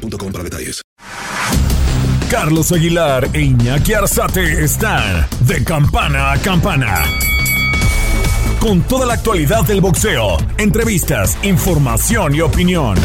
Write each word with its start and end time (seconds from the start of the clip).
para 0.00 0.44
detalles. 0.44 0.82
Carlos 2.30 2.70
Aguilar 2.72 3.28
e 3.32 3.40
Iñaki 3.40 3.92
Arzate 3.92 4.62
están 4.62 5.26
de 5.40 5.64
campana 5.64 6.32
a 6.32 6.38
campana. 6.38 7.04
Con 8.60 8.82
toda 8.82 9.06
la 9.06 9.14
actualidad 9.14 9.64
del 9.64 9.80
boxeo, 9.80 10.36
entrevistas, 10.58 11.36
información 11.42 12.34
y 12.34 12.40
opinión. 12.40 12.96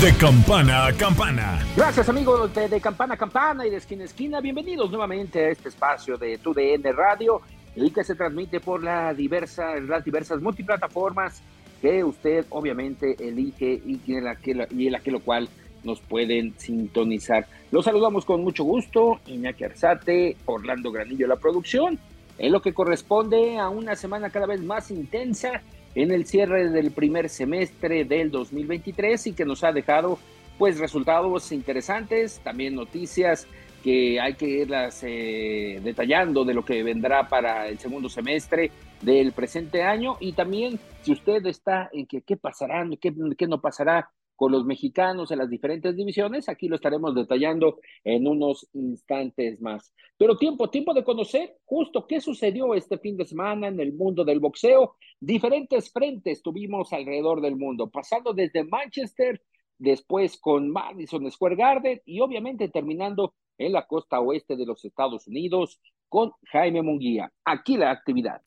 De 0.00 0.14
campana 0.14 0.86
a 0.86 0.92
campana. 0.94 1.64
Gracias 1.76 2.08
amigos 2.08 2.52
de, 2.54 2.68
de, 2.68 2.80
Campana 2.80 3.14
a 3.14 3.16
Campana 3.18 3.66
y 3.66 3.70
de 3.70 3.76
Esquina 3.76 4.02
a 4.02 4.06
Esquina. 4.06 4.40
Bienvenidos 4.40 4.90
nuevamente 4.90 5.44
a 5.44 5.50
este 5.50 5.68
espacio 5.68 6.16
de 6.16 6.38
TUDN 6.38 6.82
Radio, 6.96 7.42
el 7.76 7.92
que 7.92 8.02
se 8.02 8.14
transmite 8.14 8.60
por 8.60 8.82
la 8.82 9.12
diversa, 9.12 9.78
las 9.78 10.02
diversas 10.02 10.40
multiplataformas 10.40 11.42
que 11.80 12.04
usted 12.04 12.46
obviamente 12.50 13.16
elige 13.18 13.80
y 13.84 14.00
en 14.12 14.24
la 14.24 14.36
que, 14.36 14.66
y 14.70 14.86
en 14.86 14.92
la 14.92 15.00
que 15.00 15.10
lo 15.10 15.20
cual 15.20 15.48
nos 15.82 16.00
pueden 16.00 16.54
sintonizar. 16.58 17.46
Los 17.70 17.84
saludamos 17.84 18.24
con 18.24 18.42
mucho 18.42 18.64
gusto, 18.64 19.20
Iñaki 19.26 19.64
Arzate, 19.64 20.36
Orlando 20.46 20.92
Granillo 20.92 21.26
la 21.26 21.36
producción, 21.36 21.98
en 22.38 22.52
lo 22.52 22.60
que 22.62 22.72
corresponde 22.72 23.58
a 23.58 23.68
una 23.68 23.96
semana 23.96 24.30
cada 24.30 24.46
vez 24.46 24.62
más 24.62 24.90
intensa 24.90 25.62
en 25.94 26.12
el 26.12 26.26
cierre 26.26 26.70
del 26.70 26.90
primer 26.90 27.28
semestre 27.28 28.04
del 28.04 28.30
2023 28.30 29.28
y 29.28 29.32
que 29.32 29.44
nos 29.44 29.64
ha 29.64 29.72
dejado 29.72 30.18
pues 30.58 30.78
resultados 30.78 31.52
interesantes, 31.52 32.40
también 32.44 32.74
noticias 32.74 33.46
que 33.82 34.20
hay 34.20 34.34
que 34.34 34.46
irlas 34.46 35.02
eh, 35.02 35.80
detallando 35.82 36.44
de 36.44 36.54
lo 36.54 36.64
que 36.64 36.82
vendrá 36.82 37.28
para 37.28 37.68
el 37.68 37.78
segundo 37.78 38.08
semestre 38.08 38.70
del 39.00 39.32
presente 39.32 39.82
año 39.82 40.16
y 40.20 40.32
también 40.32 40.78
si 41.02 41.12
usted 41.12 41.44
está 41.46 41.88
en 41.92 42.06
que 42.06 42.22
qué 42.22 42.36
pasará, 42.36 42.86
qué, 43.00 43.14
qué 43.36 43.46
no 43.46 43.60
pasará 43.60 44.10
con 44.40 44.52
los 44.52 44.64
mexicanos 44.64 45.30
en 45.30 45.38
las 45.38 45.50
diferentes 45.50 45.94
divisiones. 45.94 46.48
Aquí 46.48 46.66
lo 46.66 46.76
estaremos 46.76 47.14
detallando 47.14 47.78
en 48.02 48.26
unos 48.26 48.66
instantes 48.72 49.60
más. 49.60 49.92
Pero 50.16 50.38
tiempo, 50.38 50.70
tiempo 50.70 50.94
de 50.94 51.04
conocer 51.04 51.58
justo 51.66 52.06
qué 52.06 52.22
sucedió 52.22 52.74
este 52.74 52.96
fin 52.96 53.18
de 53.18 53.26
semana 53.26 53.68
en 53.68 53.78
el 53.80 53.92
mundo 53.92 54.24
del 54.24 54.40
boxeo. 54.40 54.96
Diferentes 55.20 55.92
frentes 55.92 56.40
tuvimos 56.40 56.90
alrededor 56.94 57.42
del 57.42 57.56
mundo, 57.56 57.90
pasando 57.90 58.32
desde 58.32 58.64
Manchester, 58.64 59.42
después 59.80 60.38
con 60.38 60.70
Madison 60.70 61.28
Square 61.30 61.56
Garden 61.56 62.00
y 62.04 62.20
obviamente 62.20 62.68
terminando 62.68 63.34
en 63.58 63.72
la 63.72 63.86
costa 63.86 64.20
oeste 64.20 64.56
de 64.56 64.66
los 64.66 64.84
Estados 64.84 65.26
Unidos 65.26 65.80
con 66.08 66.32
Jaime 66.52 66.82
Munguía. 66.82 67.32
Aquí 67.44 67.76
la 67.76 67.90
actividad. 67.90 68.40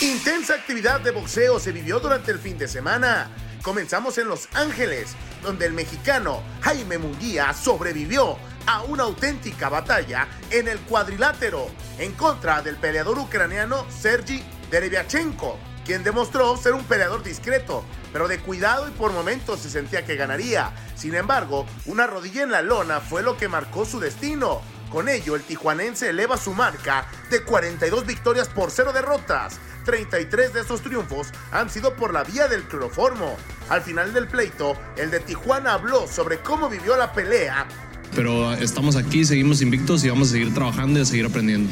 Intensa 0.00 0.54
actividad 0.54 1.00
de 1.00 1.10
boxeo 1.10 1.58
se 1.58 1.72
vivió 1.72 1.98
durante 1.98 2.30
el 2.30 2.38
fin 2.38 2.58
de 2.58 2.68
semana. 2.68 3.30
Comenzamos 3.62 4.18
en 4.18 4.28
Los 4.28 4.48
Ángeles, 4.54 5.16
donde 5.42 5.66
el 5.66 5.72
mexicano 5.72 6.40
Jaime 6.60 6.98
Munguía 6.98 7.52
sobrevivió 7.52 8.36
a 8.66 8.82
una 8.84 9.04
auténtica 9.04 9.68
batalla 9.68 10.28
en 10.50 10.68
el 10.68 10.78
cuadrilátero 10.80 11.66
en 11.98 12.12
contra 12.12 12.62
del 12.62 12.76
peleador 12.76 13.18
ucraniano 13.18 13.84
Sergi 13.90 14.42
Derevyachenko, 14.70 15.58
quien 15.88 16.04
demostró 16.04 16.54
ser 16.58 16.74
un 16.74 16.84
peleador 16.84 17.22
discreto, 17.22 17.82
pero 18.12 18.28
de 18.28 18.38
cuidado 18.40 18.86
y 18.88 18.90
por 18.90 19.10
momentos 19.10 19.60
se 19.60 19.70
sentía 19.70 20.04
que 20.04 20.16
ganaría. 20.16 20.70
Sin 20.94 21.14
embargo, 21.14 21.64
una 21.86 22.06
rodilla 22.06 22.42
en 22.42 22.50
la 22.50 22.60
lona 22.60 23.00
fue 23.00 23.22
lo 23.22 23.38
que 23.38 23.48
marcó 23.48 23.86
su 23.86 23.98
destino. 23.98 24.60
Con 24.90 25.08
ello, 25.08 25.34
el 25.34 25.44
tijuanense 25.44 26.10
eleva 26.10 26.36
su 26.36 26.52
marca 26.52 27.06
de 27.30 27.42
42 27.42 28.04
victorias 28.04 28.50
por 28.50 28.70
0 28.70 28.92
derrotas. 28.92 29.60
33 29.86 30.52
de 30.52 30.60
esos 30.60 30.82
triunfos 30.82 31.28
han 31.52 31.70
sido 31.70 31.96
por 31.96 32.12
la 32.12 32.22
vía 32.22 32.48
del 32.48 32.64
cloroformo. 32.64 33.34
Al 33.70 33.80
final 33.80 34.12
del 34.12 34.28
pleito, 34.28 34.76
el 34.98 35.10
de 35.10 35.20
Tijuana 35.20 35.72
habló 35.72 36.06
sobre 36.06 36.40
cómo 36.40 36.68
vivió 36.68 36.98
la 36.98 37.14
pelea. 37.14 37.66
Pero 38.14 38.52
estamos 38.52 38.94
aquí, 38.94 39.24
seguimos 39.24 39.62
invictos 39.62 40.04
y 40.04 40.10
vamos 40.10 40.28
a 40.28 40.32
seguir 40.32 40.52
trabajando 40.52 40.98
y 40.98 41.02
a 41.02 41.06
seguir 41.06 41.24
aprendiendo. 41.24 41.70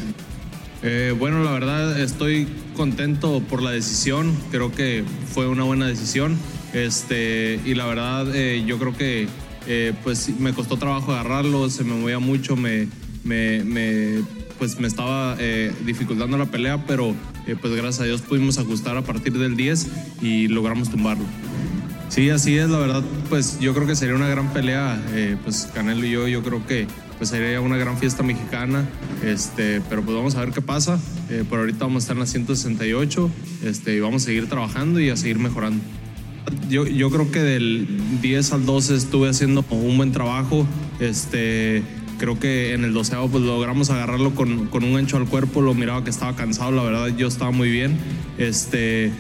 Eh, 0.89 1.13
bueno, 1.19 1.43
la 1.43 1.51
verdad 1.51 2.01
estoy 2.01 2.47
contento 2.77 3.41
por 3.41 3.61
la 3.61 3.73
decisión, 3.73 4.33
creo 4.53 4.71
que 4.71 5.03
fue 5.35 5.49
una 5.49 5.65
buena 5.65 5.89
decisión 5.89 6.39
este, 6.75 7.59
y 7.65 7.75
la 7.75 7.87
verdad 7.87 8.33
eh, 8.37 8.63
yo 8.65 8.79
creo 8.79 8.97
que 8.97 9.27
eh, 9.67 9.95
pues 10.05 10.29
me 10.39 10.53
costó 10.53 10.77
trabajo 10.77 11.11
agarrarlo, 11.11 11.69
se 11.71 11.83
me 11.83 11.93
movía 11.93 12.21
mucho, 12.21 12.55
me, 12.55 12.87
pues 14.61 14.79
me 14.79 14.87
estaba 14.87 15.37
dificultando 15.85 16.39
la 16.39 16.47
pelea, 16.47 16.87
pero 16.87 17.17
pues 17.61 17.75
gracias 17.75 18.03
a 18.03 18.05
Dios 18.05 18.23
pudimos 18.23 18.57
ajustar 18.59 18.97
a 18.97 19.03
partir 19.03 19.33
del 19.33 19.57
10 19.57 19.89
y 20.23 20.47
logramos 20.47 20.89
tumbarlo. 20.89 21.25
Sí, 22.11 22.31
así 22.31 22.57
es, 22.59 22.69
la 22.69 22.79
verdad, 22.79 23.03
pues 23.29 23.59
yo 23.59 23.75
creo 23.75 23.89
que 23.89 23.97
sería 23.97 24.15
una 24.15 24.29
gran 24.29 24.53
pelea, 24.53 25.03
pues 25.43 25.69
Canelo 25.75 26.07
y 26.07 26.13
yo, 26.13 26.29
yo 26.29 26.45
creo 26.45 26.65
que 26.65 26.87
pues 27.19 27.31
sería 27.31 27.61
una 27.61 27.77
gran 27.77 27.99
fiesta 27.99 28.23
mexicana, 28.23 28.89
este, 29.25 29.81
pero 29.89 30.03
pues 30.03 30.17
vamos 30.17 30.35
a 30.37 30.41
ver 30.41 30.53
qué 30.53 30.61
pasa. 30.61 30.99
por 31.49 31.61
ahorita 31.61 31.85
vamos 31.85 32.03
a 32.03 32.05
estar 32.05 32.17
en 32.17 32.21
la 32.21 32.27
168 32.27 33.31
este, 33.65 33.95
y 33.97 34.01
vamos 34.01 34.23
a 34.23 34.27
seguir 34.27 34.49
trabajando 34.49 35.01
y 35.01 35.11
a 35.11 35.17
seguir 35.17 35.39
mejorando. 35.39 35.83
Yo, 36.69 36.87
yo 36.87 37.11
creo 37.11 37.31
que 37.31 37.41
del 37.41 37.89
10 38.23 38.53
al 38.53 38.67
12 38.67 38.95
estuve 38.95 39.29
haciendo 39.29 39.65
un 39.71 39.97
buen 39.97 40.13
trabajo. 40.13 40.67
Este, 41.01 41.83
creo 42.19 42.39
que 42.39 42.73
en 42.73 42.85
el 42.85 42.93
doceavo 42.93 43.29
pues 43.29 43.45
logramos 43.45 43.91
agarrarlo 43.91 44.35
con, 44.35 44.67
con, 44.67 44.85
un 44.85 44.95
gancho 44.95 45.17
al 45.17 45.27
cuerpo, 45.27 45.61
lo 45.61 45.75
miraba 45.75 46.05
que 46.05 46.11
estaba 46.11 46.35
cansado, 46.35 46.71
la 46.73 46.83
verdad 46.83 47.09
yo 47.17 47.29
estaba 47.29 47.51
muy 47.51 47.71
bien, 47.71 47.97
este, 48.39 49.11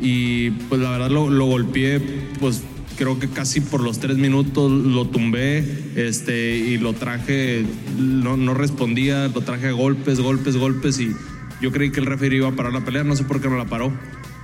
y 0.00 0.50
pues 0.50 0.80
la 0.80 0.90
verdad 0.90 1.10
lo, 1.10 1.30
lo 1.30 1.46
golpeé, 1.46 2.00
pues 2.40 2.62
creo 3.00 3.18
que 3.18 3.30
casi 3.30 3.62
por 3.62 3.80
los 3.80 3.98
tres 3.98 4.18
minutos 4.18 4.70
lo 4.70 5.08
tumbé, 5.08 5.64
este, 5.96 6.56
y 6.56 6.76
lo 6.76 6.92
traje, 6.92 7.64
no, 7.96 8.36
no 8.36 8.52
respondía, 8.52 9.26
lo 9.28 9.40
traje 9.40 9.68
a 9.68 9.72
golpes, 9.72 10.20
golpes, 10.20 10.58
golpes, 10.58 11.00
y 11.00 11.16
yo 11.62 11.72
creí 11.72 11.90
que 11.92 12.00
el 12.00 12.04
referee 12.04 12.36
iba 12.36 12.48
a 12.48 12.52
parar 12.52 12.74
la 12.74 12.84
pelea, 12.84 13.02
no 13.02 13.16
sé 13.16 13.24
por 13.24 13.40
qué 13.40 13.48
no 13.48 13.56
la 13.56 13.64
paró. 13.64 13.90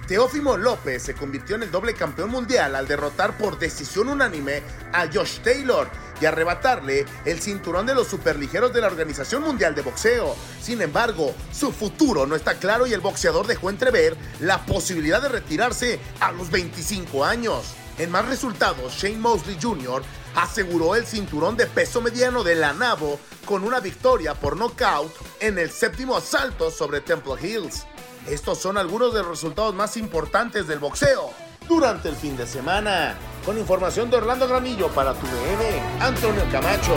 Teófimo 0.09 0.57
López 0.57 1.03
se 1.03 1.13
convirtió 1.13 1.57
en 1.57 1.65
el 1.65 1.71
doble 1.71 1.93
campeón 1.93 2.31
mundial 2.31 2.77
al 2.77 2.89
derrotar 2.89 3.37
por 3.37 3.59
decisión 3.59 4.09
unánime 4.09 4.63
a 4.91 5.07
Josh 5.13 5.41
Taylor 5.41 5.91
y 6.19 6.25
arrebatarle 6.25 7.05
el 7.27 7.41
cinturón 7.41 7.85
de 7.85 7.95
los 7.95 8.09
superligeros 8.09 8.73
de 8.73 8.81
la 8.81 8.87
Organización 8.87 9.43
Mundial 9.43 9.75
de 9.75 9.83
Boxeo. 9.83 10.35
Sin 10.63 10.81
embargo, 10.81 11.35
su 11.53 11.73
futuro 11.73 12.25
no 12.25 12.37
está 12.37 12.55
claro 12.55 12.87
y 12.87 12.95
el 12.95 13.01
boxeador 13.01 13.47
dejó 13.47 13.69
entrever 13.69 14.17
la 14.41 14.65
posibilidad 14.65 15.21
de 15.21 15.29
retirarse 15.29 16.01
a 16.21 16.33
los 16.33 16.51
25 16.51 17.23
años. 17.23 17.75
En 17.99 18.11
más 18.11 18.27
resultados, 18.27 18.93
Shane 18.95 19.17
Mosley 19.17 19.57
Jr. 19.61 20.03
aseguró 20.35 20.97
el 20.97 21.07
cinturón 21.07 21.57
de 21.57 21.67
peso 21.67 22.01
mediano 22.01 22.45
de 22.45 22.55
la 22.55 22.75
NAVO 22.75 23.19
con 23.47 23.65
una 23.65 23.81
victoria 23.81 24.35
por 24.35 24.57
nocaut 24.57 25.11
en 25.41 25.59
el 25.59 25.71
séptimo 25.71 26.17
asalto 26.17 26.71
sobre 26.71 27.01
Temple 27.01 27.35
Hills. 27.41 27.87
Estos 28.27 28.59
son 28.59 28.77
algunos 28.77 29.15
de 29.15 29.21
los 29.21 29.29
resultados 29.29 29.75
más 29.75 29.97
importantes 29.97 30.67
del 30.67 30.79
boxeo 30.79 31.31
durante 31.69 32.09
el 32.09 32.17
fin 32.17 32.37
de 32.37 32.47
semana. 32.47 33.17
Con 33.45 33.59
información 33.59 34.11
de 34.11 34.19
Orlando 34.19 34.47
Granillo 34.47 34.89
para 34.89 35.15
tu 35.15 35.27
DN, 35.27 35.81
Antonio 36.01 36.43
Camacho. 36.51 36.97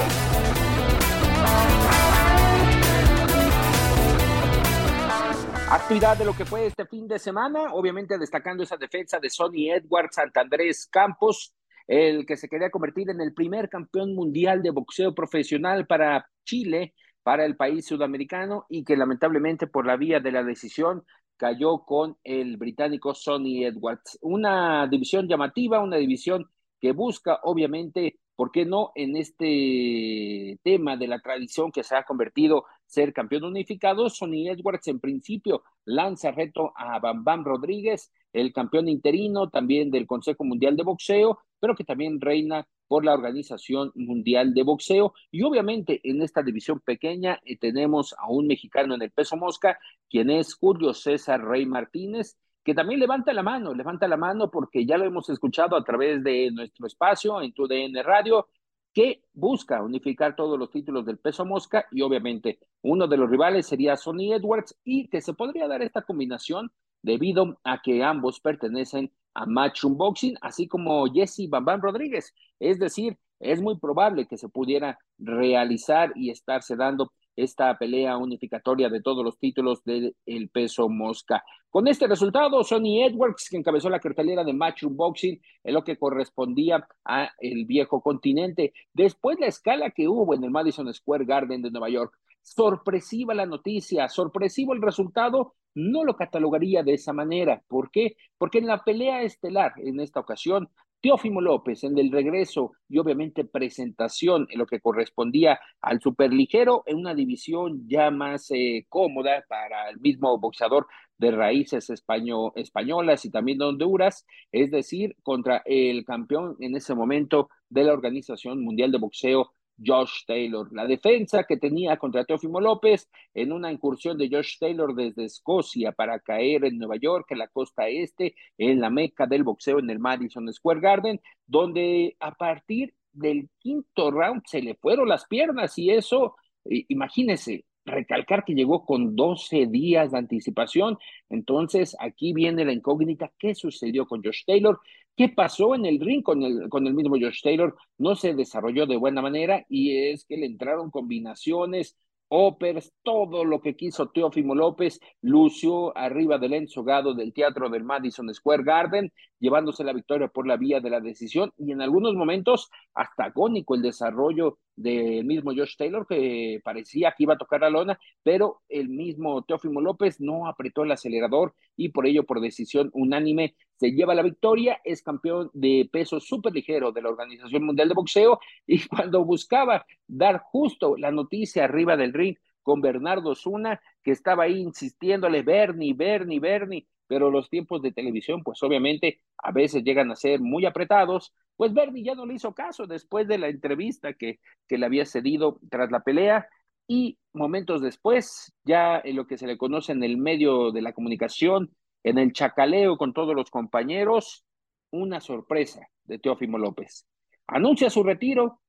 Actividad 5.72 6.18
de 6.18 6.26
lo 6.26 6.34
que 6.36 6.46
fue 6.46 6.66
este 6.66 6.88
fin 6.88 7.08
de 7.08 7.20
semana, 7.20 7.74
obviamente 7.74 8.18
destacando 8.18 8.64
esa 8.64 8.76
defensa 8.76 9.20
de 9.20 9.30
Sonny 9.30 9.70
Edwards, 9.70 10.16
Santandrés 10.16 10.88
Campos, 10.88 11.54
el 11.86 12.26
que 12.26 12.38
se 12.38 12.50
quería 12.50 12.72
convertir 12.72 13.12
en 13.12 13.22
el 13.22 13.36
primer 13.36 13.70
campeón 13.70 14.16
mundial 14.16 14.64
de 14.64 14.72
boxeo 14.72 15.14
profesional 15.14 15.86
para 15.86 16.28
Chile 16.44 16.96
para 17.22 17.46
el 17.46 17.56
país 17.56 17.86
sudamericano 17.86 18.66
y 18.68 18.84
que 18.84 18.98
lamentablemente 18.98 19.68
por 19.68 19.86
la 19.86 19.96
vía 19.96 20.20
de 20.20 20.32
la 20.32 20.44
decisión 20.44 21.04
cayó 21.38 21.86
con 21.86 22.18
el 22.24 22.58
británico 22.58 23.14
Sonny 23.14 23.64
Edwards. 23.66 24.18
Una 24.22 24.88
división 24.88 25.28
llamativa, 25.28 25.84
una 25.84 25.98
división 25.98 26.50
que 26.82 26.94
busca 26.94 27.42
obviamente 27.44 28.18
¿por 28.40 28.52
qué 28.52 28.66
no 28.66 28.94
en 28.96 29.18
este 29.18 30.58
tema 30.64 30.96
de 30.96 31.08
la 31.08 31.20
tradición 31.20 31.74
que 31.74 31.84
se 31.84 31.94
ha 31.94 32.04
convertido 32.04 32.64
ser 32.90 33.14
campeón 33.14 33.44
unificado? 33.44 34.10
Sonny 34.10 34.50
Edwards 34.50 34.88
en 34.88 35.00
principio 35.00 35.64
lanza 35.86 36.32
reto 36.32 36.74
a 36.76 37.00
Bam 37.00 37.24
Bam 37.24 37.46
Rodríguez, 37.46 38.12
el 38.34 38.52
campeón 38.52 38.90
interino 38.90 39.50
también 39.50 39.92
del 39.92 40.08
Consejo 40.08 40.44
Mundial 40.44 40.76
de 40.76 40.84
Boxeo, 40.84 41.40
pero 41.60 41.76
que 41.76 41.84
también 41.84 42.20
reina 42.20 42.68
por 42.88 43.06
la 43.06 43.14
Organización 43.14 43.92
Mundial 43.96 44.54
de 44.54 44.64
Boxeo. 44.64 45.14
Y 45.32 45.44
obviamente 45.44 46.02
en 46.04 46.22
esta 46.22 46.42
división 46.42 46.80
pequeña 46.80 47.40
eh, 47.46 47.58
tenemos 47.58 48.16
a 48.18 48.30
un 48.30 48.48
mexicano 48.48 48.96
en 48.96 49.04
el 49.04 49.12
peso 49.12 49.38
mosca, 49.38 49.78
quien 50.10 50.32
es 50.32 50.56
Julio 50.56 50.94
César 50.94 51.46
Rey 51.46 51.66
Martínez, 51.66 52.38
que 52.64 52.74
también 52.74 53.00
levanta 53.00 53.32
la 53.34 53.44
mano, 53.44 53.74
levanta 53.74 54.08
la 54.08 54.18
mano 54.18 54.50
porque 54.52 54.86
ya 54.86 54.98
lo 54.98 55.06
hemos 55.06 55.30
escuchado 55.30 55.76
a 55.76 55.84
través 55.84 56.24
de 56.24 56.52
nuestro 56.52 56.88
espacio 56.88 57.42
en 57.42 57.54
tu 57.54 57.68
DN 57.68 58.02
Radio, 58.04 58.48
que 58.94 59.24
busca 59.34 59.82
unificar 59.82 60.36
todos 60.36 60.58
los 60.58 60.72
títulos 60.72 61.06
del 61.06 61.20
peso 61.20 61.46
mosca 61.46 61.86
y 61.92 62.02
obviamente 62.02 62.60
uno 62.82 63.08
de 63.08 63.18
los 63.18 63.30
rivales 63.30 63.68
sería 63.68 63.98
Sonny 63.98 64.34
Edwards 64.34 64.76
y 64.84 65.08
que 65.10 65.22
se 65.22 65.34
podría 65.34 65.68
dar 65.68 65.82
esta 65.82 66.02
combinación 66.02 66.72
debido 67.02 67.60
a 67.64 67.82
que 67.82 68.04
ambos 68.04 68.40
pertenecen 68.40 69.12
a 69.34 69.46
Matchroom 69.46 69.98
Boxing, 69.98 70.36
así 70.42 70.68
como 70.68 71.06
Jesse 71.06 71.48
Bambam 71.50 71.82
Rodríguez. 71.82 72.34
Es 72.60 72.80
decir, 72.80 73.18
es 73.40 73.62
muy 73.62 73.80
probable 73.80 74.28
que 74.28 74.38
se 74.38 74.50
pudiera 74.50 75.00
realizar 75.18 76.12
y 76.16 76.30
estarse 76.30 76.76
dando 76.76 77.12
esta 77.44 77.78
pelea 77.78 78.18
unificatoria 78.18 78.90
de 78.90 79.02
todos 79.02 79.24
los 79.24 79.38
títulos 79.38 79.84
del 79.84 80.50
peso 80.52 80.90
mosca. 80.90 81.44
Con 81.70 81.88
este 81.88 82.08
resultado, 82.08 82.64
Sonny 82.64 83.04
Edwards, 83.04 83.48
que 83.50 83.58
encabezó 83.58 83.90
la 83.90 84.00
cartelera 84.00 84.44
de 84.44 84.54
Matchroom 84.54 84.96
Boxing, 84.98 85.40
en 85.64 85.74
lo 85.74 85.84
que 85.84 85.98
correspondía 85.98 86.88
a 87.06 87.30
el 87.40 87.66
viejo 87.66 88.02
continente. 88.02 88.74
Después 88.94 89.40
la 89.40 89.48
escala 89.48 89.92
que 89.92 90.08
hubo 90.08 90.34
en 90.34 90.44
el 90.44 90.50
Madison 90.50 90.92
Square 90.94 91.26
Garden 91.26 91.62
de 91.62 91.72
Nueva 91.72 91.90
York. 91.90 92.18
Sorpresiva 92.42 93.34
la 93.36 93.46
noticia, 93.46 94.08
sorpresivo 94.08 94.74
el 94.74 94.82
resultado, 94.82 95.54
no 95.76 96.04
lo 96.04 96.16
catalogaría 96.16 96.82
de 96.82 96.94
esa 96.94 97.14
manera. 97.14 97.62
¿Por 97.68 97.92
qué? 97.92 98.16
Porque 98.38 98.58
en 98.58 98.68
la 98.68 98.84
pelea 98.84 99.22
estelar, 99.22 99.74
en 99.78 100.00
esta 100.00 100.20
ocasión, 100.20 100.70
Teófimo 101.02 101.40
López 101.40 101.84
en 101.84 101.98
el 101.98 102.12
regreso 102.12 102.74
y 102.90 102.98
obviamente 102.98 103.46
presentación 103.46 104.48
en 104.50 104.60
lo 104.60 104.66
que 104.66 104.82
correspondía 104.82 105.60
al 105.82 106.02
superligero 106.02 106.84
en 106.86 106.98
una 106.98 107.16
división 107.16 107.88
ya 107.88 108.12
más 108.12 108.52
eh, 108.52 108.86
cómoda 108.90 109.44
para 109.48 109.90
el 109.90 110.00
mismo 110.00 110.38
boxeador 110.38 110.88
de 111.18 111.32
raíces 111.32 111.90
españolas 111.90 113.26
y 113.26 113.30
también 113.30 113.58
de 113.58 113.66
Honduras, 113.66 114.26
es 114.52 114.72
decir, 114.72 115.16
contra 115.22 115.62
el 115.66 116.06
campeón 116.06 116.56
en 116.60 116.76
ese 116.76 116.96
momento 116.96 117.50
de 117.70 117.84
la 117.84 117.94
Organización 117.94 118.64
Mundial 118.64 118.92
de 118.92 118.98
Boxeo, 119.00 119.54
Josh 119.84 120.26
Taylor. 120.26 120.68
La 120.72 120.86
defensa 120.86 121.44
que 121.44 121.58
tenía 121.58 121.98
contra 121.98 122.26
Teófimo 122.26 122.60
López 122.60 123.10
en 123.34 123.52
una 123.52 123.72
incursión 123.72 124.18
de 124.18 124.30
Josh 124.32 124.58
Taylor 124.60 124.94
desde 124.94 125.26
Escocia 125.26 125.92
para 125.92 126.20
caer 126.20 126.66
en 126.66 126.78
Nueva 126.78 126.98
York, 126.98 127.28
en 127.30 127.40
la 127.40 127.48
costa 127.48 127.88
este, 127.88 128.36
en 128.58 128.80
la 128.80 128.90
meca 128.90 129.26
del 129.26 129.44
boxeo 129.44 129.80
en 129.80 129.90
el 129.90 130.00
Madison 130.00 130.52
Square 130.52 130.82
Garden, 130.82 131.22
donde 131.46 132.16
a 132.20 132.34
partir 132.34 132.94
del 133.12 133.50
quinto 133.58 134.12
round 134.12 134.44
se 134.46 134.62
le 134.62 134.76
fueron 134.76 135.08
las 135.08 135.26
piernas 135.26 135.78
y 135.78 135.90
eso, 135.90 136.36
imagínese, 136.66 137.66
recalcar 137.86 138.44
que 138.46 138.54
llegó 138.54 138.86
con 138.86 139.16
12 139.16 139.68
días 139.68 140.12
de 140.12 140.18
anticipación. 140.18 140.98
Entonces, 141.30 141.96
aquí 142.00 142.34
viene 142.34 142.66
la 142.66 142.74
incógnita, 142.74 143.32
¿qué 143.38 143.56
sucedió 143.56 144.06
con 144.06 144.24
Josh 144.24 144.44
Taylor? 144.46 144.80
¿Qué 145.16 145.30
pasó 145.30 145.76
en 145.76 145.86
el 145.86 146.00
ring 146.00 146.24
con 146.24 146.44
el, 146.44 146.94
mismo 146.94 147.18
Josh 147.20 147.42
Taylor? 147.42 147.76
No 147.98 148.16
se 148.16 148.34
desarrolló 148.34 148.86
de 148.86 148.98
buena 148.98 149.22
manera 149.22 149.66
y 149.70 149.98
es 150.12 150.26
que 150.26 150.38
le 150.38 150.46
entraron 150.46 150.92
combinaciones 150.92 151.98
Opers, 152.30 152.94
todo 153.02 153.44
lo 153.44 153.60
que 153.60 153.76
quiso 153.76 154.10
Teófimo 154.10 154.54
López, 154.54 155.00
lució 155.22 155.98
arriba 155.98 156.38
del 156.38 156.54
ensogado 156.54 157.16
del 157.16 157.34
teatro 157.34 157.70
del 157.70 157.84
Madison 157.84 158.32
Square 158.34 158.64
Garden, 158.64 159.12
llevándose 159.40 159.84
la 159.84 159.94
victoria 159.94 160.28
por 160.28 160.48
la 160.48 160.58
vía 160.58 160.80
de 160.80 160.90
la 160.90 161.00
decisión 161.00 161.52
y 161.58 161.72
en 161.72 161.82
algunos 161.82 162.14
momentos 162.16 162.70
hasta 162.94 163.26
agónico 163.26 163.76
el 163.76 163.82
desarrollo 163.82 164.60
del 164.76 165.26
mismo 165.26 165.52
Josh 165.56 165.76
Taylor, 165.78 166.08
que 166.08 166.62
parecía 166.64 167.14
que 167.18 167.24
iba 167.24 167.34
a 167.34 167.38
tocar 167.38 167.62
la 167.62 167.70
lona, 167.70 168.00
pero 168.24 168.62
el 168.70 168.90
mismo 168.90 169.44
Teófimo 169.44 169.82
López 169.82 170.22
no 170.22 170.48
apretó 170.48 170.84
el 170.84 170.92
acelerador 170.92 171.54
y 171.76 171.90
por 171.90 172.06
ello, 172.06 172.26
por 172.26 172.40
decisión 172.40 172.90
unánime, 172.94 173.56
se 173.76 173.92
lleva 173.92 174.16
la 174.16 174.22
victoria, 174.22 174.80
es 174.84 175.02
campeón 175.02 175.50
de 175.54 175.90
peso 175.92 176.20
súper 176.20 176.54
ligero 176.54 176.92
de 176.92 177.02
la 177.02 177.10
Organización 177.10 177.66
Mundial 177.66 177.90
de 177.90 177.96
Boxeo 177.96 178.40
y 178.66 178.80
cuando 178.88 179.24
buscaba 179.26 179.86
dar 180.08 180.40
justo 180.40 180.96
la 180.98 181.12
noticia 181.12 181.64
arriba 181.66 181.98
del 181.98 182.14
ring 182.14 182.36
con 182.62 182.82
Bernardo 182.82 183.36
Zuna, 183.36 183.82
que 184.04 184.12
estaba 184.12 184.44
ahí 184.44 184.60
insistiéndole, 184.60 185.42
Bernie, 185.42 185.94
Bernie, 185.94 186.40
Bernie, 186.40 186.88
pero 187.10 187.32
los 187.32 187.50
tiempos 187.50 187.82
de 187.82 187.92
televisión, 187.92 188.44
pues 188.44 188.62
obviamente 188.62 189.20
a 189.40 189.52
veces 189.52 189.84
llegan 189.84 190.12
a 190.12 190.16
ser 190.16 190.42
muy 190.42 190.68
apretados, 190.68 191.34
pues 191.58 191.74
Bernie 191.74 192.04
ya 192.04 192.14
no 192.14 192.28
le 192.28 192.36
hizo 192.36 192.54
caso 192.54 192.86
después 192.86 193.28
de 193.28 193.40
la 193.40 193.48
entrevista 193.48 194.14
que, 194.14 194.40
que 194.68 194.78
le 194.78 194.86
había 194.86 195.06
cedido 195.06 195.60
tras 195.72 195.90
la 195.90 196.02
pelea 196.02 196.48
y 196.88 197.18
momentos 197.34 197.82
después, 197.82 198.54
ya 198.64 199.02
en 199.04 199.16
lo 199.16 199.26
que 199.26 199.40
se 199.40 199.48
le 199.48 199.58
conoce 199.58 199.92
en 199.92 200.04
el 200.04 200.18
medio 200.18 200.72
de 200.72 200.84
la 200.84 200.94
comunicación, 200.94 201.72
en 202.04 202.20
el 202.20 202.32
chacaleo 202.32 202.96
con 202.96 203.12
todos 203.12 203.36
los 203.36 203.50
compañeros, 203.50 204.46
una 204.92 205.20
sorpresa 205.20 205.88
de 206.04 206.20
Teófimo 206.20 206.60
López. 206.60 207.08
Anuncia 207.48 207.90
su 207.90 208.04
retiro, 208.04 208.62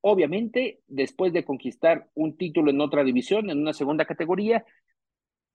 obviamente, 0.00 0.80
después 0.88 1.32
de 1.32 1.44
conquistar 1.44 2.08
un 2.14 2.36
título 2.36 2.72
en 2.72 2.80
otra 2.80 3.04
división, 3.04 3.48
en 3.48 3.60
una 3.60 3.72
segunda 3.72 4.04
categoría, 4.04 4.64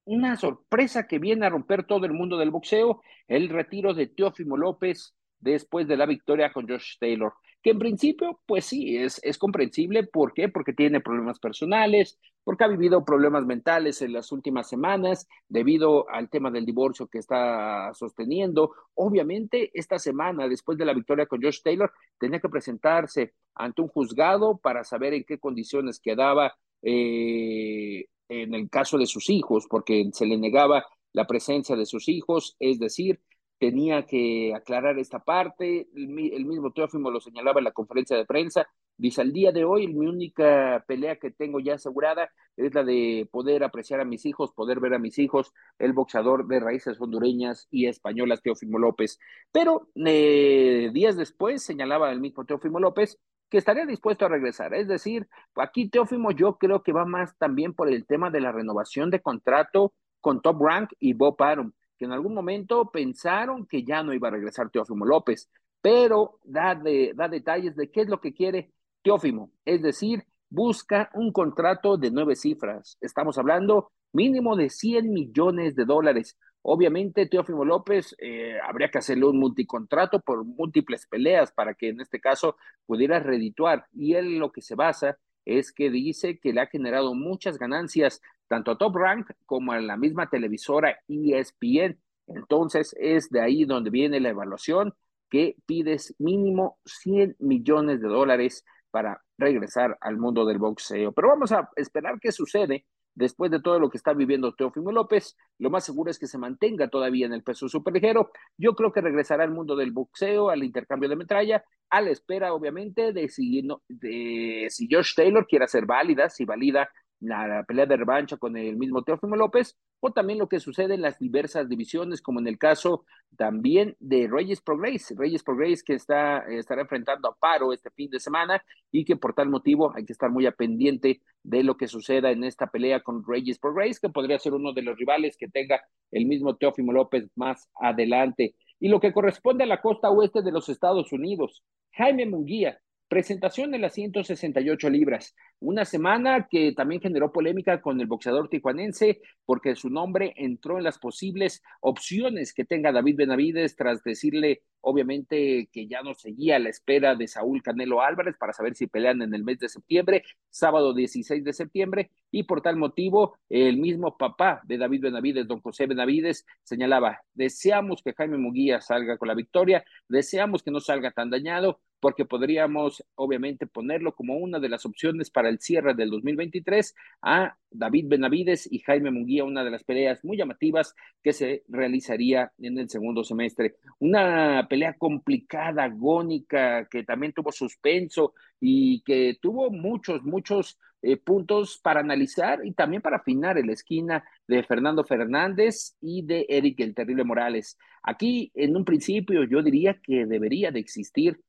una 0.05 0.37
sorpresa 0.37 1.07
que 1.07 1.19
viene 1.19 1.45
a 1.45 1.49
romper 1.49 1.85
todo 1.85 2.05
el 2.05 2.13
mundo 2.13 2.37
del 2.37 2.51
boxeo, 2.51 3.01
el 3.27 3.49
retiro 3.49 3.93
de 3.93 4.07
Teófimo 4.07 4.57
López 4.57 5.15
después 5.39 5.87
de 5.87 5.97
la 5.97 6.05
victoria 6.05 6.51
con 6.51 6.67
Josh 6.67 6.97
Taylor 6.99 7.33
que 7.61 7.71
en 7.71 7.79
principio, 7.79 8.39
pues 8.45 8.65
sí, 8.65 8.97
es, 8.97 9.19
es 9.23 9.37
comprensible. 9.37 10.03
¿Por 10.03 10.33
qué? 10.33 10.49
Porque 10.49 10.73
tiene 10.73 10.99
problemas 10.99 11.39
personales, 11.39 12.19
porque 12.43 12.63
ha 12.63 12.67
vivido 12.67 13.05
problemas 13.05 13.45
mentales 13.45 14.01
en 14.01 14.13
las 14.13 14.31
últimas 14.31 14.67
semanas 14.67 15.27
debido 15.47 16.09
al 16.09 16.29
tema 16.29 16.49
del 16.49 16.65
divorcio 16.65 17.07
que 17.07 17.19
está 17.19 17.91
sosteniendo. 17.93 18.71
Obviamente, 18.95 19.69
esta 19.73 19.99
semana, 19.99 20.47
después 20.47 20.77
de 20.77 20.85
la 20.85 20.93
victoria 20.93 21.27
con 21.27 21.41
Josh 21.41 21.61
Taylor, 21.61 21.91
tenía 22.19 22.39
que 22.39 22.49
presentarse 22.49 23.33
ante 23.53 23.81
un 23.81 23.89
juzgado 23.89 24.57
para 24.57 24.83
saber 24.83 25.13
en 25.13 25.23
qué 25.23 25.37
condiciones 25.37 25.99
quedaba 25.99 26.55
eh, 26.81 28.05
en 28.31 28.53
el 28.53 28.69
caso 28.69 28.97
de 28.97 29.05
sus 29.05 29.29
hijos, 29.29 29.67
porque 29.69 30.09
se 30.13 30.25
le 30.25 30.37
negaba 30.37 30.85
la 31.11 31.27
presencia 31.27 31.75
de 31.75 31.85
sus 31.85 32.07
hijos, 32.07 32.55
es 32.59 32.79
decir, 32.79 33.19
tenía 33.59 34.05
que 34.05 34.55
aclarar 34.55 34.97
esta 34.97 35.19
parte, 35.19 35.87
el, 35.93 36.45
mismo 36.45 36.71
Teófimo 36.71 37.11
lo 37.11 37.19
señalaba 37.19 37.59
en 37.59 37.65
la 37.65 37.73
conferencia 37.73 38.15
de 38.15 38.25
prensa, 38.25 38.67
dice, 38.97 39.21
al 39.21 39.33
día 39.33 39.51
de 39.51 39.65
hoy 39.65 39.87
mi 39.87 40.07
única 40.07 40.83
pelea 40.87 41.17
que 41.17 41.29
tengo 41.29 41.59
ya 41.59 41.75
asegurada 41.75 42.31
es 42.55 42.73
la 42.73 42.83
de 42.83 43.27
poder 43.31 43.63
apreciar 43.63 43.99
a 43.99 44.05
mis 44.05 44.25
hijos, 44.25 44.53
poder 44.53 44.79
ver 44.79 44.93
a 44.93 44.99
mis 44.99 45.19
hijos, 45.19 45.51
el 45.77 45.93
boxeador 45.93 46.47
de 46.47 46.59
raíces 46.59 46.99
hondureñas 47.01 47.67
y 47.69 47.87
españolas 47.87 48.41
Teófimo 48.41 48.79
López. 48.79 49.19
Pero 49.51 49.89
eh, 50.05 50.89
días 50.93 51.17
después 51.17 51.61
señalaba 51.61 52.11
el 52.11 52.21
mismo 52.21 52.45
Teófimo 52.45 52.79
López 52.79 53.19
que 53.51 53.59
estaría 53.59 53.85
dispuesto 53.85 54.25
a 54.25 54.29
regresar. 54.29 54.73
Es 54.73 54.87
decir, 54.87 55.27
aquí 55.55 55.89
Teófimo 55.89 56.31
yo 56.31 56.57
creo 56.57 56.81
que 56.81 56.93
va 56.93 57.05
más 57.05 57.37
también 57.37 57.73
por 57.73 57.89
el 57.89 58.07
tema 58.07 58.31
de 58.31 58.41
la 58.41 58.51
renovación 58.51 59.11
de 59.11 59.21
contrato 59.21 59.93
con 60.19 60.41
Top 60.41 60.59
Rank 60.59 60.93
y 60.99 61.13
Bob 61.13 61.35
Arum 61.43 61.71
que 62.01 62.05
en 62.05 62.13
algún 62.13 62.33
momento 62.33 62.89
pensaron 62.89 63.67
que 63.67 63.83
ya 63.83 64.01
no 64.01 64.11
iba 64.11 64.27
a 64.27 64.31
regresar 64.31 64.71
Teófimo 64.71 65.05
López, 65.05 65.51
pero 65.83 66.39
da, 66.43 66.73
da 67.13 67.27
detalles 67.27 67.75
de 67.75 67.91
qué 67.91 68.01
es 68.01 68.09
lo 68.09 68.19
que 68.19 68.33
quiere 68.33 68.71
Teófimo, 69.03 69.51
es 69.65 69.83
decir, 69.83 70.25
busca 70.49 71.11
un 71.13 71.31
contrato 71.31 71.97
de 71.97 72.09
nueve 72.09 72.35
cifras. 72.35 72.97
Estamos 73.01 73.37
hablando 73.37 73.91
mínimo 74.13 74.55
de 74.55 74.71
100 74.71 75.13
millones 75.13 75.75
de 75.75 75.85
dólares. 75.85 76.37
Obviamente, 76.63 77.25
Teófimo 77.25 77.65
López 77.65 78.15
eh, 78.19 78.57
habría 78.63 78.89
que 78.89 78.99
hacerle 78.99 79.25
un 79.25 79.39
multicontrato 79.39 80.19
por 80.19 80.45
múltiples 80.45 81.07
peleas 81.07 81.51
para 81.51 81.73
que 81.73 81.89
en 81.89 82.01
este 82.01 82.19
caso 82.19 82.55
pudiera 82.85 83.19
redituar. 83.19 83.87
Y 83.93 84.13
él 84.13 84.37
lo 84.37 84.51
que 84.51 84.61
se 84.61 84.75
basa 84.75 85.17
es 85.43 85.71
que 85.71 85.89
dice 85.89 86.39
que 86.39 86.53
le 86.53 86.61
ha 86.61 86.67
generado 86.67 87.15
muchas 87.15 87.57
ganancias 87.57 88.21
tanto 88.47 88.71
a 88.71 88.77
Top 88.77 88.95
Rank 88.95 89.31
como 89.45 89.71
a 89.71 89.79
la 89.79 89.97
misma 89.97 90.29
televisora 90.29 90.99
ESPN. 91.07 91.99
Entonces 92.27 92.95
es 92.99 93.29
de 93.29 93.41
ahí 93.41 93.65
donde 93.65 93.89
viene 93.89 94.19
la 94.19 94.29
evaluación 94.29 94.93
que 95.29 95.55
pides 95.65 96.13
mínimo 96.19 96.77
100 96.85 97.37
millones 97.39 98.01
de 98.01 98.07
dólares 98.07 98.65
para 98.91 99.23
regresar 99.37 99.97
al 100.01 100.17
mundo 100.17 100.45
del 100.45 100.59
boxeo. 100.59 101.11
Pero 101.13 101.29
vamos 101.29 101.51
a 101.53 101.69
esperar 101.75 102.19
qué 102.19 102.31
sucede 102.31 102.85
después 103.15 103.51
de 103.51 103.61
todo 103.61 103.79
lo 103.79 103.89
que 103.89 103.97
está 103.97 104.13
viviendo 104.13 104.53
Teófimo 104.53 104.91
López. 104.91 105.37
Lo 105.59 105.69
más 105.69 105.85
seguro 105.85 106.11
es 106.11 106.19
que 106.19 106.27
se 106.27 106.37
mantenga 106.37 106.89
todavía 106.89 107.25
en 107.25 107.33
el 107.33 107.43
peso 107.43 107.67
superligero. 107.67 108.31
Yo 108.57 108.73
creo 108.75 108.91
que 108.91 109.01
regresará 109.01 109.43
al 109.43 109.51
mundo 109.51 109.75
del 109.75 109.91
boxeo, 109.91 110.49
al 110.49 110.63
intercambio 110.63 111.09
de 111.09 111.15
metralla 111.15 111.63
a 111.89 112.01
la 112.01 112.09
espera, 112.09 112.53
obviamente, 112.53 113.11
de 113.11 113.27
si, 113.27 113.67
de 113.89 114.67
si 114.69 114.87
Josh 114.89 115.13
Taylor 115.13 115.45
quiere 115.45 115.65
hacer 115.65 115.85
válida, 115.85 116.29
si 116.29 116.45
valida 116.45 116.89
la, 117.21 117.63
pelea 117.63 117.85
de 117.85 117.97
revancha 117.97 118.37
con 118.37 118.57
el 118.57 118.75
mismo 118.75 119.03
Teófimo 119.03 119.35
López, 119.35 119.77
o 119.99 120.11
también 120.11 120.39
lo 120.39 120.49
que 120.49 120.59
sucede 120.59 120.95
en 120.95 121.01
las 121.01 121.19
diversas 121.19 121.69
divisiones, 121.69 122.21
como 122.21 122.39
en 122.39 122.47
el 122.47 122.57
caso 122.57 123.05
también 123.37 123.95
de 123.99 124.27
Reyes 124.27 124.61
Progress, 124.61 125.13
Reyes 125.15 125.43
Progress 125.43 125.83
que 125.83 125.93
está, 125.93 126.39
estará 126.49 126.81
enfrentando 126.81 127.29
a 127.29 127.35
Paro 127.35 127.71
este 127.71 127.91
fin 127.91 128.09
de 128.09 128.19
semana 128.19 128.63
y 128.91 129.05
que 129.05 129.15
por 129.15 129.33
tal 129.33 129.49
motivo 129.49 129.95
hay 129.95 130.03
que 130.03 130.13
estar 130.13 130.31
muy 130.31 130.47
a 130.47 130.51
pendiente 130.51 131.21
de 131.43 131.63
lo 131.63 131.77
que 131.77 131.87
suceda 131.87 132.31
en 132.31 132.43
esta 132.43 132.67
pelea 132.67 133.01
con 133.01 133.23
Reyes 133.25 133.59
Progress, 133.59 133.99
que 133.99 134.09
podría 134.09 134.39
ser 134.39 134.53
uno 134.53 134.73
de 134.73 134.81
los 134.81 134.97
rivales 134.97 135.37
que 135.37 135.47
tenga 135.47 135.81
el 136.11 136.25
mismo 136.25 136.55
Teófimo 136.55 136.91
López 136.91 137.29
más 137.35 137.69
adelante. 137.79 138.55
Y 138.79 138.89
lo 138.89 138.99
que 138.99 139.13
corresponde 139.13 139.63
a 139.63 139.67
la 139.67 139.81
costa 139.81 140.09
oeste 140.09 140.41
de 140.41 140.51
los 140.51 140.67
Estados 140.67 141.13
Unidos, 141.13 141.63
Jaime 141.93 142.25
Munguía, 142.25 142.79
Presentación 143.11 143.75
en 143.75 143.81
las 143.81 143.95
168 143.95 144.89
libras. 144.89 145.35
Una 145.59 145.83
semana 145.83 146.47
que 146.49 146.71
también 146.71 147.01
generó 147.01 147.33
polémica 147.33 147.81
con 147.81 147.99
el 147.99 148.07
boxeador 148.07 148.47
tijuanense 148.47 149.19
porque 149.45 149.75
su 149.75 149.89
nombre 149.89 150.33
entró 150.37 150.77
en 150.77 150.85
las 150.85 150.97
posibles 150.97 151.61
opciones 151.81 152.53
que 152.53 152.63
tenga 152.63 152.93
David 152.93 153.17
Benavides 153.17 153.75
tras 153.75 154.01
decirle, 154.01 154.61
obviamente, 154.81 155.69
que 155.71 155.87
ya 155.87 156.01
no 156.01 156.13
seguía 156.13 156.57
a 156.57 156.59
la 156.59 156.69
espera 156.69 157.15
de 157.15 157.27
Saúl 157.27 157.63
Canelo 157.63 158.01
Álvarez 158.01 158.35
para 158.37 158.53
saber 158.53 158.75
si 158.75 158.87
pelean 158.87 159.21
en 159.21 159.33
el 159.33 159.43
mes 159.43 159.59
de 159.59 159.69
septiembre, 159.69 160.23
sábado 160.49 160.93
16 160.93 161.43
de 161.43 161.53
septiembre, 161.53 162.11
y 162.31 162.43
por 162.43 162.61
tal 162.61 162.77
motivo, 162.77 163.37
el 163.49 163.77
mismo 163.77 164.17
papá 164.17 164.61
de 164.65 164.77
David 164.77 165.01
Benavides, 165.01 165.47
don 165.47 165.61
José 165.61 165.85
Benavides, 165.87 166.45
señalaba, 166.63 167.21
deseamos 167.33 168.01
que 168.03 168.13
Jaime 168.13 168.37
Muguía 168.37 168.81
salga 168.81 169.17
con 169.17 169.27
la 169.27 169.35
victoria, 169.35 169.83
deseamos 170.07 170.63
que 170.63 170.71
no 170.71 170.79
salga 170.79 171.11
tan 171.11 171.29
dañado, 171.29 171.79
porque 171.99 172.25
podríamos 172.25 173.03
obviamente 173.15 173.67
ponerlo 173.67 174.15
como 174.15 174.35
una 174.37 174.59
de 174.59 174.69
las 174.69 174.85
opciones 174.85 175.29
para 175.29 175.49
el 175.49 175.59
cierre 175.59 175.93
del 175.93 176.09
2023 176.09 176.95
a 177.21 177.57
David 177.71 178.07
Benavides 178.07 178.71
y 178.71 178.79
Jaime 178.79 179.11
Munguía, 179.11 179.43
una 179.43 179.63
de 179.63 179.71
las 179.71 179.83
peleas 179.83 180.23
muy 180.23 180.37
llamativas 180.37 180.93
que 181.23 181.33
se 181.33 181.63
realizaría 181.67 182.51
en 182.59 182.77
el 182.77 182.89
segundo 182.89 183.23
semestre. 183.23 183.75
Una 183.99 184.67
pelea 184.69 184.95
complicada, 184.97 185.85
agónica, 185.85 186.87
que 186.89 187.03
también 187.03 187.33
tuvo 187.33 187.51
suspenso 187.51 188.33
y 188.59 189.01
que 189.03 189.37
tuvo 189.41 189.71
muchos, 189.71 190.23
muchos 190.23 190.77
eh, 191.01 191.17
puntos 191.17 191.79
para 191.81 192.01
analizar 192.01 192.59
y 192.63 192.73
también 192.73 193.01
para 193.01 193.17
afinar 193.17 193.57
en 193.57 193.67
la 193.67 193.73
esquina 193.73 194.23
de 194.47 194.61
Fernando 194.63 195.03
Fernández 195.03 195.95
y 195.99 196.23
de 196.23 196.45
Eric 196.47 196.79
el 196.81 196.93
Terrible 196.93 197.23
Morales. 197.23 197.77
Aquí, 198.03 198.51
en 198.53 198.75
un 198.75 198.85
principio, 198.85 199.43
yo 199.45 199.63
diría 199.63 199.99
que 200.01 200.25
debería 200.27 200.71
de 200.71 200.79
existir 200.79 201.39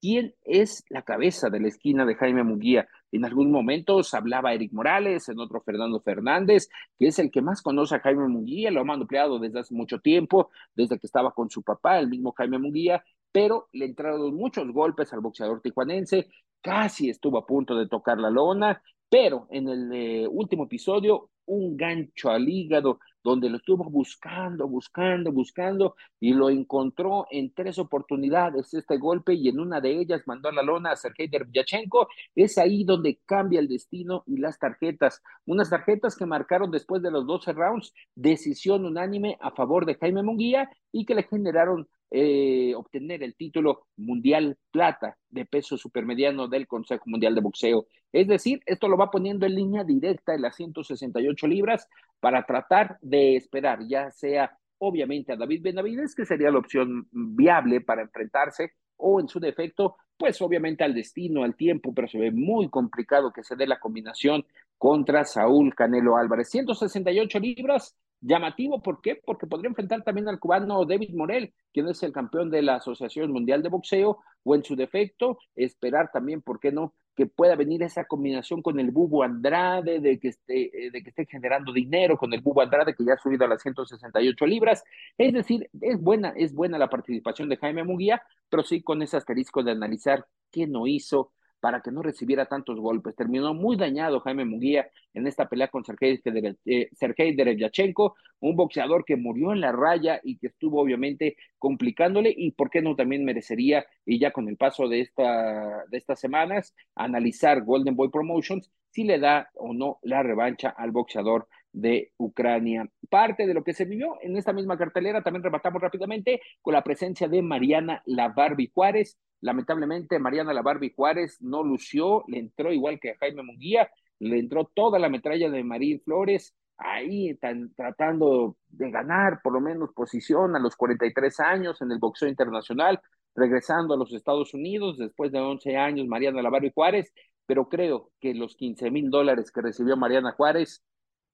quién 0.00 0.34
es 0.44 0.84
la 0.88 1.02
cabeza 1.02 1.50
de 1.50 1.60
la 1.60 1.68
esquina 1.68 2.06
de 2.06 2.14
Jaime 2.14 2.42
Munguía. 2.42 2.88
En 3.12 3.24
algún 3.24 3.50
momento 3.50 4.00
hablaba 4.12 4.54
Eric 4.54 4.72
Morales, 4.72 5.28
en 5.28 5.38
otro 5.38 5.60
Fernando 5.60 6.00
Fernández, 6.00 6.68
que 6.98 7.08
es 7.08 7.18
el 7.18 7.30
que 7.30 7.42
más 7.42 7.62
conoce 7.62 7.96
a 7.96 8.00
Jaime 8.00 8.28
Munguía, 8.28 8.70
lo 8.70 8.80
ha 8.80 8.84
manipulado 8.84 9.38
desde 9.38 9.60
hace 9.60 9.74
mucho 9.74 9.98
tiempo, 9.98 10.50
desde 10.74 10.98
que 10.98 11.06
estaba 11.06 11.32
con 11.32 11.50
su 11.50 11.62
papá, 11.62 11.98
el 11.98 12.08
mismo 12.08 12.32
Jaime 12.32 12.58
Munguía, 12.58 13.04
pero 13.32 13.68
le 13.72 13.86
entraron 13.86 14.34
muchos 14.34 14.70
golpes 14.72 15.12
al 15.12 15.20
boxeador 15.20 15.60
tijuanense, 15.60 16.28
casi 16.60 17.10
estuvo 17.10 17.38
a 17.38 17.46
punto 17.46 17.76
de 17.76 17.88
tocar 17.88 18.18
la 18.18 18.30
lona, 18.30 18.82
pero 19.08 19.46
en 19.50 19.68
el 19.68 19.92
eh, 19.92 20.28
último 20.28 20.64
episodio, 20.64 21.30
un 21.46 21.76
gancho 21.76 22.30
al 22.30 22.48
hígado 22.48 23.00
donde 23.22 23.50
lo 23.50 23.58
estuvo 23.58 23.84
buscando, 23.84 24.66
buscando, 24.66 25.32
buscando 25.32 25.96
y 26.18 26.32
lo 26.32 26.50
encontró 26.50 27.26
en 27.30 27.52
tres 27.52 27.78
oportunidades 27.78 28.72
este 28.74 28.98
golpe 28.98 29.34
y 29.34 29.48
en 29.48 29.60
una 29.60 29.80
de 29.80 30.00
ellas 30.00 30.22
mandó 30.26 30.48
a 30.48 30.52
la 30.52 30.62
lona 30.62 30.92
a 30.92 30.96
Sergei 30.96 31.28
Deryachenko. 31.28 32.08
Es 32.34 32.58
ahí 32.58 32.84
donde 32.84 33.20
cambia 33.26 33.60
el 33.60 33.68
destino 33.68 34.24
y 34.26 34.38
las 34.38 34.58
tarjetas. 34.58 35.22
Unas 35.46 35.70
tarjetas 35.70 36.16
que 36.16 36.26
marcaron 36.26 36.70
después 36.70 37.02
de 37.02 37.10
los 37.10 37.26
12 37.26 37.52
rounds 37.52 37.92
decisión 38.14 38.84
unánime 38.84 39.36
a 39.40 39.50
favor 39.50 39.86
de 39.86 39.96
Jaime 39.96 40.22
Munguía 40.22 40.70
y 40.92 41.04
que 41.04 41.14
le 41.14 41.24
generaron 41.24 41.88
eh, 42.10 42.74
obtener 42.74 43.22
el 43.22 43.34
título 43.36 43.86
mundial 43.96 44.58
plata 44.70 45.16
de 45.28 45.44
peso 45.44 45.76
supermediano 45.76 46.48
del 46.48 46.66
Consejo 46.66 47.04
Mundial 47.06 47.34
de 47.34 47.40
Boxeo. 47.40 47.86
Es 48.12 48.26
decir, 48.26 48.60
esto 48.66 48.88
lo 48.88 48.96
va 48.96 49.10
poniendo 49.10 49.46
en 49.46 49.54
línea 49.54 49.84
directa 49.84 50.34
en 50.34 50.42
las 50.42 50.56
168 50.56 51.46
libras 51.46 51.88
para 52.18 52.44
tratar 52.44 52.98
de 53.00 53.36
esperar, 53.36 53.86
ya 53.86 54.10
sea 54.10 54.56
obviamente 54.78 55.32
a 55.32 55.36
David 55.36 55.62
Benavides, 55.62 56.14
que 56.14 56.24
sería 56.24 56.50
la 56.50 56.58
opción 56.58 57.06
viable 57.12 57.80
para 57.80 58.02
enfrentarse, 58.02 58.72
o 58.96 59.20
en 59.20 59.28
su 59.28 59.38
defecto, 59.38 59.96
pues 60.16 60.40
obviamente 60.42 60.84
al 60.84 60.94
destino, 60.94 61.44
al 61.44 61.54
tiempo, 61.54 61.94
pero 61.94 62.08
se 62.08 62.18
ve 62.18 62.30
muy 62.30 62.68
complicado 62.68 63.32
que 63.32 63.42
se 63.42 63.56
dé 63.56 63.66
la 63.66 63.78
combinación 63.78 64.44
contra 64.76 65.24
Saúl 65.24 65.74
Canelo 65.74 66.16
Álvarez. 66.16 66.50
168 66.50 67.38
libras, 67.38 67.96
Llamativo, 68.22 68.82
¿por 68.82 69.00
qué? 69.00 69.16
Porque 69.16 69.46
podría 69.46 69.68
enfrentar 69.68 70.02
también 70.02 70.28
al 70.28 70.38
cubano 70.38 70.84
David 70.84 71.14
Morel, 71.14 71.54
quien 71.72 71.88
es 71.88 72.02
el 72.02 72.12
campeón 72.12 72.50
de 72.50 72.60
la 72.60 72.76
Asociación 72.76 73.32
Mundial 73.32 73.62
de 73.62 73.70
Boxeo, 73.70 74.18
o 74.42 74.54
en 74.54 74.62
su 74.62 74.76
defecto, 74.76 75.38
esperar 75.54 76.10
también, 76.12 76.42
¿por 76.42 76.60
qué 76.60 76.70
no? 76.70 76.94
Que 77.16 77.26
pueda 77.26 77.56
venir 77.56 77.82
esa 77.82 78.04
combinación 78.04 78.62
con 78.62 78.78
el 78.78 78.90
Bubo 78.90 79.22
Andrade, 79.22 80.00
de 80.00 80.18
que 80.18 80.28
esté, 80.28 80.86
eh, 80.86 80.90
de 80.90 81.02
que 81.02 81.10
esté 81.10 81.26
generando 81.26 81.72
dinero 81.72 82.18
con 82.18 82.32
el 82.32 82.42
Bubo 82.42 82.60
Andrade, 82.60 82.94
que 82.94 83.04
ya 83.04 83.14
ha 83.14 83.18
subido 83.18 83.44
a 83.46 83.48
las 83.48 83.62
168 83.62 84.46
libras. 84.46 84.84
Es 85.16 85.32
decir, 85.32 85.70
es 85.80 86.00
buena, 86.00 86.34
es 86.36 86.54
buena 86.54 86.78
la 86.78 86.90
participación 86.90 87.48
de 87.48 87.56
Jaime 87.56 87.84
Muguía, 87.84 88.22
pero 88.50 88.62
sí 88.62 88.82
con 88.82 89.00
ese 89.02 89.16
asterisco 89.16 89.62
de 89.62 89.72
analizar 89.72 90.26
qué 90.50 90.66
no 90.66 90.86
hizo, 90.86 91.32
para 91.60 91.80
que 91.80 91.90
no 91.90 92.02
recibiera 92.02 92.46
tantos 92.46 92.78
golpes. 92.80 93.14
Terminó 93.14 93.54
muy 93.54 93.76
dañado 93.76 94.20
Jaime 94.20 94.44
Munguía 94.44 94.88
en 95.14 95.26
esta 95.26 95.48
pelea 95.48 95.68
con 95.68 95.84
Sergei, 95.84 96.20
eh, 96.64 96.88
Derevyachenko, 97.36 98.16
un 98.40 98.56
boxeador 98.56 99.04
que 99.04 99.16
murió 99.16 99.52
en 99.52 99.60
la 99.60 99.72
raya 99.72 100.20
y 100.22 100.38
que 100.38 100.48
estuvo 100.48 100.80
obviamente 100.80 101.36
complicándole 101.58 102.34
y 102.36 102.52
por 102.52 102.70
qué 102.70 102.82
no 102.82 102.96
también 102.96 103.24
merecería, 103.24 103.84
y 104.04 104.18
ya 104.18 104.32
con 104.32 104.48
el 104.48 104.56
paso 104.56 104.88
de, 104.88 105.00
esta, 105.00 105.84
de 105.88 105.98
estas 105.98 106.18
semanas, 106.18 106.74
analizar 106.94 107.62
Golden 107.62 107.96
Boy 107.96 108.08
Promotions 108.08 108.70
si 108.90 109.04
le 109.04 109.18
da 109.18 109.50
o 109.54 109.72
no 109.72 109.98
la 110.02 110.22
revancha 110.22 110.70
al 110.70 110.90
boxeador 110.90 111.46
de 111.72 112.12
Ucrania. 112.16 112.88
Parte 113.08 113.46
de 113.46 113.54
lo 113.54 113.62
que 113.62 113.74
se 113.74 113.84
vivió 113.84 114.18
en 114.22 114.36
esta 114.36 114.52
misma 114.52 114.76
cartelera 114.76 115.22
también 115.22 115.44
rematamos 115.44 115.80
rápidamente 115.80 116.40
con 116.62 116.74
la 116.74 116.82
presencia 116.82 117.28
de 117.28 117.42
Mariana 117.42 118.02
La 118.06 118.28
Barbie 118.28 118.70
Juárez. 118.74 119.18
Lamentablemente, 119.40 120.18
Mariana 120.18 120.52
La 120.52 120.62
Barbie 120.62 120.92
Juárez 120.94 121.40
no 121.40 121.62
lució, 121.62 122.24
le 122.28 122.38
entró 122.38 122.72
igual 122.72 123.00
que 123.00 123.10
a 123.10 123.16
Jaime 123.18 123.42
Munguía, 123.42 123.90
le 124.18 124.38
entró 124.38 124.70
toda 124.74 124.98
la 124.98 125.08
metralla 125.08 125.50
de 125.50 125.64
Marín 125.64 126.00
Flores, 126.00 126.54
ahí 126.76 127.38
tratando 127.76 128.56
de 128.68 128.90
ganar 128.90 129.40
por 129.42 129.52
lo 129.52 129.60
menos 129.60 129.92
posición 129.94 130.56
a 130.56 130.58
los 130.58 130.76
43 130.76 131.40
años 131.40 131.80
en 131.82 131.92
el 131.92 131.98
boxeo 131.98 132.28
internacional, 132.28 133.00
regresando 133.34 133.94
a 133.94 133.96
los 133.96 134.12
Estados 134.12 134.54
Unidos 134.54 134.98
después 134.98 135.30
de 135.32 135.40
11 135.40 135.76
años 135.76 136.06
Mariana 136.06 136.42
La 136.42 136.50
Barbie 136.50 136.72
Juárez, 136.74 137.12
pero 137.46 137.68
creo 137.68 138.10
que 138.20 138.34
los 138.34 138.56
15 138.56 138.90
mil 138.90 139.10
dólares 139.10 139.50
que 139.50 139.62
recibió 139.62 139.96
Mariana 139.96 140.32
Juárez 140.32 140.82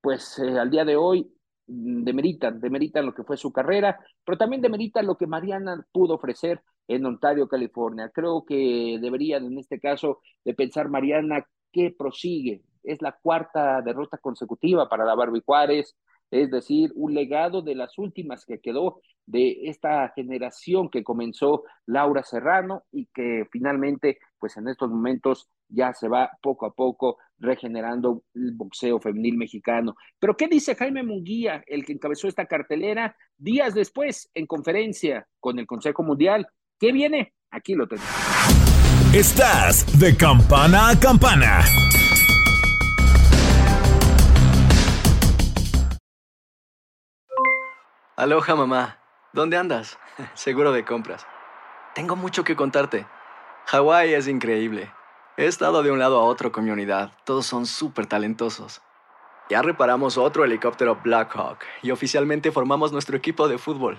pues 0.01 0.39
eh, 0.39 0.59
al 0.59 0.71
día 0.71 0.85
de 0.85 0.97
hoy 0.97 1.33
mm, 1.67 2.05
demeritan, 2.05 2.61
demeritan 2.61 3.07
lo 3.07 3.15
que 3.15 3.25
fue 3.25 3.37
su 3.37 3.53
carrera, 3.53 3.99
pero 4.25 4.39
también 4.39 4.63
demeritan 4.63 5.07
lo 5.07 5.17
que 5.17 5.27
Mariana 5.27 5.85
pudo 5.93 6.15
ofrecer 6.15 6.63
en 6.89 7.07
Ontario, 7.07 7.49
California. 7.49 8.11
Creo 8.15 8.45
que 8.45 8.99
deberían 9.01 9.45
en 9.45 9.59
este 9.59 9.81
caso 9.81 10.21
de 10.45 10.55
pensar 10.55 10.89
Mariana 10.89 11.47
que 11.73 11.95
prosigue. 11.97 12.63
Es 12.83 13.03
la 13.03 13.13
cuarta 13.13 13.83
derrota 13.83 14.19
consecutiva 14.19 14.89
para 14.89 15.05
la 15.05 15.15
Barbie 15.15 15.43
Juárez, 15.45 15.97
es 16.31 16.51
decir, 16.51 16.93
un 16.95 17.15
legado 17.15 17.63
de 17.63 17.75
las 17.75 17.99
últimas 17.99 18.45
que 18.45 18.61
quedó 18.61 19.01
de 19.27 19.69
esta 19.69 20.13
generación 20.15 20.89
que 20.89 21.05
comenzó 21.05 21.65
Laura 21.85 22.23
Serrano 22.23 22.85
y 22.93 23.07
que 23.07 23.45
finalmente, 23.51 24.19
pues 24.39 24.57
en 24.57 24.69
estos 24.69 24.89
momentos 24.91 25.49
ya 25.69 25.93
se 25.95 26.09
va 26.09 26.31
poco 26.41 26.67
a 26.67 26.73
poco 26.73 27.19
regenerando 27.39 28.23
el 28.35 28.53
boxeo 28.53 29.01
femenil 29.01 29.37
mexicano. 29.37 29.97
Pero 30.19 30.37
¿qué 30.37 30.47
dice 30.47 30.77
Jaime 30.77 31.03
Munguía, 31.03 31.63
el 31.67 31.85
que 31.85 31.93
encabezó 31.93 32.29
esta 32.29 32.47
cartelera 32.47 33.17
días 33.37 33.75
después 33.75 34.31
en 34.35 34.47
conferencia 34.47 35.27
con 35.41 35.59
el 35.59 35.67
Consejo 35.67 36.03
Mundial? 36.03 36.47
¿Qué 36.79 36.93
viene? 36.93 37.33
Aquí 37.51 37.75
lo 37.75 37.89
tenemos. 37.89 38.11
Estás 39.15 39.99
de 39.99 40.15
campana 40.15 40.91
a 40.91 41.01
campana. 41.01 41.65
Aloha 48.17 48.57
mamá, 48.57 48.99
¿dónde 49.33 49.57
andas? 49.57 49.99
Seguro 50.35 50.73
de 50.73 50.85
compras. 50.85 51.27
Tengo 51.95 52.15
mucho 52.15 52.45
que 52.45 52.57
contarte. 52.57 53.07
Hawái 53.67 54.13
es 54.13 54.29
increíble. 54.29 54.93
He 55.39 55.47
estado 55.47 55.83
de 55.83 55.91
un 55.91 55.99
lado 55.99 56.21
a 56.21 56.25
otro 56.25 56.53
con 56.53 56.65
mi 56.65 56.71
unidad. 56.71 57.13
Todos 57.25 57.47
son 57.47 57.65
súper 57.65 58.07
talentosos. 58.07 58.83
Ya 59.49 59.63
reparamos 59.63 60.19
otro 60.19 60.45
helicóptero 60.45 61.01
Blackhawk 61.03 61.61
y 61.83 61.91
oficialmente 61.91 62.53
formamos 62.53 62.93
nuestro 62.93 63.17
equipo 63.17 63.49
de 63.49 63.57
fútbol. 63.57 63.99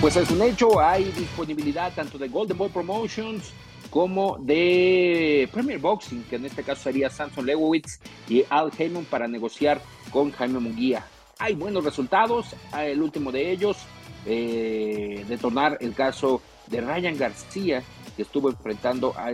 Pues 0.00 0.14
es 0.16 0.30
un 0.30 0.42
hecho, 0.42 0.78
hay 0.78 1.04
disponibilidad 1.04 1.92
tanto 1.94 2.18
de 2.18 2.28
Golden 2.28 2.58
Boy 2.58 2.68
Promotions 2.68 3.50
como 3.88 4.36
de 4.38 5.48
Premier 5.50 5.78
Boxing, 5.78 6.22
que 6.24 6.36
en 6.36 6.44
este 6.44 6.62
caso 6.62 6.82
sería 6.82 7.08
Samson 7.08 7.46
Lewowitz 7.46 7.98
y 8.28 8.44
Al 8.50 8.70
Heyman 8.76 9.06
para 9.06 9.26
negociar 9.26 9.80
con 10.10 10.30
Jaime 10.32 10.60
Munguía. 10.60 11.06
Hay 11.38 11.54
buenos 11.54 11.82
resultados, 11.82 12.54
el 12.78 13.00
último 13.00 13.32
de 13.32 13.50
ellos, 13.50 13.78
eh, 14.26 15.24
detonar 15.28 15.78
el 15.80 15.94
caso 15.94 16.42
de 16.66 16.82
Ryan 16.82 17.16
García, 17.16 17.82
que 18.16 18.22
estuvo 18.22 18.50
enfrentando 18.50 19.14
a, 19.16 19.28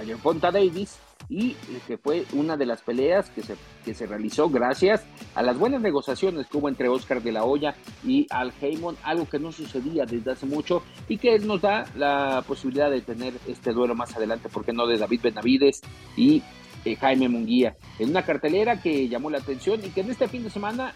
a, 0.00 0.50
Davis 0.52 0.98
y 1.30 1.56
que 1.86 1.96
fue 1.96 2.26
una 2.32 2.56
de 2.56 2.66
las 2.66 2.82
peleas 2.82 3.30
que 3.30 3.42
se, 3.42 3.56
que 3.84 3.94
se 3.94 4.06
realizó 4.06 4.50
gracias 4.50 5.04
a 5.34 5.42
las 5.42 5.56
buenas 5.56 5.80
negociaciones 5.80 6.48
que 6.48 6.58
hubo 6.58 6.68
entre 6.68 6.88
Oscar 6.88 7.22
de 7.22 7.30
la 7.32 7.44
Hoya 7.44 7.76
y 8.04 8.26
Al 8.30 8.52
Heyman, 8.60 8.96
algo 9.04 9.28
que 9.28 9.38
no 9.38 9.52
sucedía 9.52 10.04
desde 10.04 10.32
hace 10.32 10.46
mucho 10.46 10.82
y 11.08 11.18
que 11.18 11.38
nos 11.38 11.62
da 11.62 11.84
la 11.96 12.42
posibilidad 12.46 12.90
de 12.90 13.00
tener 13.00 13.34
este 13.46 13.72
duelo 13.72 13.94
más 13.94 14.14
adelante, 14.16 14.48
porque 14.52 14.72
no 14.72 14.86
de 14.86 14.98
David 14.98 15.20
Benavides 15.22 15.80
y 16.16 16.42
eh, 16.84 16.96
Jaime 16.96 17.28
Munguía, 17.28 17.76
en 17.98 18.10
una 18.10 18.24
cartelera 18.24 18.80
que 18.80 19.08
llamó 19.08 19.30
la 19.30 19.38
atención 19.38 19.80
y 19.84 19.90
que 19.90 20.00
en 20.00 20.10
este 20.10 20.28
fin 20.28 20.42
de 20.42 20.50
semana 20.50 20.94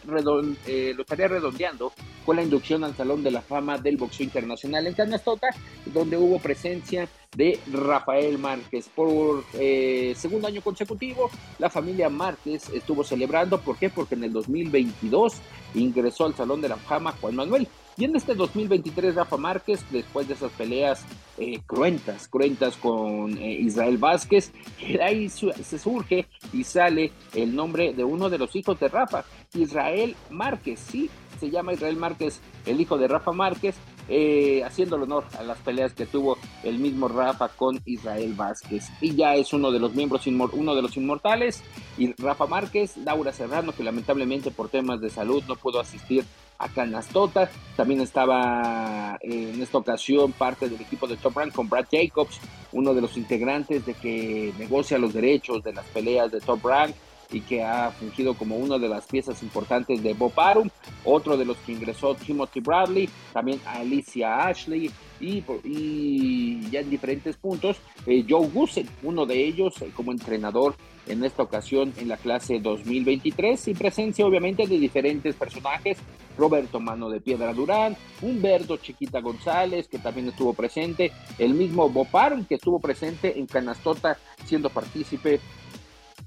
eh, 0.67 0.93
lo 0.95 1.03
estaría 1.03 1.29
redondeando 1.29 1.93
con 2.25 2.37
la 2.37 2.43
inducción 2.43 2.85
al 2.85 2.95
Salón 2.95 3.23
de 3.23 3.31
la 3.31 3.43
Fama 3.43 3.79
del 3.79 3.97
Boxeo 3.97 4.25
Internacional 4.25 4.87
en 4.87 4.95
Canastota, 4.95 5.49
donde 5.87 6.17
hubo 6.17 6.39
presencia 6.39 7.09
de 7.37 7.59
Rafael 7.73 8.39
Márquez. 8.39 8.89
Por 8.95 9.45
eh, 9.55 10.15
segundo 10.17 10.49
año 10.49 10.63
consecutivo, 10.63 11.31
la 11.59 11.69
familia 11.69 12.09
Márquez 12.09 12.71
estuvo 12.71 13.05
celebrando. 13.05 13.61
¿Por 13.61 13.77
qué? 13.77 13.91
Porque 13.91 14.15
en 14.15 14.25
el 14.25 14.33
2022 14.33 15.35
ingresó 15.75 16.27
al 16.27 16.35
Salón 16.35 16.61
de 16.61 16.69
la 16.69 16.77
Fama 16.77 17.13
Juan 17.21 17.37
Manuel. 17.37 17.69
Y 17.97 18.05
en 18.05 18.17
este 18.17 18.35
2023, 18.35 19.15
Rafa 19.15 19.37
Márquez, 19.37 19.85
después 19.91 20.27
de 20.27 20.35
esas 20.35 20.51
peleas 20.53 21.05
eh, 21.39 21.61
cruentas, 21.65 22.27
cruentas 22.27 22.77
con 22.77 23.39
eh, 23.39 23.53
Israel 23.61 23.99
Vázquez, 23.99 24.53
ahí 25.03 25.29
se 25.29 25.79
surge 25.79 26.27
y 26.53 26.65
sale 26.65 27.13
el 27.35 27.55
nombre 27.55 27.93
de 27.93 28.03
uno 28.03 28.29
de 28.31 28.39
los 28.39 28.57
hijos 28.57 28.81
de 28.81 28.89
Rafa, 28.89 29.25
Israel 29.55 30.17
Márquez, 30.31 30.81
sí, 30.81 31.09
se 31.39 31.51
llama 31.51 31.73
Israel 31.73 31.97
Márquez, 31.97 32.41
el 32.67 32.81
hijo 32.81 32.99
de 32.99 33.07
Rafa 33.07 33.33
Márquez, 33.33 33.77
eh, 34.09 34.63
haciendo 34.65 34.97
el 34.97 35.05
honor 35.05 35.25
a 35.39 35.43
las 35.43 35.59
peleas 35.59 35.95
que 35.95 36.05
tuvo 36.05 36.37
el 36.63 36.79
mismo 36.79 37.09
Rafa 37.09 37.49
con 37.49 37.81
Israel 37.85 38.35
Vázquez. 38.35 38.89
Y 39.01 39.15
ya 39.15 39.35
es 39.35 39.53
uno 39.53 39.71
de 39.71 39.79
los 39.79 39.95
miembros, 39.95 40.27
uno 40.27 40.75
de 40.75 40.83
los 40.83 40.97
inmortales, 40.97 41.63
y 41.97 42.13
Rafa 42.21 42.47
Márquez, 42.47 42.97
Laura 42.99 43.33
Serrano, 43.33 43.73
que 43.73 43.85
lamentablemente 43.85 44.51
por 44.51 44.69
temas 44.69 45.01
de 45.01 45.11
salud 45.11 45.43
no 45.49 45.57
pudo 45.57 45.81
asistir 45.81 46.25
a 46.59 46.69
Canastota. 46.69 47.51
También 47.77 48.01
estaba 48.01 49.19
eh, 49.21 49.53
en 49.55 49.63
esta 49.63 49.79
ocasión 49.79 50.33
parte 50.33 50.69
del 50.69 50.81
equipo 50.81 51.07
de 51.07 51.17
Top 51.17 51.37
Rank 51.37 51.53
con 51.53 51.69
Brad 51.69 51.87
Jacobs, 51.91 52.41
uno 52.73 52.95
de 52.95 53.01
los 53.01 53.17
integrantes 53.17 53.85
de 53.87 53.95
que 53.95 54.53
negocia 54.59 54.99
los 54.99 55.13
derechos 55.13 55.63
de 55.63 55.73
las 55.73 55.87
peleas 55.87 56.31
de 56.31 56.41
Top 56.41 56.65
Rank 56.65 56.95
y 57.31 57.41
que 57.41 57.63
ha 57.63 57.91
fungido 57.91 58.35
como 58.35 58.57
una 58.57 58.79
de 58.79 58.89
las 58.89 59.07
piezas 59.07 59.43
importantes 59.43 60.03
de 60.03 60.15
Bob 60.15 60.39
Arum, 60.39 60.69
otro 61.05 61.37
de 61.37 61.45
los 61.45 61.57
que 61.59 61.73
ingresó 61.73 62.15
Timothy 62.15 62.61
Bradley, 62.61 63.09
también 63.33 63.61
Alicia 63.67 64.47
Ashley 64.47 64.91
y, 65.21 65.43
y 65.65 66.71
ya 66.71 66.81
en 66.81 66.91
diferentes 66.91 67.37
puntos 67.37 67.77
eh, 68.07 68.25
Joe 68.29 68.49
Gusen, 68.49 68.89
uno 69.03 69.27
de 69.27 69.45
ellos 69.45 69.81
eh, 69.83 69.91
como 69.95 70.13
entrenador 70.13 70.75
en 71.07 71.25
esta 71.25 71.43
ocasión 71.43 71.93
en 71.99 72.09
la 72.09 72.17
clase 72.17 72.61
2023 72.61 73.69
y 73.69 73.75
presencia 73.75 74.27
obviamente 74.27 74.67
de 74.67 74.79
diferentes 74.79 75.35
personajes, 75.35 75.99
Roberto 76.37 76.81
Mano 76.81 77.09
de 77.11 77.21
Piedra 77.21 77.53
Durán, 77.53 77.97
Humberto 78.23 78.77
Chiquita 78.77 79.21
González 79.21 79.89
que 79.89 79.99
también 79.99 80.29
estuvo 80.29 80.55
presente, 80.55 81.13
el 81.39 81.55
mismo 81.55 81.89
Bob 81.89 82.15
Arum 82.17 82.45
que 82.45 82.57
estuvo 82.57 82.81
presente 82.81 83.39
en 83.39 83.47
Canastota 83.47 84.19
siendo 84.45 84.71
partícipe 84.71 85.41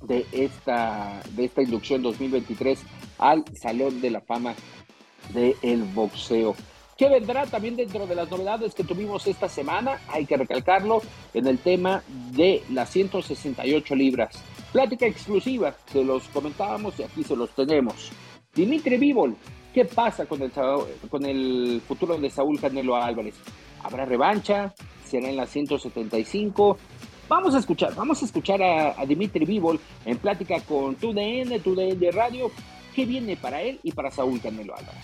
de 0.01 0.25
esta, 0.31 1.21
de 1.31 1.45
esta 1.45 1.61
inducción 1.61 2.01
2023 2.01 2.79
al 3.17 3.43
Salón 3.61 4.01
de 4.01 4.11
la 4.11 4.21
Fama 4.21 4.53
del 5.33 5.83
Boxeo. 5.93 6.55
¿Qué 6.97 7.09
vendrá 7.09 7.45
también 7.45 7.75
dentro 7.75 8.07
de 8.07 8.15
las 8.15 8.29
novedades 8.29 8.73
que 8.73 8.83
tuvimos 8.83 9.27
esta 9.27 9.47
semana? 9.47 9.99
Hay 10.07 10.25
que 10.25 10.35
recalcarlo 10.35 11.01
en 11.33 11.45
el 11.45 11.59
tema 11.59 12.01
de 12.31 12.63
las 12.71 12.89
168 12.89 13.95
libras. 13.95 14.43
Plática 14.71 15.05
exclusiva, 15.05 15.75
se 15.91 16.03
los 16.03 16.23
comentábamos 16.29 16.99
y 16.99 17.03
aquí 17.03 17.23
se 17.23 17.35
los 17.35 17.51
tenemos. 17.51 18.11
Dimitri 18.55 18.97
Vivol, 18.97 19.35
¿qué 19.77 19.85
pasa 19.85 20.25
con 20.25 20.41
el, 21.23 21.81
futuro 21.87 22.17
de 22.17 22.31
Saúl 22.31 22.59
Canelo 22.59 22.95
Álvarez? 22.95 23.35
¿Habrá 23.83 24.05
revancha? 24.05 24.73
¿Será 25.05 25.29
en 25.29 25.37
las 25.37 25.51
175? 25.51 26.79
Vamos 27.29 27.53
a 27.53 27.59
escuchar, 27.59 27.93
vamos 27.93 28.19
a 28.23 28.25
escuchar 28.25 28.59
a, 28.63 29.05
Dimitri 29.05 29.45
Vivol 29.45 29.79
en 30.03 30.17
plática 30.17 30.61
con 30.61 30.95
TUDN, 30.95 31.61
TUDN 31.61 32.11
Radio, 32.11 32.49
qué 32.95 33.05
viene 33.05 33.37
para 33.37 33.61
él 33.61 33.79
y 33.83 33.91
para 33.91 34.09
Saúl 34.09 34.41
Canelo 34.41 34.73
Álvarez. 34.75 35.03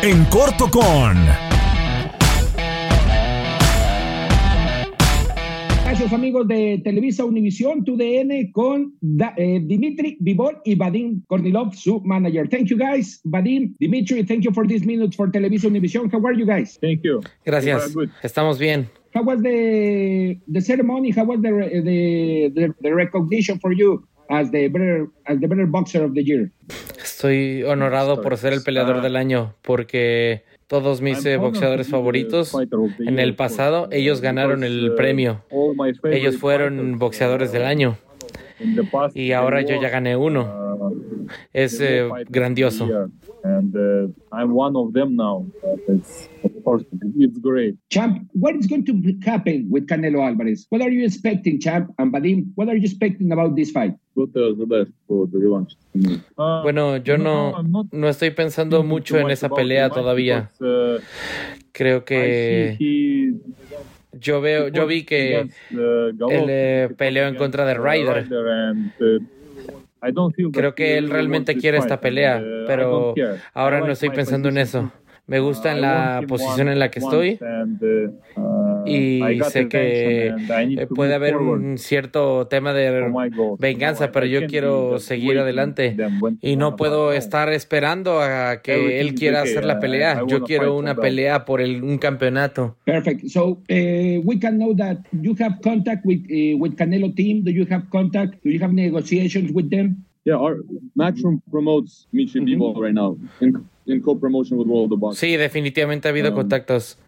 En 0.00 0.24
corto 0.24 0.70
con... 0.70 1.53
Gracias 5.94 6.12
amigos 6.12 6.48
de 6.48 6.80
Televisa 6.82 7.24
Univisión, 7.24 7.84
TUDN 7.84 8.50
con 8.50 8.94
eh, 9.36 9.60
Dimitri 9.62 10.16
Vivol 10.18 10.60
y 10.64 10.74
Vadim 10.74 11.22
Kornilov, 11.28 11.72
su 11.76 12.00
manager. 12.00 12.48
Thank 12.48 12.64
you 12.64 12.76
guys, 12.76 13.20
Vadim, 13.22 13.76
Dimitri, 13.78 14.24
thank 14.24 14.40
you 14.40 14.52
for 14.52 14.66
this 14.66 14.84
minute 14.84 15.14
for 15.14 15.30
Televisa 15.30 15.68
Univisión. 15.68 16.12
How 16.12 16.20
are 16.26 16.36
you 16.36 16.46
guys? 16.46 16.80
Thank 16.80 17.02
you. 17.04 17.20
Gracias. 17.44 17.94
Estamos 18.24 18.58
bien. 18.58 18.88
How 19.14 19.22
was 19.22 19.40
the 19.42 20.36
the 20.48 20.60
ceremony? 20.60 21.12
How 21.12 21.26
was 21.26 21.40
the 21.42 21.52
the, 21.52 22.50
the, 22.52 22.74
the 22.80 22.92
recognition 22.92 23.60
for 23.60 23.72
you 23.72 24.04
as 24.30 24.50
the 24.50 24.66
better 24.66 25.06
as 25.26 25.38
the 25.38 25.46
boxer 25.46 26.02
of 26.02 26.14
the 26.14 26.24
year? 26.24 26.50
Estoy 27.00 27.62
honorado 27.62 28.20
por 28.20 28.36
ser 28.36 28.52
el 28.52 28.64
peleador 28.64 29.00
del 29.00 29.14
año 29.14 29.54
porque 29.62 30.42
todos 30.74 31.00
mis 31.00 31.24
eh, 31.24 31.36
boxeadores 31.36 31.88
favoritos 31.88 32.52
en 32.98 33.20
el 33.20 33.36
pasado, 33.36 33.86
ellos 33.92 34.20
ganaron 34.20 34.64
el 34.64 34.92
premio. 34.96 35.40
Ellos 36.02 36.36
fueron 36.36 36.98
boxeadores 36.98 37.52
del 37.52 37.64
año. 37.64 37.96
Y 39.14 39.30
ahora 39.30 39.62
yo 39.62 39.80
ya 39.80 39.88
gané 39.88 40.16
uno. 40.16 40.90
Es 41.52 41.80
eh, 41.80 42.08
grandioso. 42.28 42.88
And 43.44 43.76
uh, 43.76 44.08
I'm 44.34 44.52
one 44.54 44.74
of 44.74 44.92
them 44.94 45.16
now. 45.16 45.46
It's, 45.86 46.28
of 46.42 46.64
course, 46.64 46.82
it's 47.16 47.38
great. 47.38 47.76
Champ, 47.90 48.26
what 48.32 48.56
is 48.56 48.66
going 48.66 48.84
to 48.86 48.94
happen 49.22 49.68
with 49.70 49.86
Canelo 49.86 50.26
Alvarez? 50.26 50.66
What 50.70 50.80
are 50.80 50.90
you 50.90 51.04
expecting, 51.04 51.60
Champ 51.60 51.92
and 51.98 52.12
Vadim? 52.12 52.46
What 52.54 52.68
are 52.68 52.74
you 52.74 52.84
expecting 52.84 53.32
about 53.32 53.54
this 53.54 53.70
fight? 53.70 53.94
Ah, 56.38 56.60
bueno, 56.62 56.96
yo 56.96 57.18
no, 57.18 57.62
no 57.92 58.08
estoy 58.08 58.30
pensando 58.30 58.82
mucho 58.82 59.18
en 59.18 59.30
esa 59.30 59.48
pelea 59.48 59.90
todavía. 59.90 60.50
Uh, 60.60 61.00
Creo 61.72 62.04
que 62.04 62.78
yo 64.12 64.40
veo, 64.40 64.68
yo 64.68 64.86
vi 64.86 65.02
que 65.04 65.48
uh, 65.72 66.30
él 66.30 66.46
eh, 66.48 66.88
peleó 66.96 67.26
en 67.26 67.34
contra 67.34 67.66
de 67.66 67.74
Ryder. 67.74 68.28
Creo 70.52 70.74
que 70.74 70.98
él 70.98 71.10
realmente 71.10 71.56
quiere 71.56 71.78
esta 71.78 72.00
pelea, 72.00 72.38
uh, 72.38 72.66
pero 72.66 73.14
ahora 73.52 73.80
no 73.80 73.92
estoy 73.92 74.10
pensando 74.10 74.48
en 74.48 74.58
eso. 74.58 74.92
Me 75.26 75.40
gusta 75.40 75.72
en 75.72 75.80
la 75.80 76.22
posición 76.28 76.68
en 76.68 76.78
la 76.78 76.90
que 76.90 76.98
estoy. 76.98 77.38
uh, 78.36 78.63
y 78.86 79.40
sé 79.50 79.68
que 79.68 80.28
eh, 80.28 80.86
puede 80.94 81.14
haber 81.14 81.36
un 81.36 81.78
cierto 81.78 82.46
tema 82.46 82.72
de 82.72 83.10
venganza, 83.58 84.12
pero 84.12 84.26
yo 84.26 84.46
quiero 84.46 84.98
seguir 84.98 85.38
adelante 85.38 85.96
y 86.40 86.56
no 86.56 86.76
puedo 86.76 87.12
estar 87.12 87.52
esperando 87.52 88.20
a 88.20 88.62
que 88.62 89.00
él 89.00 89.14
quiera 89.14 89.42
hacer 89.42 89.64
la 89.64 89.80
pelea. 89.80 90.22
Yo 90.26 90.42
quiero 90.42 90.76
una 90.76 90.94
pelea 90.94 91.44
por 91.44 91.60
el, 91.60 91.82
un 91.82 91.98
campeonato. 91.98 92.76
Perfect. 92.84 93.28
So 93.28 93.62
uh, 93.70 94.20
we 94.24 94.38
can 94.38 94.58
know 94.58 94.74
that 94.76 94.98
you 95.12 95.34
have 95.40 95.60
contact 95.62 96.04
with 96.04 96.20
uh, 96.30 96.56
with 96.58 96.76
Canelo 96.76 97.14
team. 97.14 97.44
Do 97.44 97.50
you 97.50 97.66
have 97.70 97.88
contact? 97.90 98.42
Do 98.42 98.50
you 98.50 98.60
have 98.60 98.72
negotiations 98.72 99.52
with 99.52 99.70
them? 99.70 100.04
Yeah, 100.24 100.36
our 100.36 100.64
Matchroom 100.96 101.42
promotes 101.50 102.08
Michi 102.12 102.40
mm 102.40 102.46
-hmm. 102.46 102.80
right 102.80 102.94
now 102.94 103.18
in, 103.40 103.52
in 103.86 104.00
co-promotion 104.00 104.58
with 104.58 104.68
World 104.68 104.92
of 104.92 104.98
Boxing. 104.98 105.20
Sí, 105.20 105.36
definitivamente 105.36 106.08
ha 106.08 106.12
habido 106.12 106.30
um, 106.30 106.34
contactos. 106.34 106.98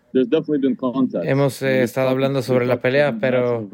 Hemos 1.23 1.63
eh, 1.63 1.83
estado 1.83 2.09
hablando 2.09 2.43
sobre 2.43 2.67
la 2.67 2.81
pelea, 2.81 3.19
pero 3.21 3.69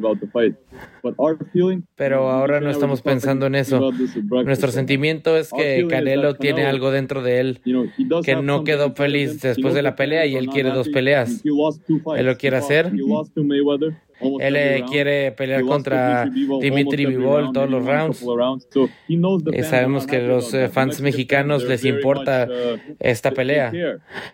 pero 1.97 2.31
ahora 2.31 2.61
no 2.61 2.71
estamos 2.71 3.03
pensando 3.03 3.47
en 3.47 3.55
eso. 3.55 3.91
Nuestro 4.45 4.71
sentimiento 4.71 5.37
es 5.37 5.51
que 5.51 5.87
Canelo 5.89 6.35
tiene 6.35 6.67
algo 6.67 6.91
dentro 6.91 7.23
de 7.23 7.41
él 7.41 7.61
que 8.25 8.37
no 8.37 8.65
quedó 8.65 8.93
feliz 8.93 9.41
después 9.41 9.75
de 9.75 9.83
la 9.83 9.97
pelea 9.97 10.27
y 10.27 10.37
él 10.37 10.49
quiere 10.49 10.71
dos 10.71 10.89
peleas. 10.89 11.43
Él 11.45 12.27
lo 12.27 12.37
quiere 12.37 12.57
hacer. 12.57 12.93
Él 14.41 14.57
eh, 14.57 14.85
quiere 14.89 15.33
pelear 15.33 15.63
contra 15.63 16.27
Dimitri 16.27 17.07
Vivol 17.07 17.53
todos 17.53 17.69
los 17.69 17.85
rounds. 17.85 18.25
Y 19.09 19.63
sabemos 19.63 20.07
que 20.07 20.21
los 20.21 20.55
eh, 20.55 20.69
fans 20.69 21.01
mexicanos 21.01 21.65
les 21.65 21.85
importa 21.85 22.49
esta 23.01 23.33
pelea. 23.33 23.73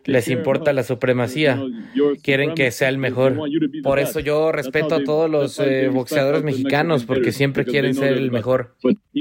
Les 0.04 0.28
importa 0.28 0.72
la 0.72 0.82
supremacía. 0.82 1.62
Quieren 2.22 2.54
que 2.54 2.70
sea 2.70 2.88
el 2.88 2.98
mejor. 2.98 3.36
Por 3.82 3.98
eso 3.98 4.20
yo 4.20 4.52
respeto 4.52 4.94
a 4.94 5.04
todos 5.04 5.30
los 5.30 5.58
eh, 5.58 5.88
boxeadores 5.88 6.27
mexicanos 6.42 7.04
porque 7.04 7.32
siempre 7.32 7.64
quieren 7.64 7.94
ser 7.94 8.12
el 8.12 8.30
mejor. 8.30 8.74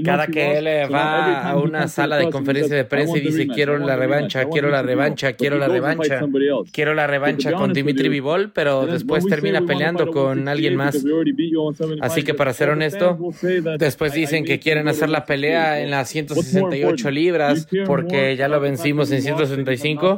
Cada 0.04 0.28
que 0.28 0.58
él 0.58 0.68
va 0.94 1.50
a 1.50 1.58
una 1.58 1.88
sala 1.88 2.18
de 2.18 2.30
conferencia 2.30 2.76
de 2.76 2.86
prensa 2.86 3.18
y 3.18 3.22
dice 3.22 3.48
quiero 3.48 3.78
la 3.78 3.96
revancha, 3.96 4.46
quiero 4.46 4.70
la 4.70 4.82
revancha, 4.82 5.34
quiero 5.34 5.58
la 5.58 5.68
revancha, 5.68 6.22
quiero 6.72 6.94
la 6.94 7.08
revancha 7.08 7.54
con 7.54 7.74
Dimitri 7.74 8.10
Vivol, 8.10 8.52
pero 8.54 8.86
después 8.86 9.26
termina 9.26 9.62
peleando 9.62 10.08
con 10.08 10.48
alguien 10.48 10.76
más. 10.76 11.04
Así 12.02 12.24
que 12.24 12.34
para 12.34 12.54
ser 12.54 12.70
honesto, 12.70 13.18
después 13.78 14.14
dicen 14.14 14.46
que 14.46 14.60
quieren 14.60 14.88
hacer 14.88 15.10
la 15.10 15.26
pelea 15.26 15.82
en 15.82 15.92
las 15.92 16.10
168 16.10 17.12
libras 17.12 17.68
porque 17.86 18.36
ya 18.36 18.48
lo 18.48 18.60
vencimos 18.60 19.12
en 19.12 19.22
165. 19.22 20.18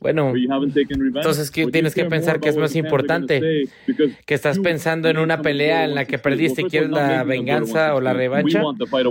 Bueno, 0.00 0.32
entonces 0.36 1.50
tienes 1.50 1.94
que 1.94 2.04
pensar 2.04 2.40
que 2.40 2.48
es 2.48 2.56
más 2.56 2.74
importante 2.76 3.68
que 4.24 4.34
estás 4.34 4.58
pensando 4.58 5.08
en 5.08 5.18
una 5.18 5.42
pelea 5.42 5.65
en 5.66 5.94
la 5.94 6.04
que 6.04 6.18
perdiste, 6.18 6.64
quieres 6.64 6.90
la 6.90 7.24
venganza 7.24 7.94
o 7.94 8.00
la 8.00 8.12
revancha 8.12 8.62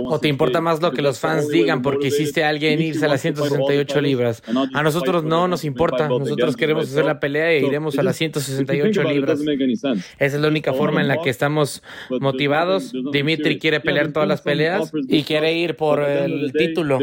o 0.04 0.20
te 0.20 0.28
importa 0.28 0.60
más 0.60 0.80
lo 0.82 0.92
que 0.92 1.02
los 1.02 1.18
fans 1.18 1.48
digan 1.48 1.82
porque 1.82 2.08
hiciste 2.08 2.44
a 2.44 2.48
alguien 2.48 2.80
irse 2.80 3.04
a 3.04 3.08
las 3.08 3.20
168 3.20 4.00
libras. 4.00 4.42
A 4.74 4.82
nosotros 4.82 5.24
no 5.24 5.48
nos 5.48 5.64
importa, 5.64 6.08
nosotros 6.08 6.56
queremos 6.56 6.88
hacer 6.90 7.04
la 7.04 7.20
pelea 7.20 7.50
e 7.50 7.60
iremos 7.60 7.98
a 7.98 8.02
las 8.02 8.16
168 8.16 9.02
libras. 9.04 9.40
Esa 9.40 10.36
es 10.36 10.40
la 10.40 10.48
única 10.48 10.72
forma 10.72 11.00
en 11.00 11.08
la 11.08 11.20
que 11.22 11.30
estamos 11.30 11.82
motivados. 12.20 12.92
Dimitri 13.12 13.58
quiere 13.58 13.80
pelear 13.80 14.12
todas 14.12 14.28
las 14.28 14.42
peleas 14.42 14.92
y 15.08 15.22
quiere 15.22 15.54
ir 15.54 15.76
por 15.76 16.02
el 16.02 16.52
título. 16.52 16.98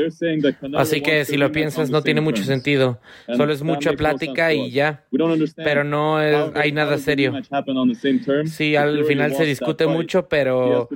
Así 0.76 1.02
que 1.02 1.26
si 1.26 1.38
lo 1.38 1.52
piensas 1.52 1.90
no 1.90 2.02
tiene 2.02 2.22
mucho 2.22 2.44
sentido. 2.44 3.00
Solo 3.36 3.54
es 3.54 3.64
mucha 3.64 3.94
plática 3.94 4.54
y 4.54 4.72
ya. 4.72 5.04
Pero 5.56 5.84
no 5.84 6.18
hay 6.18 6.72
nada 6.72 6.98
serio. 6.98 7.34
Sí, 8.46 8.76
al 8.76 9.06
final 9.06 9.34
se 9.36 9.43
discute 9.46 9.88
mucho, 9.88 10.28
pero 10.28 10.90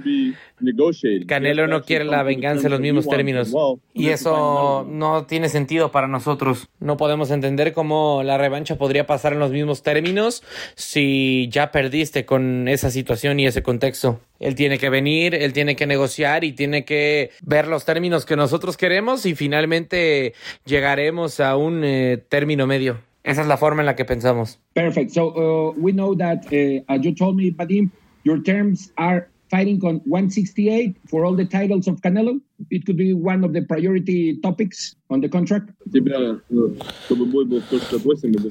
Canelo 1.27 1.67
no 1.67 1.83
quiere 1.83 2.05
la 2.05 2.23
venganza 2.23 2.67
en 2.67 2.71
los 2.71 2.79
mismos 2.79 3.07
términos. 3.07 3.53
Y 3.93 4.09
eso 4.09 4.85
no 4.89 5.25
tiene 5.25 5.49
sentido 5.49 5.91
para 5.91 6.07
nosotros. 6.07 6.69
No 6.79 6.97
podemos 6.97 7.31
entender 7.31 7.73
cómo 7.73 8.21
la 8.23 8.37
revancha 8.37 8.77
podría 8.77 9.05
pasar 9.05 9.33
en 9.33 9.39
los 9.39 9.51
mismos 9.51 9.83
términos 9.83 10.43
si 10.75 11.47
ya 11.51 11.71
perdiste 11.71 12.25
con 12.25 12.67
esa 12.67 12.91
situación 12.91 13.39
y 13.39 13.47
ese 13.47 13.63
contexto. 13.63 14.19
Él 14.39 14.55
tiene 14.55 14.77
que 14.77 14.89
venir, 14.89 15.33
él 15.33 15.53
tiene 15.53 15.75
que 15.75 15.87
negociar 15.87 16.43
y 16.43 16.53
tiene 16.53 16.85
que 16.85 17.31
ver 17.41 17.67
los 17.67 17.85
términos 17.85 18.25
que 18.25 18.35
nosotros 18.35 18.77
queremos 18.77 19.25
y 19.25 19.35
finalmente 19.35 20.33
llegaremos 20.65 21.39
a 21.39 21.55
un 21.55 21.83
eh, 21.83 22.23
término 22.29 22.67
medio. 22.67 22.99
Esa 23.23 23.41
es 23.41 23.47
la 23.47 23.57
forma 23.57 23.81
en 23.81 23.87
la 23.87 23.95
que 23.95 24.05
pensamos. 24.05 24.59
Perfect. 24.73 25.11
So 25.11 25.33
uh, 25.33 25.73
we 25.77 25.91
know 25.91 26.15
that, 26.15 26.45
uh, 26.45 26.83
as 26.87 27.01
you 27.01 27.13
told 27.13 27.35
me, 27.35 27.51
Vadim, 27.51 27.89
your 28.27 28.43
terms 28.43 28.91
are 28.97 29.29
fighting 29.49 29.79
on 29.83 30.01
168 30.05 30.97
for 31.07 31.25
all 31.25 31.35
the 31.35 31.45
titles 31.45 31.87
of 31.87 32.01
Canelo. 32.01 32.41
It 32.69 32.85
could 32.85 32.97
be 32.97 33.13
one 33.13 33.45
of 33.45 33.53
the 33.53 33.61
priority 33.61 34.37
topics 34.41 34.95
on 35.09 35.21
the 35.21 35.29
contract. 35.29 35.71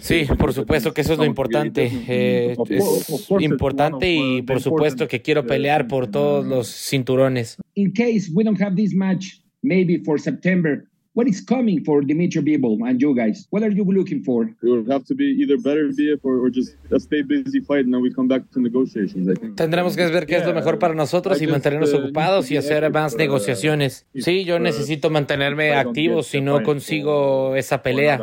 Sí, 0.01 0.25
por 0.39 0.53
supuesto 0.55 0.95
que 0.95 1.01
eso 1.03 1.13
es 1.13 1.19
lo 1.19 1.25
importante. 1.27 1.91
Eh, 2.09 2.57
es 2.71 3.21
importante 3.41 4.11
y 4.11 4.43
por 4.43 4.61
supuesto 4.61 5.07
que 5.07 5.21
quiero 5.21 5.47
pelear 5.47 5.87
por 5.87 6.07
todos 6.07 6.47
los 6.47 6.69
cinturones. 6.69 7.59
In 7.75 7.93
case 7.93 8.31
we 8.33 8.43
don't 8.43 8.61
have 8.61 8.75
this 8.75 8.95
match, 8.95 9.43
maybe 9.63 10.03
for 10.03 10.19
September, 10.19 10.87
what 11.17 11.27
is 11.27 11.41
coming 11.41 11.83
for 11.83 12.03
Dimitri 12.03 12.43
Bivol 12.43 12.77
and 12.87 13.01
you 13.01 13.15
guys? 13.15 13.47
What 13.49 13.63
are 13.63 13.71
you 13.71 13.85
looking 13.85 14.23
for? 14.23 14.45
It 14.45 14.57
will 14.63 14.85
have 14.93 15.05
to 15.07 15.15
be 15.15 15.25
either 15.41 15.57
better 15.57 15.89
BF 15.89 16.21
or, 16.23 16.45
or 16.45 16.51
just 16.51 16.77
a 16.93 17.01
stay 17.01 17.23
busy 17.23 17.61
fight 17.61 17.87
and 17.87 17.95
then 17.95 18.03
we 18.03 18.13
come 18.13 18.29
back 18.29 18.43
to 18.53 18.61
negotiations. 18.61 19.27
I 19.27 19.35
think. 19.35 19.57
Tendremos 19.57 19.97
que 19.97 20.07
ver 20.09 20.27
qué 20.27 20.37
es 20.37 20.47
lo 20.47 20.53
mejor 20.53 20.79
para 20.79 20.95
nosotros 20.95 21.41
y 21.41 21.47
mantenernos 21.47 21.95
uh, 21.95 21.97
ocupados 21.97 22.51
y 22.51 22.59
hacer 22.59 22.91
más 22.93 23.15
uh, 23.15 23.19
negociaciones. 23.19 24.07
Sí, 24.15 24.45
yo 24.45 24.57
uh, 24.57 24.59
necesito 24.59 25.09
mantenerme 25.09 25.73
activo 25.73 26.23
si 26.23 26.43
no 26.43 26.63
consigo 26.63 27.57
esa 27.57 27.83
pelea 27.83 28.23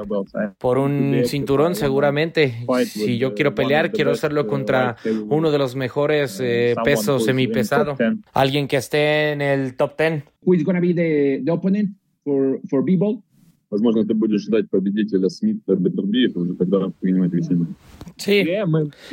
por 0.60 0.78
un 0.78 1.24
cinturón 1.26 1.74
seguramente. 1.74 2.54
Si 2.86 3.18
yo 3.18 3.34
quiero 3.34 3.56
pelear, 3.56 3.92
quiero 3.92 4.12
hacerlo 4.12 4.46
contra 4.46 4.98
uno 5.30 5.50
de 5.50 5.58
los 5.58 5.76
mejores 5.76 6.40
eh, 6.40 6.76
pesos 6.84 7.26
semipesado. 7.26 7.98
Alguien 8.34 8.68
que 8.68 8.78
esté 8.78 9.32
en 9.32 9.42
el 9.42 9.76
top 9.76 9.98
10. 9.98 10.24
Who 10.46 10.54
is 10.54 10.64
going 10.64 10.76
to 10.76 10.82
be 10.82 10.94
the, 10.94 11.42
the 11.44 11.52
opponent? 11.52 11.92
for, 12.25 12.61
for 12.71 12.83
b-ball? 12.83 13.23
Возможно, 13.71 14.03
ты 14.03 14.15
будешь 14.15 14.43
ждать 14.45 14.71
победителя 14.71 15.29
Смита 15.29 15.77
Бетербиев, 15.77 16.35
уже 16.37 16.55
тогда 16.55 16.91
принимать 17.01 17.35
решение. 17.35 17.67
Sí, 18.17 18.47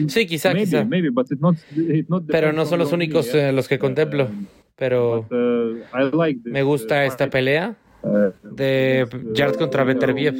sí, 0.08 0.26
quizá, 0.26 0.54
maybe, 0.54 0.66
quizá. 0.66 0.86
Maybe, 0.86 1.10
but 1.10 1.28
it's 1.30 1.42
not, 1.42 1.56
it's 1.76 2.10
not 2.10 2.26
Pero 2.28 2.54
no 2.54 2.66
son 2.66 2.80
los 2.80 2.94
únicos 2.94 3.36
eh, 3.36 3.52
los 3.52 3.68
que 3.68 3.78
contemplo. 3.78 4.30
Pero 4.78 5.26
but, 5.30 5.38
uh, 5.38 6.18
like 6.18 6.42
this, 6.42 6.54
me 6.54 6.64
gusta 6.64 7.04
uh, 7.04 7.08
esta 7.08 7.30
pelea 7.30 7.76
uh, 8.04 8.32
de 8.56 9.06
Yard 9.34 9.58
contra 9.58 9.84
Beterbiev. 9.84 10.36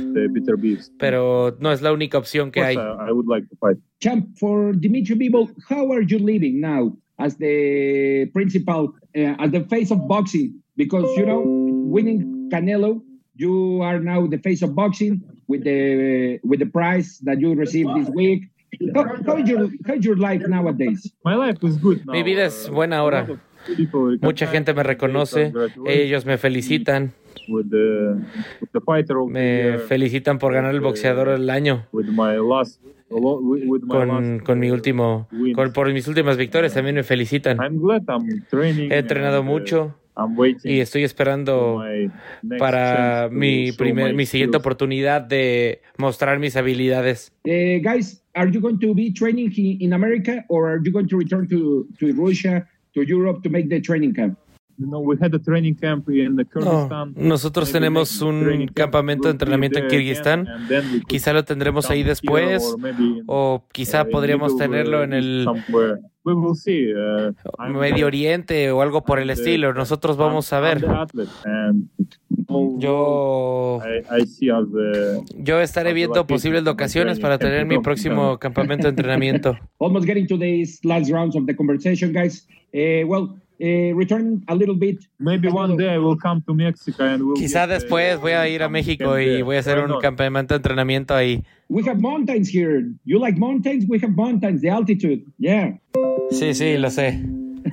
Pero 0.98 1.58
no 1.60 1.74
es 1.74 1.82
la 1.82 1.92
única 1.92 2.18
opción 2.18 2.52
que 2.52 2.62
hay. 2.62 2.76
I 2.76 3.12
would 3.12 3.28
like 3.28 3.48
to 3.50 3.58
fight. 3.58 3.78
Champ, 4.00 4.30
for 4.38 4.74
Dimitri 4.74 5.16
Bivol, 5.16 5.50
how 5.70 5.92
are 5.92 6.04
you 6.04 6.20
living 6.20 6.62
now 6.62 6.96
as 7.20 7.36
the 7.36 8.30
principal, 8.34 8.94
uh, 9.14 9.36
as 9.40 9.52
the 9.52 9.66
face 9.70 9.92
of 9.92 10.08
boxing? 10.08 10.62
Because, 10.78 11.06
you 11.18 11.26
know, 11.26 11.42
winning 11.46 12.39
Canelo, 12.51 13.03
you 13.37 13.81
are 13.83 14.01
now 14.01 14.27
the 14.27 14.39
face 14.39 14.63
of 14.63 14.75
boxing 14.75 15.23
with 15.49 15.65
the 15.65 16.39
with 16.45 16.61
the 16.61 16.67
prize 16.67 17.19
that 17.25 17.41
you 17.41 17.55
received 17.55 17.91
this 17.97 18.09
week. 18.11 18.51
How, 18.95 19.05
how 19.27 19.37
is 19.37 19.49
your 19.49 19.69
how 19.87 19.95
is 19.95 20.05
your 20.05 20.17
life 20.17 20.43
nowadays? 20.47 21.13
My 21.25 21.35
life 21.35 21.59
is 21.63 21.77
good. 21.79 22.05
Now. 22.07 22.13
Mi 22.13 22.23
vida 22.23 22.45
es 22.45 22.69
buena 22.69 22.99
ahora. 22.99 23.27
Mucha 24.23 24.47
gente 24.47 24.73
me 24.75 24.83
reconoce, 24.83 25.53
ellos 25.87 26.25
me 26.25 26.39
felicitan. 26.39 27.13
Me 29.29 29.79
felicitan 29.79 30.39
por 30.39 30.53
ganar 30.55 30.75
el 30.75 30.81
boxeador 30.81 31.29
del 31.31 31.51
año. 31.51 31.87
Con, 33.89 34.39
con, 34.39 34.59
mi 34.61 34.71
último, 34.71 35.29
con, 35.55 35.73
por 35.73 35.93
mis 35.93 36.07
últimas 36.09 36.37
victorias 36.37 36.75
también 36.75 36.95
me 36.95 37.03
felicitan. 37.03 37.59
He 38.63 38.99
entrenado 38.99 39.43
mucho 39.43 39.95
y 40.65 40.81
estoy 40.81 41.05
esperando 41.05 41.83
para 42.59 43.29
mi 43.31 43.73
primer, 43.73 44.15
mi 44.15 44.27
siguiente 44.27 44.57
oportunidad 44.57 45.23
de 45.23 45.83
mostrar 45.99 46.39
mis 46.39 46.57
habilidades. 46.57 47.33
Uh, 47.45 47.81
guys, 47.83 48.23
are 48.35 48.51
you 48.51 48.61
going 48.61 48.79
to 48.79 48.95
be 48.95 49.13
training 49.13 49.53
in 49.57 49.93
America 49.93 50.45
or 50.49 50.69
are 50.69 50.81
you 50.85 50.93
going 50.93 51.09
to 51.09 51.19
return 51.19 51.49
to, 51.49 51.87
to 51.99 52.13
Russia, 52.13 52.67
to 52.95 53.03
Europe 53.03 53.43
to 53.43 53.51
make 53.51 53.69
the 53.69 53.81
training 53.81 54.15
camp? 54.15 54.39
No, 54.81 55.03
nosotros 57.17 57.71
tenemos 57.71 58.23
un 58.23 58.67
campamento 58.73 59.29
de 59.29 59.33
entrenamiento 59.33 59.79
en 59.79 59.89
Kirguistán. 59.89 60.47
Quizá 61.07 61.35
lo 61.35 61.45
tendremos 61.45 61.91
ahí 61.91 62.03
después 62.03 62.77
o 63.27 63.67
quizá 63.73 64.07
podríamos 64.07 64.57
tenerlo 64.57 65.03
en 65.03 65.13
el 65.13 65.47
uh, 66.25 67.73
Medio 67.73 68.07
Oriente 68.07 68.71
o 68.71 68.83
algo 68.83 69.05
por 69.05 69.19
el 69.19 69.31
estilo. 69.31 69.73
Nosotros 69.73 70.17
vamos 70.17 70.53
a 70.53 70.61
ver. 70.61 70.85
Yo, 72.79 73.81
yo 75.37 75.61
estaré 75.61 75.93
viendo 75.93 76.27
posibles 76.27 76.65
locaciones 76.65 77.21
para 77.21 77.39
tener 77.39 77.65
mi 77.65 77.79
próximo 77.79 78.39
campamento 78.41 78.85
de 78.85 78.91
entrenamiento. 78.91 79.57
Almost 79.79 80.07
getting 80.07 80.27
to 80.27 80.37
these 80.37 80.81
last 80.83 81.11
rounds 81.11 81.37
of 81.37 81.47
the 81.47 81.55
conversation, 81.55 82.13
guys. 82.13 82.47
Uh, 82.75 83.07
well, 83.07 83.37
eh, 83.61 83.93
return 83.95 84.43
a 84.49 84.55
little 84.55 84.75
bit. 84.75 84.99
Maybe 85.19 85.49
one 85.49 85.77
day 85.77 85.95
I 85.95 85.99
will 85.99 86.17
come 86.17 86.43
to 86.47 86.55
Mexico 86.55 87.05
and 87.05 87.23
we'll 87.23 87.35
Quizá 87.35 87.67
después 87.67 88.19
voy 88.19 88.33
a 88.33 88.49
ir 88.49 88.63
a 88.63 88.69
México 88.69 89.19
y 89.19 89.43
voy 89.43 89.57
a 89.57 89.61
hacer 89.61 89.79
un 89.79 90.01
campamento 90.01 90.55
de 90.55 90.57
entrenamiento 90.57 91.15
ahí. 91.15 91.45
We 91.71 91.85
have 91.85 92.01
mountains 92.01 92.49
here. 92.49 92.83
You 93.05 93.21
like 93.21 93.39
mountains? 93.39 93.85
We 93.89 94.01
have 94.01 94.17
mountains. 94.17 94.61
The 94.61 94.71
altitude. 94.71 95.23
Yeah. 95.39 95.79
Sí, 96.31 96.53
sí, 96.53 96.77
lo 96.77 96.91
sé. 96.91 97.23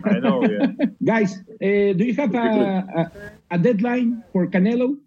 I 0.05 0.19
know, 0.19 0.43
yeah. 0.43 0.67
Guys, 1.03 1.39
uh, 1.39 1.97
do 1.97 2.03
you 2.05 2.13
have 2.15 2.35
a, 2.35 2.85
a, 2.95 3.11
a 3.55 3.57
deadline 3.57 4.23
for 4.31 4.45
Canelo? 4.47 4.97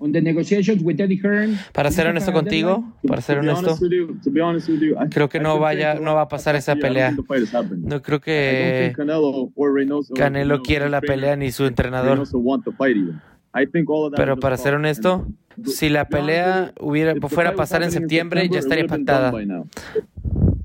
on 0.00 0.12
the 0.12 0.20
negotiations 0.20 0.80
with 0.82 1.00
Eddie 1.00 1.20
Hearn. 1.20 1.58
Para 1.72 1.90
ser 1.90 2.06
honesto 2.06 2.32
contigo, 2.32 2.84
para 3.06 3.20
ser 3.20 3.38
honesto, 3.38 3.76
creo 5.10 5.28
que 5.28 5.40
no 5.40 5.58
vaya, 5.58 5.94
no 5.96 6.14
va 6.14 6.22
a 6.22 6.28
pasar 6.28 6.54
esa 6.54 6.76
pelea. 6.76 7.16
No 7.78 8.02
creo 8.02 8.20
que 8.20 8.94
Canelo 10.14 10.62
quiera 10.62 10.88
la 10.88 11.00
pelea 11.00 11.34
ni 11.34 11.50
su 11.50 11.66
entrenador. 11.66 12.24
Pero 14.16 14.36
para 14.38 14.56
ser 14.56 14.74
honesto, 14.74 15.26
si 15.64 15.88
la 15.88 16.08
pelea 16.08 16.72
hubiera 16.80 17.14
fuera 17.28 17.50
a 17.50 17.54
pasar 17.54 17.82
en 17.82 17.90
septiembre, 17.90 18.48
ya 18.48 18.58
estaría 18.58 18.86
pactada. 18.86 19.32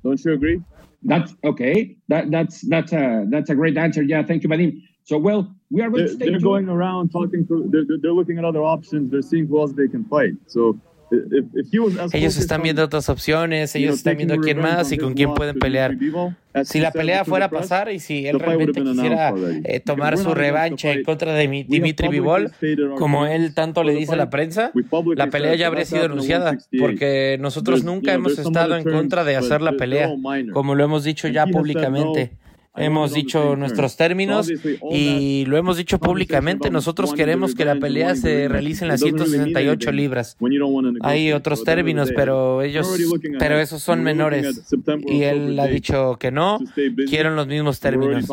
Don't 0.04 0.20
you 0.26 0.34
agree? 0.34 0.62
That's 1.06 1.36
okay. 1.44 1.98
That, 2.08 2.30
that's 2.30 2.62
that's 2.68 2.94
a 2.94 3.26
that's 3.30 3.50
a 3.50 3.56
great 3.56 3.78
answer. 3.78 4.04
Yeah, 4.04 4.24
thank 4.24 4.44
you, 4.44 4.50
Vadim. 4.50 4.82
So 5.04 5.18
well, 5.18 5.54
we 5.70 5.82
are 5.82 5.90
going 5.90 6.06
they're, 6.06 6.08
to 6.08 6.14
stay 6.14 6.26
They're 6.26 6.40
tuned. 6.40 6.44
going 6.44 6.70
around 6.70 7.10
talking 7.10 7.46
to. 7.48 7.68
They're, 7.70 7.84
they're 8.02 8.14
looking 8.14 8.38
at 8.38 8.46
other 8.46 8.64
options. 8.64 9.12
They're 9.12 9.22
seeing 9.22 9.48
who 9.48 9.60
else 9.60 9.74
they 9.74 9.88
can 9.88 10.06
fight. 10.06 10.34
So 10.48 10.80
Ellos 12.14 12.38
están 12.38 12.62
viendo 12.62 12.84
otras 12.84 13.10
opciones, 13.10 13.76
ellos 13.76 13.96
están 13.96 14.18
viendo 14.18 14.38
quién 14.38 14.60
más 14.60 14.92
y 14.92 14.98
con 14.98 15.14
quién 15.14 15.34
pueden 15.34 15.58
pelear. 15.60 15.96
Si 16.64 16.80
la 16.80 16.92
pelea 16.92 17.26
fuera 17.26 17.46
a 17.46 17.50
pasar 17.50 17.92
y 17.92 18.00
si 18.00 18.28
él 18.28 18.40
realmente 18.40 18.82
quisiera 18.82 19.34
eh, 19.64 19.80
tomar 19.80 20.18
su 20.18 20.34
revancha 20.34 20.92
en 20.92 21.04
contra 21.04 21.34
de 21.34 21.48
Dimitri 21.68 22.08
Vivol, 22.10 22.52
como 22.98 23.26
él 23.26 23.54
tanto 23.54 23.84
le 23.84 23.94
dice 23.94 24.14
a 24.14 24.18
la 24.18 24.30
prensa, 24.30 24.72
la 25.16 25.30
pelea 25.30 25.56
ya 25.56 25.68
habría 25.68 25.86
sido 25.86 26.06
anunciada, 26.06 26.58
porque 26.80 27.38
nosotros 27.40 27.84
nunca 27.84 28.14
hemos 28.14 28.38
estado 28.38 28.78
en 28.78 28.84
contra 28.84 29.24
de 29.24 29.36
hacer 29.36 29.62
la 29.62 29.74
pelea, 29.74 30.10
como 30.54 30.76
lo 30.76 30.84
hemos 30.84 31.04
dicho 31.04 31.28
ya 31.28 31.46
públicamente 31.48 32.32
hemos 32.76 33.14
dicho 33.14 33.56
nuestros 33.56 33.96
términos 33.98 34.52
y 34.92 35.46
lo 35.46 35.58
hemos 35.58 35.78
dicho 35.78 36.00
públicamente. 36.00 36.70
Nosotros 36.70 37.14
queremos 37.14 37.56
que 37.56 37.66
la 37.66 37.76
pelea 37.76 38.16
se 38.16 38.48
realice 38.48 38.86
en 38.86 38.90
las 38.90 39.02
168 39.02 39.92
libras. 39.92 40.38
Hay 41.02 41.32
otros 41.32 41.64
términos, 41.64 42.12
pero 42.16 42.62
ellos, 42.62 42.98
pero 43.40 43.60
esos 43.60 43.82
son 43.82 44.04
menores. 44.04 44.74
Y 45.06 45.24
él 45.24 45.60
ha 45.60 45.68
dicho 45.68 46.18
que 46.20 46.32
no, 46.32 46.60
quieren 47.08 47.36
los 47.36 47.48
mismos 47.48 47.80
términos. 47.80 48.26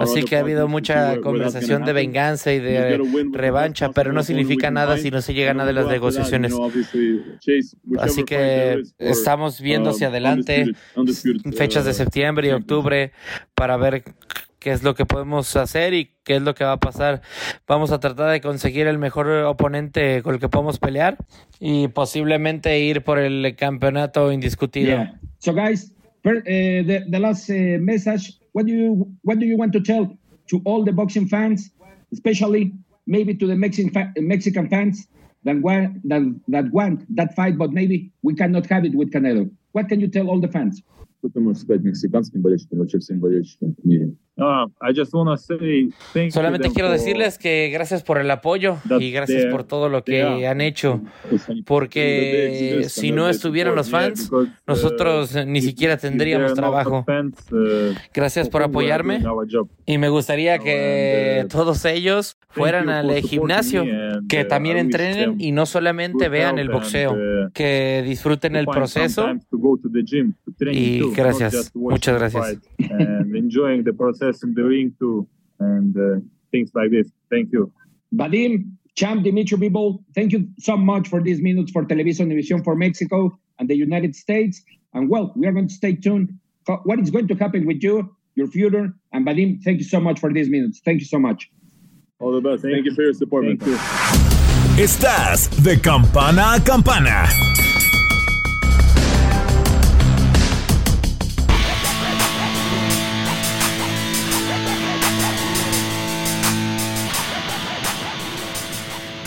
Así 0.00 0.22
que 0.22 0.36
ha 0.36 0.40
habido 0.40 0.68
mucha 0.68 1.20
conversación 1.20 1.84
de 1.84 1.92
venganza 1.92 2.52
y 2.52 2.60
de 2.60 2.98
revancha, 3.32 3.90
pero 3.90 4.12
no 4.12 4.22
significa 4.22 4.70
nada 4.70 4.96
si 4.96 5.10
no 5.10 5.20
se 5.20 5.34
llega 5.34 5.50
a 5.50 5.54
nada 5.54 5.66
de 5.66 5.74
las 5.74 5.86
negociaciones. 5.86 6.54
Así 7.98 8.24
que 8.24 8.82
estamos 8.98 9.60
viendo 9.60 9.90
hacia 9.90 10.08
adelante 10.08 10.72
fechas 11.56 11.84
de 11.84 11.92
septiembre 11.92 12.48
y 12.48 12.50
octubre 12.52 13.12
para 13.54 13.76
ver 13.76 14.04
qué 14.58 14.72
es 14.72 14.82
lo 14.82 14.94
que 14.94 15.04
podemos 15.04 15.54
hacer 15.56 15.94
y 15.94 16.10
qué 16.24 16.36
es 16.36 16.42
lo 16.42 16.54
que 16.54 16.64
va 16.64 16.72
a 16.72 16.80
pasar. 16.80 17.20
Vamos 17.68 17.92
a 17.92 18.00
tratar 18.00 18.32
de 18.32 18.40
conseguir 18.40 18.86
el 18.86 18.98
mejor 18.98 19.28
oponente 19.44 20.22
con 20.22 20.34
el 20.34 20.40
que 20.40 20.48
podamos 20.48 20.78
pelear 20.78 21.18
y 21.60 21.88
posiblemente 21.88 22.80
ir 22.80 23.02
por 23.02 23.18
el 23.18 23.54
campeonato 23.56 24.32
indiscutido. 24.32 25.06
So 25.38 25.52
guys, 25.52 25.92
eh, 26.46 27.04
the, 27.08 27.18
last 27.20 27.50
eh, 27.50 27.78
message 27.78 28.40
What 28.56 28.64
do 28.64 28.72
you 28.72 29.12
what 29.20 29.38
do 29.38 29.44
you 29.44 29.58
want 29.58 29.74
to 29.74 29.80
tell 29.80 30.16
to 30.48 30.62
all 30.64 30.82
the 30.82 30.90
boxing 30.90 31.28
fans, 31.28 31.68
especially 32.10 32.72
maybe 33.06 33.34
to 33.34 33.46
the 33.46 33.54
Mexican 33.54 34.14
Mexican 34.16 34.70
fans 34.70 35.08
that 35.44 35.60
want 35.60 36.08
that, 36.08 36.22
that 36.48 36.72
want 36.72 37.04
that 37.16 37.34
fight, 37.36 37.58
but 37.58 37.72
maybe 37.72 38.10
we 38.22 38.34
cannot 38.34 38.64
have 38.72 38.86
it 38.86 38.94
with 38.94 39.12
Canelo? 39.12 39.50
What 39.72 39.90
can 39.90 40.00
you 40.00 40.08
tell 40.08 40.30
all 40.30 40.40
the 40.40 40.48
fans? 40.48 40.80
Ah, 44.38 44.66
Solamente 46.30 46.70
quiero 46.70 46.90
decirles 46.90 47.38
que 47.38 47.70
gracias 47.72 48.02
por 48.02 48.18
el 48.18 48.30
apoyo 48.30 48.76
y 49.00 49.10
gracias 49.10 49.46
por 49.46 49.64
todo 49.64 49.88
lo 49.88 50.04
que 50.04 50.46
han 50.46 50.60
hecho, 50.60 51.00
porque 51.64 52.84
si 52.88 53.12
no 53.12 53.30
estuvieran 53.30 53.74
los 53.74 53.88
fans, 53.88 54.30
uh, 54.30 54.46
nosotros 54.66 55.34
ni 55.46 55.62
siquiera 55.62 55.96
tendríamos 55.96 56.52
trabajo. 56.52 57.06
Uh, 57.50 57.94
gracias 58.12 58.50
por 58.50 58.62
apoyarme 58.62 59.24
y 59.86 59.96
me 59.96 60.10
gustaría 60.10 60.58
que 60.58 61.42
uh, 61.44 61.48
todos 61.48 61.84
ellos 61.86 62.36
fueran 62.48 62.90
al 62.90 63.10
gimnasio, 63.22 63.84
que 64.28 64.44
también 64.44 64.76
entrenen 64.76 65.36
y 65.38 65.52
no 65.52 65.64
solamente 65.64 66.28
vean 66.28 66.58
el 66.58 66.68
boxeo, 66.68 67.16
que 67.54 68.02
disfruten 68.04 68.54
el 68.56 68.66
proceso 68.66 69.30
y 70.60 71.10
gracias, 71.14 71.74
muchas 71.74 72.18
gracias. 72.18 72.58
in 74.42 74.54
the 74.54 74.64
ring 74.64 74.94
too, 74.98 75.28
and 75.60 75.96
uh, 75.96 76.20
things 76.50 76.70
like 76.74 76.90
this. 76.90 77.08
Thank 77.30 77.52
you. 77.52 77.72
Vadim, 78.14 78.72
Champ 78.94 79.22
Dimitri 79.24 79.58
Bibol, 79.58 80.02
thank 80.14 80.32
you 80.32 80.48
so 80.58 80.76
much 80.76 81.08
for 81.08 81.20
these 81.22 81.40
minutes 81.40 81.70
for 81.70 81.84
Television 81.84 82.28
Division 82.28 82.64
for 82.64 82.74
Mexico 82.74 83.38
and 83.58 83.68
the 83.68 83.76
United 83.76 84.14
States. 84.16 84.62
And 84.94 85.08
well, 85.08 85.32
we 85.36 85.46
are 85.46 85.52
going 85.52 85.68
to 85.68 85.74
stay 85.74 85.94
tuned. 85.94 86.32
What 86.84 86.98
is 87.00 87.10
going 87.10 87.28
to 87.28 87.34
happen 87.34 87.66
with 87.66 87.82
you, 87.82 88.16
your 88.34 88.48
future? 88.48 88.92
And 89.12 89.26
Vadim, 89.26 89.62
thank 89.62 89.78
you 89.78 89.84
so 89.84 90.00
much 90.00 90.18
for 90.18 90.32
these 90.32 90.48
minutes. 90.48 90.80
Thank 90.84 91.00
you 91.00 91.06
so 91.06 91.18
much. 91.18 91.50
All 92.18 92.32
the 92.32 92.40
best. 92.40 92.62
Thank, 92.62 92.74
thank 92.74 92.86
you 92.86 92.94
for 92.94 93.02
your 93.02 93.12
support, 93.12 93.44
thank 93.44 93.60
man. 93.60 93.70
You. 93.70 93.76
Estás 94.82 95.48
de 95.62 95.76
campana 95.78 96.54
a 96.54 96.60
campana. 96.60 97.65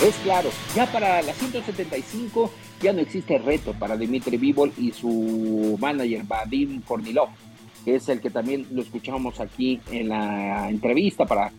Es 0.01 0.15
claro, 0.23 0.49
ya 0.73 0.85
para 0.89 1.21
la 1.21 1.33
175 1.33 2.49
ya 2.81 2.93
no 2.93 3.01
existe 3.01 3.37
reto 3.37 3.73
para 3.73 3.97
Dimitri 3.97 4.37
Vivol 4.37 4.71
y 4.77 4.93
su 4.93 5.77
manager 5.77 6.23
Vadim 6.23 6.81
Kornilov, 6.83 7.27
que 7.83 7.95
es 7.95 8.07
el 8.07 8.21
que 8.21 8.29
también 8.29 8.65
lo 8.71 8.81
escuchamos 8.81 9.41
aquí 9.41 9.81
en 9.91 10.07
la 10.07 10.69
entrevista 10.69 11.25
para, 11.25 11.51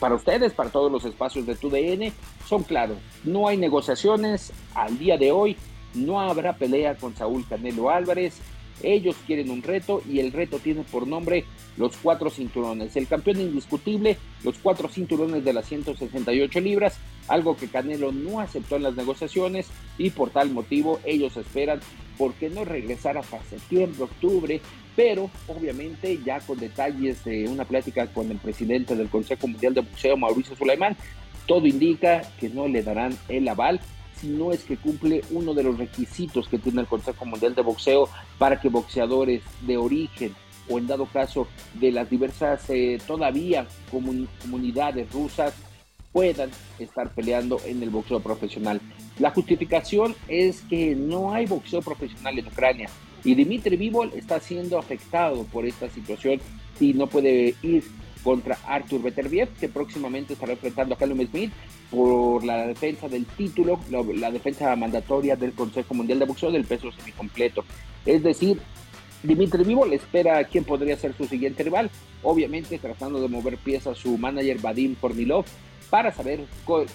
para 0.00 0.16
ustedes, 0.16 0.52
para 0.54 0.70
todos 0.70 0.90
los 0.90 1.04
espacios 1.04 1.46
de 1.46 1.54
TUDN. 1.54 2.12
Son 2.48 2.64
claros, 2.64 2.98
no 3.22 3.46
hay 3.46 3.58
negociaciones 3.58 4.52
al 4.74 4.98
día 4.98 5.16
de 5.16 5.30
hoy, 5.30 5.56
no 5.94 6.20
habrá 6.20 6.54
pelea 6.54 6.96
con 6.96 7.14
Saúl 7.14 7.46
Canelo 7.48 7.90
Álvarez, 7.90 8.40
ellos 8.82 9.16
quieren 9.26 9.50
un 9.50 9.62
reto 9.62 10.02
y 10.10 10.20
el 10.20 10.32
reto 10.32 10.58
tiene 10.58 10.82
por 10.82 11.06
nombre 11.06 11.44
los 11.76 11.96
cuatro 11.96 12.30
cinturones. 12.30 12.96
El 12.96 13.06
campeón 13.06 13.40
indiscutible, 13.40 14.16
los 14.42 14.58
cuatro 14.58 14.88
cinturones 14.88 15.44
de 15.44 15.52
las 15.52 15.66
168 15.66 16.60
libras, 16.60 16.98
algo 17.28 17.56
que 17.56 17.68
Canelo 17.68 18.12
no 18.12 18.40
aceptó 18.40 18.76
en 18.76 18.84
las 18.84 18.96
negociaciones 18.96 19.68
y 19.98 20.10
por 20.10 20.30
tal 20.30 20.50
motivo 20.50 21.00
ellos 21.04 21.36
esperan 21.36 21.80
porque 22.18 22.48
no 22.48 22.64
regresar 22.64 23.18
hasta 23.18 23.42
septiembre, 23.44 24.04
octubre, 24.04 24.60
pero 24.94 25.30
obviamente 25.48 26.20
ya 26.24 26.40
con 26.40 26.58
detalles 26.58 27.24
de 27.24 27.48
una 27.48 27.64
plática 27.64 28.06
con 28.06 28.30
el 28.30 28.38
presidente 28.38 28.94
del 28.94 29.08
Consejo 29.08 29.48
Mundial 29.48 29.74
de 29.74 29.80
Boxeo, 29.80 30.16
Mauricio 30.16 30.56
Sulaimán, 30.56 30.96
Todo 31.46 31.66
indica 31.66 32.22
que 32.40 32.48
no 32.48 32.68
le 32.68 32.82
darán 32.82 33.18
el 33.28 33.46
aval 33.48 33.80
si 34.20 34.28
no 34.28 34.52
es 34.52 34.64
que 34.64 34.76
cumple 34.76 35.22
uno 35.30 35.54
de 35.54 35.62
los 35.62 35.78
requisitos 35.78 36.48
que 36.48 36.58
tiene 36.58 36.80
el 36.80 36.86
Consejo 36.86 37.24
Mundial 37.24 37.54
de 37.54 37.62
Boxeo 37.62 38.08
para 38.38 38.60
que 38.60 38.68
boxeadores 38.68 39.42
de 39.62 39.76
origen 39.76 40.34
o 40.68 40.78
en 40.78 40.86
dado 40.86 41.06
caso 41.06 41.46
de 41.74 41.92
las 41.92 42.08
diversas 42.08 42.68
eh, 42.70 42.98
todavía 43.06 43.66
comunidades 43.90 45.12
rusas 45.12 45.54
puedan 46.12 46.50
estar 46.78 47.12
peleando 47.12 47.60
en 47.66 47.82
el 47.82 47.90
boxeo 47.90 48.20
profesional. 48.20 48.80
La 49.18 49.30
justificación 49.30 50.14
es 50.28 50.62
que 50.62 50.94
no 50.94 51.34
hay 51.34 51.46
boxeo 51.46 51.82
profesional 51.82 52.38
en 52.38 52.46
Ucrania 52.46 52.88
y 53.24 53.34
Dimitri 53.34 53.76
Vivol 53.76 54.12
está 54.14 54.38
siendo 54.38 54.78
afectado 54.78 55.44
por 55.44 55.66
esta 55.66 55.90
situación 55.90 56.40
y 56.78 56.94
no 56.94 57.08
puede 57.08 57.54
ir 57.62 57.84
contra 58.24 58.58
Arthur 58.66 59.02
Beterbiev, 59.02 59.50
que 59.60 59.68
próximamente 59.68 60.32
estará 60.32 60.52
enfrentando 60.52 60.94
a 60.94 60.98
Callum 60.98 61.24
Smith 61.26 61.52
por 61.90 62.42
la 62.42 62.66
defensa 62.66 63.08
del 63.08 63.26
título, 63.26 63.78
la, 63.90 64.30
defensa 64.30 64.74
mandatoria 64.74 65.36
del 65.36 65.52
Consejo 65.52 65.94
Mundial 65.94 66.18
de 66.18 66.24
Boxeo 66.24 66.50
del 66.50 66.64
peso 66.64 66.90
semicompleto. 66.90 67.64
Es 68.06 68.22
decir, 68.22 68.58
Dimitri 69.22 69.62
Vivo 69.62 69.86
le 69.86 69.96
espera 69.96 70.38
a 70.38 70.44
quién 70.44 70.64
podría 70.64 70.96
ser 70.96 71.14
su 71.16 71.26
siguiente 71.26 71.62
rival, 71.62 71.90
obviamente 72.22 72.78
tratando 72.78 73.20
de 73.20 73.28
mover 73.28 73.58
piezas 73.58 73.98
su 73.98 74.18
manager 74.18 74.58
Vadim 74.60 74.94
Kornilov 74.96 75.44
para 75.90 76.12
saber 76.12 76.40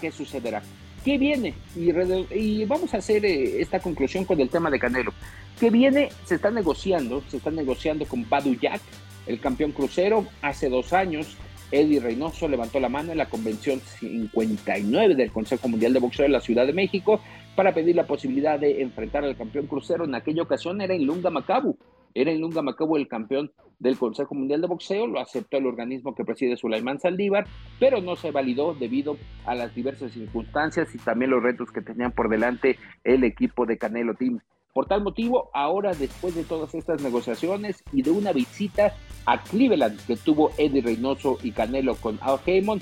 qué 0.02 0.12
sucederá. 0.12 0.64
¿Qué 1.04 1.18
viene? 1.18 1.54
Y, 1.76 2.66
vamos 2.66 2.94
a 2.94 2.98
hacer 2.98 3.26
eh, 3.26 3.62
esta 3.62 3.80
conclusión 3.80 4.26
con 4.26 4.40
el 4.40 4.50
tema 4.50 4.70
de 4.70 4.80
Canelo. 4.80 5.14
¿Qué 5.60 5.70
viene? 5.70 6.10
Se 6.26 6.36
está 6.36 6.52
negociando, 6.52 7.22
se 7.30 7.38
está 7.38 7.52
negociando 7.52 8.06
con 8.06 8.28
Badu 8.28 8.56
Jack, 8.56 8.82
el 9.28 9.40
campeón 9.40 9.72
crucero, 9.72 10.26
hace 10.42 10.70
dos 10.70 10.94
años. 10.94 11.38
Eddie 11.72 12.00
Reynoso 12.00 12.48
levantó 12.48 12.80
la 12.80 12.90
mano 12.90 13.12
en 13.12 13.20
la 13.20 13.30
convención 13.30 13.80
59 13.80 15.16
del 15.16 15.32
Consejo 15.32 15.68
Mundial 15.68 15.94
de 15.94 16.00
Boxeo 16.00 16.24
de 16.24 16.30
la 16.30 16.42
Ciudad 16.42 16.66
de 16.66 16.74
México 16.74 17.22
para 17.56 17.74
pedir 17.74 17.96
la 17.96 18.08
posibilidad 18.08 18.60
de 18.60 18.82
enfrentar 18.82 19.24
al 19.24 19.38
campeón 19.38 19.68
crucero. 19.68 20.06
En 20.06 20.16
aquella 20.16 20.42
ocasión 20.42 20.82
era 20.82 20.96
en 20.96 21.06
Lunga 21.06 21.30
Macabu. 21.30 21.78
Era 22.14 22.32
en 22.32 22.42
Lunga 22.42 22.62
Macabu 22.62 22.98
el 22.98 23.08
campeón 23.08 23.52
del 23.80 23.98
Consejo 23.98 24.36
Mundial 24.36 24.62
de 24.62 24.68
Boxeo, 24.68 25.08
lo 25.08 25.20
aceptó 25.20 25.58
el 25.58 25.66
organismo 25.66 26.14
que 26.14 26.26
preside 26.26 26.58
Sulaimán 26.58 27.00
Saldívar, 27.00 27.48
pero 27.80 28.02
no 28.02 28.16
se 28.16 28.32
validó 28.32 28.74
debido 28.74 29.18
a 29.46 29.56
las 29.56 29.74
diversas 29.74 30.12
circunstancias 30.12 30.94
y 30.94 30.98
también 30.98 31.32
los 31.32 31.42
retos 31.42 31.72
que 31.72 31.82
tenían 31.82 32.12
por 32.12 32.30
delante 32.30 32.78
el 33.04 33.24
equipo 33.24 33.66
de 33.66 33.78
Canelo 33.78 34.16
Team. 34.16 34.40
Por 34.74 34.86
tal 34.86 35.04
motivo, 35.04 35.50
ahora 35.54 35.94
después 35.94 36.36
de 36.36 36.44
todas 36.44 36.76
estas 36.76 37.02
negociaciones 37.02 37.84
y 37.92 38.04
de 38.04 38.12
una 38.12 38.34
visita 38.34 38.94
a 39.26 39.42
Cleveland 39.42 40.00
que 40.06 40.16
tuvo 40.16 40.52
Eddie 40.58 40.82
Reynoso 40.82 41.38
y 41.42 41.52
Canelo 41.52 41.96
con 41.96 42.20
Al 42.22 42.40
Heyman, 42.46 42.80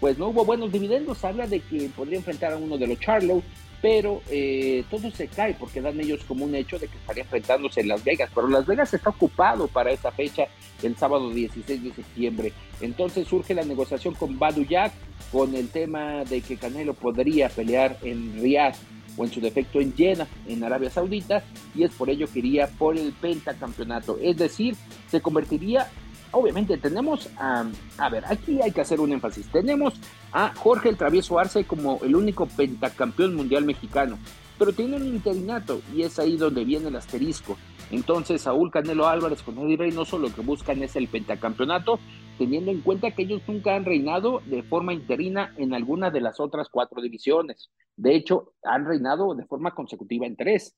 pues 0.00 0.18
no 0.18 0.28
hubo 0.28 0.44
buenos 0.44 0.72
dividendos. 0.72 1.24
Habla 1.24 1.46
de 1.46 1.60
que 1.60 1.90
podría 1.96 2.18
enfrentar 2.18 2.52
a 2.52 2.56
uno 2.56 2.76
de 2.76 2.86
los 2.86 2.98
Charlo, 2.98 3.42
pero 3.80 4.22
eh, 4.28 4.84
todo 4.90 5.10
se 5.10 5.28
cae 5.28 5.54
porque 5.54 5.80
dan 5.80 6.00
ellos 6.00 6.24
como 6.26 6.44
un 6.44 6.54
hecho 6.54 6.78
de 6.78 6.88
que 6.88 6.96
estaría 6.96 7.22
enfrentándose 7.22 7.80
en 7.80 7.88
Las 7.88 8.02
Vegas. 8.02 8.30
Pero 8.34 8.48
Las 8.48 8.66
Vegas 8.66 8.92
está 8.92 9.10
ocupado 9.10 9.68
para 9.68 9.90
esa 9.90 10.10
fecha, 10.10 10.44
el 10.82 10.96
sábado 10.96 11.30
16 11.30 11.84
de 11.84 11.92
septiembre. 11.92 12.52
Entonces 12.80 13.28
surge 13.28 13.54
la 13.54 13.64
negociación 13.64 14.14
con 14.14 14.38
Badu 14.38 14.64
Jack 14.64 14.92
con 15.30 15.54
el 15.54 15.68
tema 15.68 16.24
de 16.24 16.40
que 16.40 16.56
Canelo 16.56 16.94
podría 16.94 17.48
pelear 17.48 17.98
en 18.02 18.40
Riyadh 18.40 18.74
o 19.16 19.24
en 19.24 19.32
su 19.32 19.40
defecto 19.40 19.80
en 19.80 19.94
Jeddah, 19.94 20.28
en 20.46 20.62
Arabia 20.62 20.90
Saudita, 20.90 21.42
y 21.74 21.82
es 21.82 21.90
por 21.92 22.08
ello 22.08 22.28
que 22.32 22.38
iría 22.38 22.68
por 22.68 22.96
el 22.96 23.12
pentacampeonato. 23.12 24.16
Es 24.22 24.36
decir, 24.36 24.76
se 25.10 25.20
convertiría, 25.20 25.88
obviamente 26.32 26.76
tenemos 26.78 27.28
a, 27.36 27.64
a 27.98 28.08
ver, 28.08 28.24
aquí 28.26 28.60
hay 28.62 28.72
que 28.72 28.80
hacer 28.80 29.00
un 29.00 29.12
énfasis, 29.12 29.50
tenemos 29.50 29.94
a 30.32 30.54
Jorge 30.54 30.88
el 30.88 30.96
Travieso 30.96 31.38
Arce 31.38 31.64
como 31.64 32.00
el 32.02 32.14
único 32.14 32.46
pentacampeón 32.46 33.34
mundial 33.34 33.64
mexicano, 33.64 34.18
pero 34.58 34.72
tiene 34.72 34.96
un 34.96 35.06
interinato 35.06 35.80
y 35.94 36.02
es 36.02 36.18
ahí 36.18 36.36
donde 36.36 36.64
viene 36.64 36.88
el 36.88 36.96
asterisco. 36.96 37.56
Entonces, 37.90 38.42
Saúl 38.42 38.70
Canelo 38.70 39.06
Álvarez 39.06 39.42
con 39.42 39.58
Eddie 39.58 39.78
Reynoso 39.78 40.18
lo 40.18 40.32
que 40.32 40.42
buscan 40.42 40.82
es 40.82 40.94
el 40.96 41.08
pentacampeonato, 41.08 41.98
teniendo 42.36 42.70
en 42.70 42.82
cuenta 42.82 43.12
que 43.12 43.22
ellos 43.22 43.40
nunca 43.46 43.74
han 43.74 43.86
reinado 43.86 44.42
de 44.44 44.62
forma 44.62 44.92
interina 44.92 45.54
en 45.56 45.72
alguna 45.72 46.10
de 46.10 46.20
las 46.20 46.38
otras 46.38 46.68
cuatro 46.68 47.00
divisiones. 47.00 47.70
De 47.96 48.14
hecho, 48.14 48.52
han 48.62 48.84
reinado 48.84 49.34
de 49.34 49.46
forma 49.46 49.74
consecutiva 49.74 50.26
en 50.26 50.36
tres. 50.36 50.76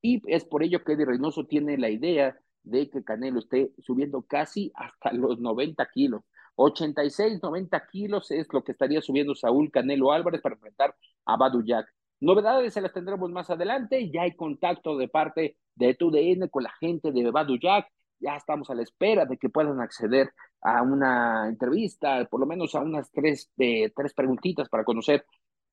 Y 0.00 0.22
es 0.26 0.44
por 0.44 0.62
ello 0.62 0.82
que 0.82 0.92
Eddie 0.92 1.04
Reynoso 1.04 1.44
tiene 1.44 1.76
la 1.76 1.90
idea 1.90 2.38
de 2.66 2.90
que 2.90 3.04
Canelo 3.04 3.38
esté 3.38 3.72
subiendo 3.78 4.22
casi 4.22 4.72
hasta 4.74 5.12
los 5.12 5.38
90 5.38 5.86
kilos. 5.92 6.22
86, 6.56 7.40
90 7.42 7.86
kilos 7.86 8.30
es 8.30 8.46
lo 8.52 8.64
que 8.64 8.72
estaría 8.72 9.00
subiendo 9.00 9.34
Saúl 9.34 9.70
Canelo 9.70 10.12
Álvarez 10.12 10.40
para 10.40 10.56
enfrentar 10.56 10.94
a 11.24 11.36
Badu 11.36 11.62
Jack. 11.62 11.86
Novedades 12.20 12.74
se 12.74 12.80
las 12.80 12.92
tendremos 12.92 13.30
más 13.30 13.50
adelante. 13.50 14.10
Ya 14.10 14.22
hay 14.22 14.34
contacto 14.34 14.96
de 14.96 15.08
parte 15.08 15.56
de 15.74 15.94
TUDN 15.94 16.48
con 16.48 16.64
la 16.64 16.72
gente 16.80 17.12
de 17.12 17.30
Badu 17.30 17.58
Jack. 17.58 17.88
Ya 18.18 18.36
estamos 18.36 18.70
a 18.70 18.74
la 18.74 18.82
espera 18.82 19.26
de 19.26 19.36
que 19.36 19.50
puedan 19.50 19.80
acceder 19.80 20.32
a 20.62 20.82
una 20.82 21.48
entrevista, 21.48 22.24
por 22.24 22.40
lo 22.40 22.46
menos 22.46 22.74
a 22.74 22.80
unas 22.80 23.12
tres, 23.12 23.50
eh, 23.58 23.92
tres 23.94 24.14
preguntitas 24.14 24.68
para 24.70 24.84
conocer 24.84 25.24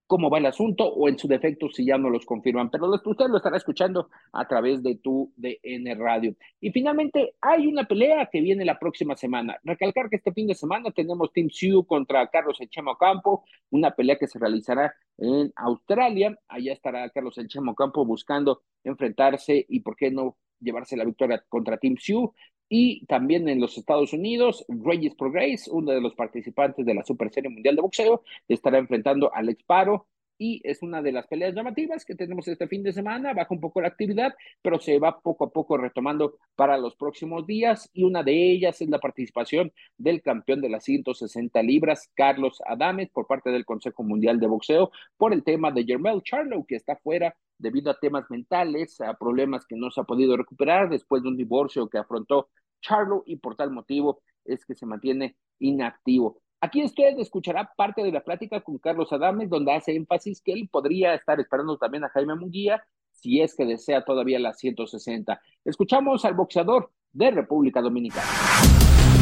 cómo 0.07 0.29
va 0.29 0.37
el 0.37 0.45
asunto 0.45 0.85
o 0.85 1.07
en 1.07 1.17
su 1.17 1.27
defecto 1.27 1.69
si 1.69 1.85
ya 1.85 1.97
no 1.97 2.09
los 2.09 2.25
confirman, 2.25 2.69
pero 2.69 2.89
usted 2.89 3.27
lo 3.27 3.37
estará 3.37 3.57
escuchando 3.57 4.09
a 4.31 4.47
través 4.47 4.83
de 4.83 4.95
tu 4.95 5.31
DN 5.35 5.95
Radio. 5.95 6.35
Y 6.59 6.71
finalmente 6.71 7.35
hay 7.41 7.67
una 7.67 7.85
pelea 7.85 8.29
que 8.31 8.41
viene 8.41 8.65
la 8.65 8.79
próxima 8.79 9.15
semana. 9.15 9.57
Recalcar 9.63 10.09
que 10.09 10.17
este 10.17 10.33
fin 10.33 10.47
de 10.47 10.55
semana 10.55 10.91
tenemos 10.91 11.31
Team 11.33 11.49
Sioux 11.49 11.85
contra 11.85 12.27
Carlos 12.27 12.59
Chemo 12.69 12.97
Campo, 12.97 13.43
una 13.69 13.91
pelea 13.91 14.17
que 14.17 14.27
se 14.27 14.39
realizará 14.39 14.93
en 15.17 15.51
Australia. 15.55 16.37
Allá 16.47 16.73
estará 16.73 17.09
Carlos 17.09 17.39
Chemo 17.47 17.75
Campo 17.75 18.05
buscando 18.05 18.61
enfrentarse 18.83 19.65
y 19.67 19.79
por 19.79 19.95
qué 19.95 20.11
no 20.11 20.37
llevarse 20.59 20.97
la 20.97 21.05
victoria 21.05 21.43
contra 21.49 21.77
Team 21.77 21.97
Sioux. 21.97 22.33
Y 22.75 23.05
también 23.05 23.47
en 23.49 23.61
los 23.61 23.77
Estados 23.77 24.13
Unidos, 24.13 24.65
Regis 24.67 25.13
Progress, 25.13 25.67
uno 25.67 25.91
de 25.91 26.01
los 26.01 26.15
participantes 26.15 26.83
de 26.83 26.95
la 26.95 27.03
Super 27.03 27.31
Serie 27.31 27.51
Mundial 27.51 27.75
de 27.75 27.83
Boxeo, 27.83 28.23
estará 28.47 28.79
enfrentando 28.79 29.31
a 29.31 29.37
Alex 29.37 29.63
Paro. 29.63 30.07
Y 30.39 30.59
es 30.63 30.81
una 30.81 31.03
de 31.03 31.11
las 31.11 31.27
peleas 31.27 31.53
llamativas 31.53 32.03
que 32.03 32.15
tenemos 32.15 32.47
este 32.47 32.67
fin 32.67 32.81
de 32.81 32.91
semana, 32.91 33.35
baja 33.35 33.53
un 33.53 33.59
poco 33.59 33.79
la 33.79 33.89
actividad, 33.89 34.33
pero 34.63 34.79
se 34.79 34.97
va 34.97 35.19
poco 35.19 35.45
a 35.45 35.51
poco 35.51 35.77
retomando 35.77 36.39
para 36.55 36.79
los 36.79 36.95
próximos 36.95 37.45
días. 37.45 37.91
Y 37.93 38.05
una 38.05 38.23
de 38.23 38.51
ellas 38.51 38.81
es 38.81 38.89
la 38.89 38.97
participación 38.97 39.71
del 39.95 40.23
campeón 40.23 40.59
de 40.59 40.69
las 40.69 40.83
160 40.83 41.61
libras, 41.61 42.09
Carlos 42.15 42.59
Adames, 42.65 43.11
por 43.11 43.27
parte 43.27 43.51
del 43.51 43.65
Consejo 43.65 44.01
Mundial 44.01 44.39
de 44.39 44.47
Boxeo, 44.47 44.91
por 45.15 45.31
el 45.31 45.43
tema 45.43 45.69
de 45.71 45.85
Jermel 45.85 46.23
Charlo, 46.23 46.65
que 46.67 46.77
está 46.77 46.95
fuera 46.95 47.35
debido 47.59 47.91
a 47.91 47.99
temas 47.99 48.29
mentales, 48.29 48.99
a 48.99 49.13
problemas 49.13 49.65
que 49.65 49.75
no 49.75 49.91
se 49.91 50.01
ha 50.01 50.03
podido 50.03 50.35
recuperar 50.35 50.89
después 50.89 51.21
de 51.21 51.29
un 51.29 51.37
divorcio 51.37 51.87
que 51.87 51.99
afrontó 51.99 52.49
Charlo 52.83 53.23
y 53.25 53.37
por 53.37 53.55
tal 53.55 53.71
motivo 53.71 54.21
es 54.45 54.65
que 54.65 54.75
se 54.75 54.85
mantiene 54.85 55.37
inactivo. 55.59 56.37
Aquí 56.61 56.83
usted 56.83 57.17
escuchará 57.17 57.71
parte 57.75 58.03
de 58.03 58.11
la 58.11 58.23
plática 58.23 58.61
con 58.61 58.77
Carlos 58.77 59.11
Adames, 59.11 59.49
donde 59.49 59.73
hace 59.73 59.95
énfasis 59.95 60.41
que 60.41 60.53
él 60.53 60.69
podría 60.71 61.15
estar 61.15 61.39
esperando 61.39 61.77
también 61.77 62.03
a 62.03 62.09
Jaime 62.09 62.35
Munguía 62.35 62.83
si 63.11 63.41
es 63.41 63.55
que 63.55 63.65
desea 63.65 64.03
todavía 64.03 64.39
las 64.39 64.59
160. 64.59 65.39
Escuchamos 65.65 66.25
al 66.25 66.33
boxeador 66.33 66.91
de 67.11 67.31
República 67.31 67.81
Dominicana. 67.81 68.27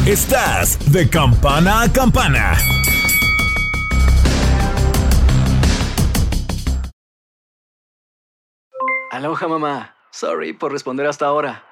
Estás 0.06 0.78
de 0.92 1.08
campana 1.08 1.82
a 1.82 1.92
campana. 1.92 2.54
Aloha 9.10 9.46
mamá. 9.46 9.94
Sorry 10.10 10.52
por 10.52 10.72
responder 10.72 11.06
hasta 11.06 11.26
ahora. 11.26 11.71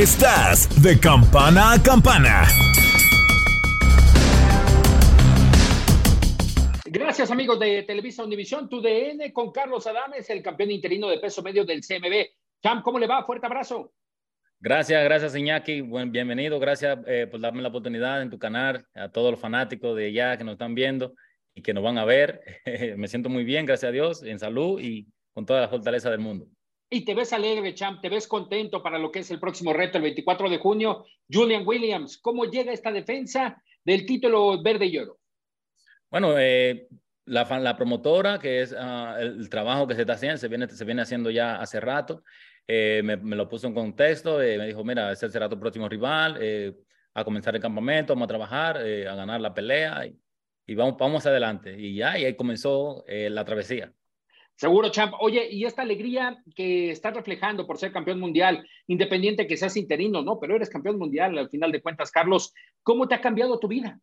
Estás 0.00 0.82
de 0.82 0.98
campana 0.98 1.74
a 1.74 1.82
campana. 1.82 2.44
Gracias 6.86 7.30
amigos 7.30 7.60
de 7.60 7.82
Televisa 7.82 8.24
Univisión, 8.24 8.66
tu 8.66 8.80
DN 8.80 9.30
con 9.34 9.52
Carlos 9.52 9.86
Adames, 9.86 10.30
el 10.30 10.42
campeón 10.42 10.70
interino 10.70 11.06
de 11.10 11.18
peso 11.18 11.42
medio 11.42 11.66
del 11.66 11.82
CMB. 11.82 12.30
Cham, 12.62 12.80
¿cómo 12.80 12.98
le 12.98 13.06
va? 13.06 13.26
Fuerte 13.26 13.44
abrazo. 13.44 13.92
Gracias, 14.58 15.04
gracias 15.04 15.36
Iñaki, 15.36 15.82
Buen, 15.82 16.10
bienvenido, 16.10 16.58
gracias 16.58 16.98
eh, 17.06 17.26
por 17.30 17.42
darme 17.42 17.60
la 17.60 17.68
oportunidad 17.68 18.22
en 18.22 18.30
tu 18.30 18.38
canal, 18.38 18.86
a 18.94 19.10
todos 19.10 19.32
los 19.32 19.38
fanáticos 19.38 19.94
de 19.98 20.06
allá 20.06 20.38
que 20.38 20.44
nos 20.44 20.52
están 20.52 20.74
viendo 20.74 21.12
y 21.54 21.60
que 21.60 21.74
nos 21.74 21.84
van 21.84 21.98
a 21.98 22.06
ver. 22.06 22.40
Me 22.96 23.06
siento 23.06 23.28
muy 23.28 23.44
bien, 23.44 23.66
gracias 23.66 23.90
a 23.90 23.92
Dios, 23.92 24.22
en 24.22 24.38
salud 24.38 24.80
y 24.80 25.08
con 25.34 25.44
toda 25.44 25.60
la 25.60 25.68
fortaleza 25.68 26.08
del 26.08 26.20
mundo. 26.20 26.46
Y 26.92 27.04
te 27.04 27.14
ves 27.14 27.32
alegre, 27.32 27.72
champ, 27.72 28.00
te 28.00 28.08
ves 28.08 28.26
contento 28.26 28.82
para 28.82 28.98
lo 28.98 29.12
que 29.12 29.20
es 29.20 29.30
el 29.30 29.38
próximo 29.38 29.72
reto, 29.72 29.98
el 29.98 30.02
24 30.02 30.50
de 30.50 30.58
junio. 30.58 31.06
Julian 31.30 31.62
Williams, 31.64 32.18
¿cómo 32.18 32.46
llega 32.46 32.72
esta 32.72 32.90
defensa 32.90 33.62
del 33.84 34.04
título 34.04 34.60
verde 34.60 34.86
y 34.86 34.98
oro? 34.98 35.20
Bueno, 36.10 36.34
eh, 36.36 36.88
la, 37.26 37.44
la, 37.60 37.76
promotora, 37.76 38.40
que 38.40 38.62
es 38.62 38.74
ah, 38.76 39.16
el, 39.20 39.48
trabajo 39.48 39.86
que 39.86 39.94
se 39.94 40.00
está 40.00 40.14
haciendo, 40.14 40.38
se 40.38 40.48
viene, 40.48 40.66
se 40.66 40.84
viene 40.84 41.02
haciendo 41.02 41.30
ya 41.30 41.60
hace 41.60 41.78
rato, 41.78 42.24
eh, 42.66 43.02
me, 43.04 43.36
lo 43.36 43.48
puso 43.48 43.68
en 43.68 43.74
contexto, 43.74 44.42
eh, 44.42 44.58
me 44.58 44.66
dijo, 44.66 44.82
mira, 44.82 45.12
ese 45.12 45.30
será 45.30 45.48
tu 45.48 45.60
próximo 45.60 45.88
rival, 45.88 46.40
a 47.14 47.22
comenzar 47.22 47.54
el 47.54 47.62
campamento, 47.62 48.14
vamos 48.14 48.26
a 48.26 48.28
trabajar, 48.28 48.78
a 48.78 49.14
ganar 49.14 49.40
la 49.40 49.54
pelea 49.54 50.06
y, 50.06 50.18
y, 50.66 50.74
vamos, 50.74 50.96
vamos 50.98 51.24
adelante. 51.24 51.76
Y 51.78 51.94
ya, 51.94 52.18
y 52.18 52.24
ahí 52.24 52.34
comenzó 52.34 53.04
la 53.06 53.44
travesía. 53.44 53.92
Seguro, 54.60 54.90
Champ. 54.90 55.14
Oye, 55.20 55.48
y 55.50 55.64
esta 55.64 55.80
alegría 55.80 56.36
que 56.54 56.90
estás 56.90 57.14
reflejando 57.14 57.66
por 57.66 57.78
ser 57.78 57.92
campeón 57.92 58.20
mundial, 58.20 58.68
independiente 58.88 59.46
que 59.46 59.56
seas 59.56 59.74
interino, 59.78 60.20
¿no? 60.20 60.38
Pero 60.38 60.54
eres 60.54 60.68
campeón 60.68 60.98
mundial 60.98 61.38
al 61.38 61.48
final 61.48 61.72
de 61.72 61.80
cuentas, 61.80 62.10
Carlos. 62.10 62.52
¿Cómo 62.82 63.08
te 63.08 63.14
ha 63.14 63.22
cambiado 63.22 63.58
tu 63.58 63.68
vida? 63.68 63.98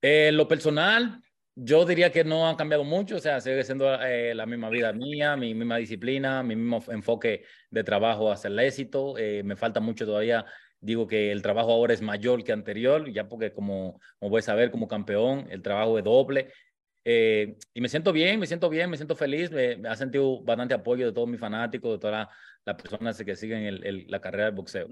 Eh, 0.00 0.30
lo 0.32 0.46
personal, 0.46 1.20
yo 1.56 1.84
diría 1.84 2.12
que 2.12 2.22
no 2.22 2.48
ha 2.48 2.56
cambiado 2.56 2.84
mucho, 2.84 3.16
o 3.16 3.18
sea, 3.18 3.40
sigue 3.40 3.64
siendo 3.64 3.92
eh, 4.00 4.32
la 4.32 4.46
misma 4.46 4.70
vida 4.70 4.92
mía, 4.92 5.36
mi 5.36 5.52
misma 5.54 5.78
disciplina, 5.78 6.44
mi 6.44 6.54
mismo 6.54 6.80
enfoque 6.92 7.42
de 7.68 7.82
trabajo 7.82 8.30
hacia 8.30 8.46
el 8.46 8.60
éxito. 8.60 9.18
Eh, 9.18 9.42
me 9.42 9.56
falta 9.56 9.80
mucho 9.80 10.06
todavía. 10.06 10.46
Digo 10.80 11.08
que 11.08 11.32
el 11.32 11.42
trabajo 11.42 11.72
ahora 11.72 11.94
es 11.94 12.00
mayor 12.00 12.44
que 12.44 12.52
anterior, 12.52 13.12
ya 13.12 13.26
porque 13.26 13.52
como, 13.52 13.98
como 14.20 14.30
voy 14.30 14.38
a 14.38 14.42
saber, 14.42 14.70
como 14.70 14.86
campeón, 14.86 15.48
el 15.50 15.62
trabajo 15.62 15.98
es 15.98 16.04
doble. 16.04 16.52
Eh, 17.10 17.56
y 17.72 17.80
me 17.80 17.88
siento 17.88 18.12
bien, 18.12 18.38
me 18.38 18.46
siento 18.46 18.68
bien, 18.68 18.90
me 18.90 18.98
siento 18.98 19.16
feliz. 19.16 19.50
Me, 19.50 19.88
ha 19.88 19.96
sentido 19.96 20.42
bastante 20.42 20.74
apoyo 20.74 21.06
de 21.06 21.12
todos 21.12 21.26
mis 21.26 21.40
fanáticos, 21.40 21.92
de 21.92 21.98
todas 21.98 22.28
las 22.66 22.76
personas 22.76 23.22
que 23.24 23.34
siguen 23.34 23.62
el, 23.62 24.04
la 24.08 24.20
carrera 24.20 24.44
del 24.44 24.54
boxeo. 24.54 24.88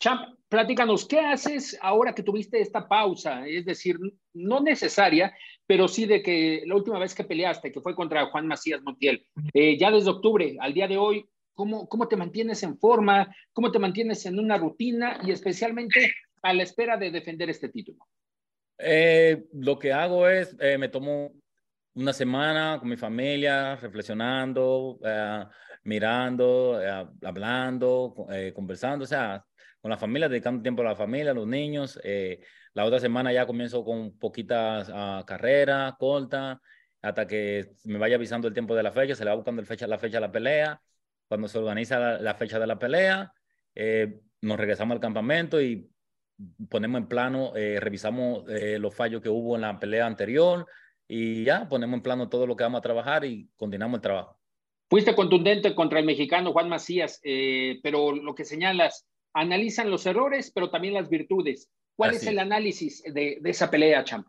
Champ, 0.00 0.40
platícanos, 0.48 1.06
¿qué 1.06 1.20
haces 1.20 1.78
ahora 1.82 2.16
que 2.16 2.24
tuviste 2.24 2.60
esta 2.60 2.88
pausa? 2.88 3.46
Es 3.46 3.64
decir, 3.64 3.96
no 4.32 4.60
necesaria, 4.60 5.32
pero 5.68 5.86
sí 5.86 6.04
de 6.04 6.20
que 6.20 6.64
la 6.66 6.74
última 6.74 6.98
vez 6.98 7.14
que 7.14 7.22
peleaste, 7.22 7.70
que 7.70 7.80
fue 7.80 7.94
contra 7.94 8.26
Juan 8.26 8.48
Macías 8.48 8.82
Montiel, 8.82 9.24
eh, 9.54 9.78
ya 9.78 9.92
desde 9.92 10.10
octubre 10.10 10.56
al 10.58 10.74
día 10.74 10.88
de 10.88 10.96
hoy, 10.96 11.24
¿cómo, 11.54 11.88
¿cómo 11.88 12.08
te 12.08 12.16
mantienes 12.16 12.60
en 12.64 12.76
forma? 12.76 13.32
¿Cómo 13.52 13.70
te 13.70 13.78
mantienes 13.78 14.26
en 14.26 14.36
una 14.36 14.58
rutina 14.58 15.20
y 15.22 15.30
especialmente 15.30 16.12
a 16.42 16.52
la 16.54 16.64
espera 16.64 16.96
de 16.96 17.12
defender 17.12 17.50
este 17.50 17.68
título? 17.68 18.04
Eh, 18.82 19.46
lo 19.52 19.78
que 19.78 19.92
hago 19.92 20.28
es, 20.28 20.56
eh, 20.60 20.78
me 20.78 20.88
tomo 20.88 21.32
una 21.94 22.12
semana 22.12 22.78
con 22.78 22.88
mi 22.88 22.96
familia, 22.96 23.76
reflexionando, 23.76 24.98
eh, 25.04 25.44
mirando, 25.84 26.80
hablando, 27.22 28.14
conversando, 28.54 29.04
o 29.04 29.06
sea, 29.06 29.44
con 29.80 29.90
la 29.90 29.96
familia, 29.96 30.28
dedicando 30.28 30.62
tiempo 30.62 30.82
a 30.82 30.86
la 30.86 30.96
familia, 30.96 31.32
a 31.32 31.34
los 31.34 31.46
niños. 31.46 31.98
la 32.74 32.84
otra 32.84 33.00
semana 33.00 33.32
ya 33.32 33.46
comienzo 33.46 33.84
con 33.84 34.16
poquitas 34.18 34.88
uh, 34.88 35.24
carreras 35.26 35.94
cortas, 35.98 36.58
hasta 37.02 37.26
que 37.26 37.72
me 37.84 37.98
vaya 37.98 38.16
avisando 38.16 38.48
el 38.48 38.54
tiempo 38.54 38.74
de 38.74 38.82
la 38.82 38.92
fecha, 38.92 39.14
se 39.14 39.24
le 39.24 39.30
va 39.30 39.36
buscando 39.36 39.60
el 39.62 39.66
fecha, 39.66 39.86
la 39.86 39.98
fecha 39.98 40.18
de 40.18 40.20
la 40.22 40.32
pelea. 40.32 40.80
Cuando 41.28 41.48
se 41.48 41.58
organiza 41.58 41.98
la, 41.98 42.20
la 42.20 42.34
fecha 42.34 42.58
de 42.58 42.66
la 42.66 42.78
pelea, 42.78 43.32
nos 44.42 44.58
regresamos 44.58 44.94
al 44.94 45.00
campamento 45.00 45.60
y 45.60 45.90
ponemos 46.68 47.00
en 47.00 47.08
plano, 47.08 47.54
eh, 47.56 47.78
revisamos 47.80 48.48
eh, 48.48 48.78
los 48.78 48.94
fallos 48.94 49.22
que 49.22 49.28
hubo 49.28 49.56
en 49.56 49.62
la 49.62 49.78
pelea 49.78 50.06
anterior 50.06 50.66
y 51.08 51.44
ya 51.44 51.68
ponemos 51.68 51.96
en 51.96 52.02
plano 52.02 52.28
todo 52.28 52.46
lo 52.46 52.56
que 52.56 52.64
vamos 52.64 52.78
a 52.78 52.82
trabajar 52.82 53.24
y 53.24 53.48
continuamos 53.56 53.98
el 53.98 54.02
trabajo. 54.02 54.38
Fuiste 54.88 55.14
contundente 55.14 55.74
contra 55.74 56.00
el 56.00 56.06
mexicano 56.06 56.52
Juan 56.52 56.68
Macías, 56.68 57.20
eh, 57.22 57.78
pero 57.82 58.12
lo 58.12 58.34
que 58.34 58.44
señalas, 58.44 59.06
analizan 59.32 59.90
los 59.90 60.04
errores, 60.06 60.50
pero 60.52 60.70
también 60.70 60.94
las 60.94 61.08
virtudes. 61.08 61.70
¿Cuál 61.94 62.14
es 62.14 62.26
el 62.26 62.38
análisis 62.38 63.02
de, 63.02 63.38
de 63.40 63.50
esa 63.50 63.70
pelea, 63.70 64.02
Champ? 64.04 64.26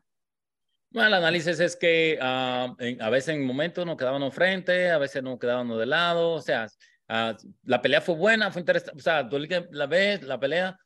Bueno, 0.92 1.08
el 1.08 1.14
análisis 1.14 1.60
es 1.62 1.78
que 1.78 2.20
ah, 2.22 2.76
a 3.00 3.10
veces 3.10 3.36
en 3.36 3.46
momentos 3.46 3.86
nos 3.86 3.96
quedábamos 3.96 4.36
frente, 4.36 4.92
a 4.92 4.98
veces 4.98 5.24
nos 5.24 5.40
quedábamos 5.40 5.80
de 5.80 5.86
lado, 5.86 6.32
o 6.32 6.42
sea, 6.42 6.68
ah, 7.08 7.36
la 7.64 7.82
pelea 7.82 8.02
fue 8.02 8.16
buena, 8.16 8.52
fue 8.52 8.60
interesante, 8.60 9.00
o 9.00 9.02
sea, 9.02 9.28
tú 9.28 9.40
la 9.40 9.86
ves, 9.88 10.22
la 10.24 10.38
pelea 10.38 10.78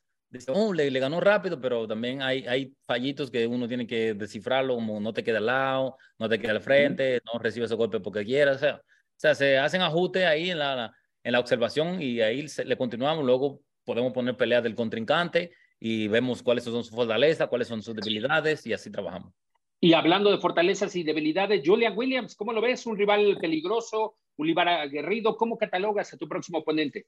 Oh, 0.48 0.72
le, 0.72 0.90
ganó 0.98 1.20
rápido, 1.20 1.60
pero 1.60 1.86
también 1.86 2.22
hay, 2.22 2.46
hay 2.46 2.74
fallitos 2.86 3.30
que 3.30 3.46
uno 3.46 3.68
tiene 3.68 3.86
que 3.86 4.14
descifrarlo, 4.14 4.74
como 4.74 5.00
no 5.00 5.12
te 5.12 5.22
queda 5.22 5.38
al 5.38 5.46
lado, 5.46 5.96
no 6.18 6.28
te 6.28 6.38
queda 6.38 6.52
al 6.52 6.60
frente, 6.60 7.20
no 7.24 7.38
recibes 7.38 7.70
ese 7.70 7.76
golpe 7.76 8.00
porque 8.00 8.24
quieras. 8.24 8.56
O 8.56 8.60
sea, 8.60 8.74
o 8.76 9.18
sea, 9.18 9.34
se 9.34 9.56
hacen 9.58 9.80
ajustes 9.80 10.24
ahí 10.26 10.50
en 10.50 10.58
la, 10.58 10.94
en 11.24 11.32
la 11.32 11.40
observación 11.40 12.02
y 12.02 12.20
ahí 12.20 12.46
le 12.64 12.76
continuamos. 12.76 13.24
Luego 13.24 13.60
podemos 13.84 14.12
poner 14.12 14.36
peleas 14.36 14.62
del 14.62 14.74
contrincante 14.74 15.52
y 15.80 16.08
vemos 16.08 16.42
cuáles 16.42 16.64
son 16.64 16.84
sus 16.84 16.90
fortalezas, 16.90 17.48
cuáles 17.48 17.68
son 17.68 17.82
sus 17.82 17.94
debilidades 17.94 18.66
y 18.66 18.74
así 18.74 18.90
trabajamos. 18.90 19.32
Y 19.80 19.94
hablando 19.94 20.30
de 20.30 20.38
fortalezas 20.38 20.94
y 20.96 21.02
debilidades, 21.02 21.62
Julian 21.64 21.96
Williams, 21.96 22.34
¿cómo 22.34 22.52
lo 22.52 22.60
ves? 22.60 22.86
¿Un 22.86 22.96
rival 22.96 23.38
peligroso, 23.40 24.16
un 24.36 24.46
rival 24.46 24.68
aguerrido? 24.68 25.36
¿Cómo 25.36 25.56
catalogas 25.56 26.12
a 26.12 26.16
tu 26.16 26.28
próximo 26.28 26.58
oponente? 26.58 27.06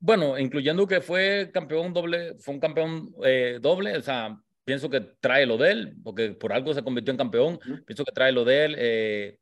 Bueno, 0.00 0.38
incluyendo 0.38 0.86
que 0.86 1.00
fue 1.00 1.50
campeón 1.52 1.92
doble, 1.92 2.34
fue 2.38 2.54
un 2.54 2.60
campeón 2.60 3.12
eh, 3.24 3.58
doble, 3.60 3.96
o 3.96 4.02
sea, 4.02 4.40
pienso 4.64 4.88
que 4.88 5.00
trae 5.00 5.44
lo 5.44 5.56
de 5.56 5.72
él, 5.72 5.96
porque 6.04 6.30
por 6.30 6.52
algo 6.52 6.72
se 6.72 6.82
convirtió 6.84 7.10
en 7.10 7.16
campeón, 7.18 7.58
pienso 7.84 8.04
que 8.04 8.12
trae 8.12 8.30
lo 8.30 8.44
de 8.44 8.64
él. 8.64 8.74
Eh, 8.78 9.38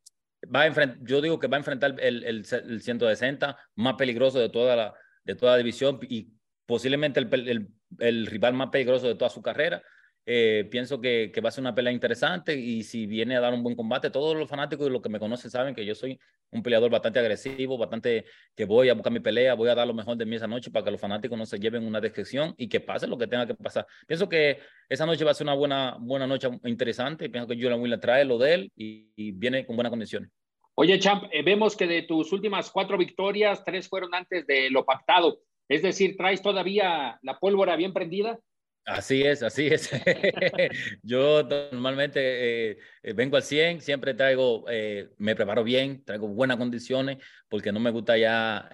va 0.54 0.62
a 0.62 0.96
yo 1.02 1.20
digo 1.20 1.38
que 1.38 1.48
va 1.48 1.56
a 1.56 1.60
enfrentar 1.60 1.96
el, 2.00 2.24
el, 2.24 2.46
el 2.50 2.82
160 2.82 3.58
más 3.74 3.94
peligroso 3.94 4.38
de 4.38 4.48
toda 4.48 4.76
la, 4.76 4.94
de 5.24 5.34
toda 5.34 5.52
la 5.52 5.58
división 5.58 5.98
y 6.08 6.32
posiblemente 6.64 7.20
el, 7.20 7.68
el 7.98 8.26
rival 8.26 8.54
más 8.54 8.70
peligroso 8.70 9.08
de 9.08 9.14
toda 9.14 9.30
su 9.30 9.42
carrera. 9.42 9.82
Eh, 10.28 10.66
pienso 10.72 11.00
que, 11.00 11.30
que, 11.32 11.40
va 11.40 11.50
a 11.50 11.52
ser 11.52 11.62
una 11.62 11.74
pelea 11.74 11.92
interesante 11.92 12.56
y 12.56 12.82
si 12.82 13.06
viene 13.06 13.36
a 13.36 13.40
dar 13.40 13.54
un 13.54 13.62
buen 13.62 13.76
combate, 13.76 14.10
todos 14.10 14.36
los 14.36 14.48
fanáticos 14.48 14.88
y 14.88 14.90
los 14.90 15.00
que 15.00 15.08
me 15.08 15.20
conocen 15.20 15.52
saben 15.52 15.72
que 15.72 15.86
yo 15.86 15.94
soy 15.94 16.18
un 16.50 16.64
peleador 16.64 16.90
bastante 16.90 17.20
agresivo, 17.20 17.78
bastante 17.78 18.24
que 18.56 18.64
voy 18.64 18.88
a 18.88 18.94
buscar 18.94 19.12
mi 19.12 19.20
pelea, 19.20 19.54
voy 19.54 19.68
a 19.68 19.76
dar 19.76 19.86
lo 19.86 19.94
mejor 19.94 20.16
de 20.16 20.26
mí 20.26 20.34
esa 20.34 20.48
noche 20.48 20.72
para 20.72 20.84
que 20.84 20.90
los 20.90 21.00
fanáticos 21.00 21.38
no 21.38 21.46
se 21.46 21.60
lleven 21.60 21.86
una 21.86 22.00
descripción 22.00 22.54
y 22.56 22.68
que 22.68 22.80
pase 22.80 23.06
lo 23.06 23.16
que 23.16 23.28
tenga 23.28 23.46
que 23.46 23.54
pasar. 23.54 23.86
Pienso 24.06 24.28
que 24.28 24.58
esa 24.88 25.06
noche 25.06 25.24
va 25.24 25.30
a 25.30 25.34
ser 25.34 25.44
una 25.44 25.54
buena, 25.54 25.96
buena 26.00 26.26
noche 26.26 26.48
interesante. 26.64 27.30
Pienso 27.30 27.46
que 27.46 27.54
Julian 27.54 27.80
Wheeler 27.80 28.00
trae 28.00 28.24
lo 28.24 28.36
de 28.36 28.54
él 28.54 28.72
y, 28.74 29.32
viene 29.32 29.64
con 29.64 29.76
buenas 29.76 29.90
condiciones. 29.90 30.30
Oye, 30.74 30.98
Champ, 30.98 31.24
eh, 31.32 31.42
vemos 31.42 31.76
que 31.76 31.86
de 31.86 32.02
tus 32.02 32.32
últimas 32.32 32.70
cuatro 32.70 32.98
victorias, 32.98 33.64
tres 33.64 33.88
fueron 33.88 34.14
antes 34.14 34.46
de 34.46 34.70
lo 34.70 34.84
pactado. 34.84 35.38
Es 35.68 35.82
decir, 35.82 36.16
¿traes 36.16 36.42
todavía 36.42 37.18
la 37.22 37.38
pólvora 37.38 37.76
bien 37.76 37.92
prendida? 37.92 38.38
Así 38.86 39.22
es, 39.24 39.42
así 39.42 39.66
es. 39.66 39.90
Yo 41.02 41.42
normalmente 41.42 42.70
eh, 42.70 42.78
eh, 43.02 43.12
vengo 43.14 43.36
al 43.36 43.42
100, 43.42 43.80
siempre 43.80 44.14
traigo, 44.14 44.64
eh, 44.68 45.10
me 45.18 45.34
preparo 45.34 45.64
bien, 45.64 46.04
traigo 46.04 46.28
buenas 46.28 46.56
condiciones, 46.56 47.18
porque 47.48 47.72
no 47.72 47.80
me 47.80 47.90
gusta 47.90 48.16
ya 48.16 48.70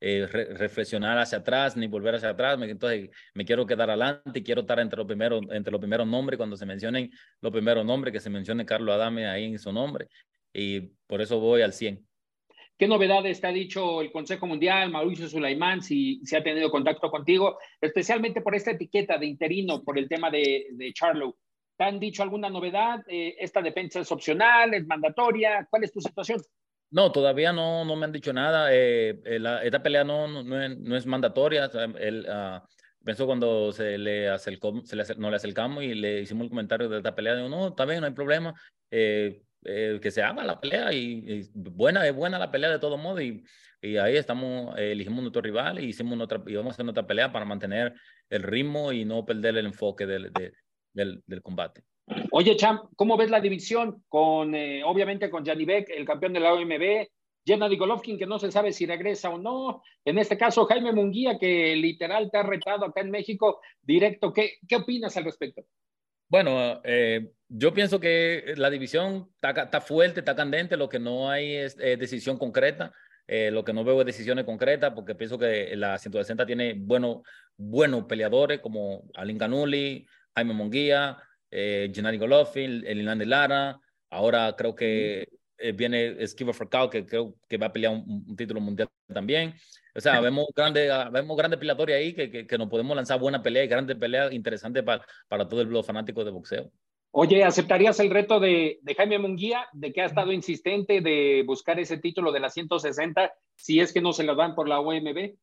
reflexionar 0.00 1.16
hacia 1.18 1.38
atrás 1.38 1.76
ni 1.78 1.86
volver 1.86 2.16
hacia 2.16 2.28
atrás. 2.30 2.58
Entonces 2.60 3.08
me 3.32 3.46
quiero 3.46 3.64
quedar 3.66 3.88
adelante 3.88 4.40
y 4.40 4.42
quiero 4.42 4.60
estar 4.62 4.78
entre 4.80 4.98
los 4.98 5.06
primeros, 5.06 5.42
entre 5.50 5.72
los 5.72 5.80
primeros 5.80 6.06
nombres. 6.06 6.36
Cuando 6.36 6.56
se 6.56 6.66
mencionen 6.66 7.10
los 7.40 7.52
primeros 7.52 7.86
nombres, 7.86 8.12
que 8.12 8.20
se 8.20 8.28
mencione 8.28 8.66
Carlos 8.66 8.94
Adame 8.94 9.26
ahí 9.26 9.44
en 9.46 9.58
su 9.58 9.72
nombre. 9.72 10.08
Y 10.52 10.80
por 11.06 11.22
eso 11.22 11.40
voy 11.40 11.62
al 11.62 11.72
100. 11.72 12.06
¿Qué 12.82 12.88
novedades 12.88 13.40
te 13.40 13.46
ha 13.46 13.52
dicho 13.52 14.00
el 14.00 14.10
Consejo 14.10 14.48
Mundial, 14.48 14.90
Mauricio 14.90 15.28
Sulaimán, 15.28 15.82
si, 15.82 16.20
si 16.24 16.34
ha 16.34 16.42
tenido 16.42 16.68
contacto 16.68 17.12
contigo, 17.12 17.56
especialmente 17.80 18.40
por 18.40 18.56
esta 18.56 18.72
etiqueta 18.72 19.18
de 19.18 19.26
interino, 19.26 19.84
por 19.84 19.96
el 19.96 20.08
tema 20.08 20.32
de, 20.32 20.66
de 20.72 20.92
Charlo? 20.92 21.36
¿Te 21.78 21.84
han 21.84 22.00
dicho 22.00 22.24
alguna 22.24 22.50
novedad? 22.50 23.04
Eh, 23.06 23.36
¿Esta 23.38 23.62
defensa 23.62 24.00
es 24.00 24.10
opcional, 24.10 24.74
es 24.74 24.84
mandatoria? 24.84 25.64
¿Cuál 25.70 25.84
es 25.84 25.92
tu 25.92 26.00
situación? 26.00 26.42
No, 26.90 27.12
todavía 27.12 27.52
no, 27.52 27.84
no 27.84 27.94
me 27.94 28.06
han 28.06 28.10
dicho 28.10 28.32
nada. 28.32 28.74
Eh, 28.74 29.10
eh, 29.26 29.60
esta 29.62 29.80
pelea 29.80 30.02
no, 30.02 30.26
no, 30.26 30.60
es, 30.60 30.76
no 30.76 30.96
es 30.96 31.06
mandatoria. 31.06 31.70
él, 32.00 32.26
uh, 32.28 32.66
pensó 33.04 33.26
cuando 33.26 33.70
se 33.70 33.96
le 33.96 34.28
acercó, 34.28 34.82
se 34.84 34.96
le 34.96 35.04
no 35.18 35.30
le 35.30 35.36
acercamos 35.36 35.84
y 35.84 35.94
le 35.94 36.22
hicimos 36.22 36.46
el 36.46 36.50
comentario 36.50 36.88
de 36.88 36.96
esta 36.96 37.14
pelea, 37.14 37.36
digo, 37.36 37.48
no, 37.48 37.68
está 37.68 37.84
bien, 37.84 38.00
no 38.00 38.08
hay 38.08 38.12
problema. 38.12 38.52
Eh, 38.90 39.40
que 39.62 40.10
se 40.10 40.22
haga 40.22 40.44
la 40.44 40.60
pelea 40.60 40.92
y, 40.92 41.48
buena, 41.54 42.06
es 42.06 42.14
buena 42.14 42.38
la 42.38 42.50
pelea 42.50 42.70
de 42.70 42.78
todo 42.78 42.98
modo 42.98 43.20
y, 43.20 43.44
y 43.80 43.96
ahí 43.96 44.16
estamos, 44.16 44.76
elegimos 44.78 45.22
nuestro 45.22 45.42
rival 45.42 45.78
y 45.78 45.86
hicimos 45.86 46.16
nuestra, 46.16 46.42
y 46.46 46.54
vamos 46.54 46.70
a 46.70 46.74
hacer 46.74 46.84
nuestra 46.84 47.06
pelea 47.06 47.32
para 47.32 47.44
mantener 47.44 47.94
el 48.30 48.42
ritmo 48.42 48.92
y 48.92 49.04
no 49.04 49.24
perder 49.24 49.56
el 49.56 49.66
enfoque 49.66 50.06
del, 50.06 50.32
del, 50.92 51.22
del 51.26 51.42
combate. 51.42 51.82
Oye, 52.30 52.56
Champ, 52.56 52.82
¿cómo 52.96 53.16
ves 53.16 53.30
la 53.30 53.40
división 53.40 54.02
con, 54.08 54.54
eh, 54.54 54.82
obviamente, 54.84 55.30
con 55.30 55.44
Beck, 55.44 55.90
el 55.90 56.04
campeón 56.04 56.32
de 56.32 56.40
la 56.40 56.54
OMB, 56.54 57.08
Gennady 57.44 57.76
Golovkin, 57.76 58.18
que 58.18 58.26
no 58.26 58.38
se 58.38 58.52
sabe 58.52 58.72
si 58.72 58.86
regresa 58.86 59.30
o 59.30 59.38
no, 59.38 59.82
en 60.04 60.18
este 60.18 60.38
caso 60.38 60.64
Jaime 60.66 60.92
Munguía, 60.92 61.38
que 61.38 61.74
literal 61.76 62.30
te 62.30 62.38
ha 62.38 62.42
retado 62.42 62.84
acá 62.86 63.00
en 63.00 63.10
México 63.10 63.60
directo, 63.80 64.32
¿qué, 64.32 64.58
qué 64.68 64.76
opinas 64.76 65.16
al 65.16 65.24
respecto? 65.24 65.62
Bueno, 66.28 66.80
eh, 66.84 67.30
yo 67.54 67.74
pienso 67.74 68.00
que 68.00 68.54
la 68.56 68.70
división 68.70 69.28
está, 69.34 69.62
está, 69.62 69.80
fuerte, 69.80 70.20
está 70.20 70.34
candente, 70.34 70.76
lo 70.76 70.88
que 70.88 70.98
no 70.98 71.30
hay 71.30 71.54
es 71.54 71.76
eh, 71.78 71.96
decisión 71.96 72.38
concreta. 72.38 72.92
lo 73.28 73.64
que 73.64 73.72
no 73.72 73.84
veo 73.84 74.00
es 74.00 74.06
decisiones 74.06 74.44
concretas 74.44 74.92
porque 74.94 75.14
pienso 75.14 75.38
que 75.38 75.74
la 75.76 75.96
160 75.98 76.44
tiene 76.44 76.74
buenos 76.74 77.22
buenos 77.56 78.04
peleadores 78.04 78.60
como 78.60 79.04
Alin 79.14 79.38
Canuli, 79.38 80.06
Jaime 80.34 80.54
Munguía, 80.54 81.18
eh, 81.50 81.90
Gennady 81.94 82.18
Golovkin, 82.18 82.84
Elinan 82.86 83.18
de 83.18 83.26
Lara, 83.26 83.78
ahora 84.10 84.54
creo 84.56 84.74
que 84.74 85.28
eh, 85.58 85.72
viene 85.72 86.16
Esquiva 86.22 86.52
Fracao, 86.52 86.90
que 86.90 87.06
creo 87.06 87.36
que 87.48 87.58
va 87.58 87.66
a 87.66 87.72
pelear 87.72 87.92
un, 87.92 88.36
título 88.36 88.60
mundial 88.60 88.88
también. 89.12 89.54
O 89.94 90.00
sea, 90.00 90.20
vemos 90.20 90.46
grandes 90.56 90.90
vemos 91.12 91.36
grande 91.36 91.58
peleadores 91.58 91.96
ahí 91.96 92.14
que, 92.14 92.30
que, 92.30 92.46
que, 92.46 92.58
nos 92.58 92.68
podemos 92.68 92.96
lanzar 92.96 93.20
buena 93.20 93.42
pelea 93.42 93.64
y 93.64 93.68
grandes 93.68 93.96
peleas 93.96 94.32
interesantes 94.32 94.82
para, 94.82 95.04
para 95.28 95.46
todo 95.46 95.60
el 95.60 95.84
fanático 95.84 96.24
de 96.24 96.30
boxeo. 96.30 96.72
Oye, 97.14 97.44
¿aceptarías 97.44 98.00
el 98.00 98.08
reto 98.08 98.40
de, 98.40 98.78
de, 98.80 98.94
Jaime 98.94 99.18
Munguía, 99.18 99.66
de 99.74 99.92
que 99.92 100.00
ha 100.00 100.06
estado 100.06 100.32
insistente 100.32 101.02
de 101.02 101.44
buscar 101.46 101.78
ese 101.78 101.98
título 101.98 102.32
de 102.32 102.40
la 102.40 102.48
160, 102.48 103.30
si 103.54 103.80
es 103.80 103.92
que 103.92 104.00
no 104.00 104.14
se 104.14 104.24
lo 104.24 104.34
dan 104.34 104.54
por 104.54 104.66
la 104.66 104.80
OMB? 104.80 105.34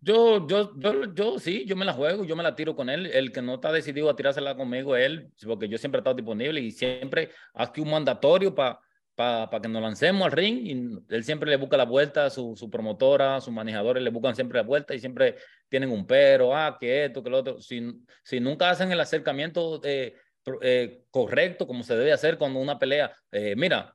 Yo, 0.00 0.46
yo, 0.48 0.72
yo, 0.76 1.14
yo 1.14 1.38
sí, 1.38 1.64
yo 1.64 1.76
me 1.76 1.84
la 1.84 1.92
juego, 1.92 2.24
yo 2.24 2.34
me 2.34 2.42
la 2.42 2.56
tiro 2.56 2.74
con 2.74 2.90
él. 2.90 3.06
El 3.06 3.30
que 3.30 3.40
no 3.40 3.54
está 3.54 3.70
decidido 3.70 4.10
a 4.10 4.16
tirársela 4.16 4.56
conmigo 4.56 4.96
es 4.96 5.06
él, 5.06 5.30
porque 5.46 5.68
yo 5.68 5.78
siempre 5.78 5.98
he 5.98 6.00
estado 6.00 6.16
disponible 6.16 6.60
y 6.60 6.72
siempre 6.72 7.30
aquí 7.54 7.80
un 7.80 7.90
mandatorio 7.90 8.52
para 8.52 8.80
para 9.20 9.60
que 9.60 9.68
nos 9.68 9.82
lancemos 9.82 10.24
al 10.24 10.32
ring 10.32 10.66
y 10.66 11.14
él 11.14 11.24
siempre 11.24 11.50
le 11.50 11.56
busca 11.56 11.76
la 11.76 11.84
vuelta, 11.84 12.30
su, 12.30 12.56
su 12.56 12.70
promotora, 12.70 13.40
sus 13.42 13.52
manejadores 13.52 14.02
le 14.02 14.08
buscan 14.08 14.34
siempre 14.34 14.58
la 14.58 14.66
vuelta 14.66 14.94
y 14.94 14.98
siempre 14.98 15.36
tienen 15.68 15.90
un 15.90 16.06
pero, 16.06 16.56
ah, 16.56 16.78
que 16.80 17.04
esto, 17.04 17.22
que 17.22 17.28
lo 17.28 17.38
otro. 17.38 17.60
Si, 17.60 17.82
si 18.22 18.40
nunca 18.40 18.70
hacen 18.70 18.90
el 18.90 19.00
acercamiento 19.00 19.80
eh, 19.84 20.14
eh, 20.62 21.04
correcto, 21.10 21.66
como 21.66 21.82
se 21.82 21.96
debe 21.96 22.12
hacer 22.12 22.38
cuando 22.38 22.60
una 22.60 22.78
pelea, 22.78 23.12
eh, 23.30 23.54
mira, 23.56 23.94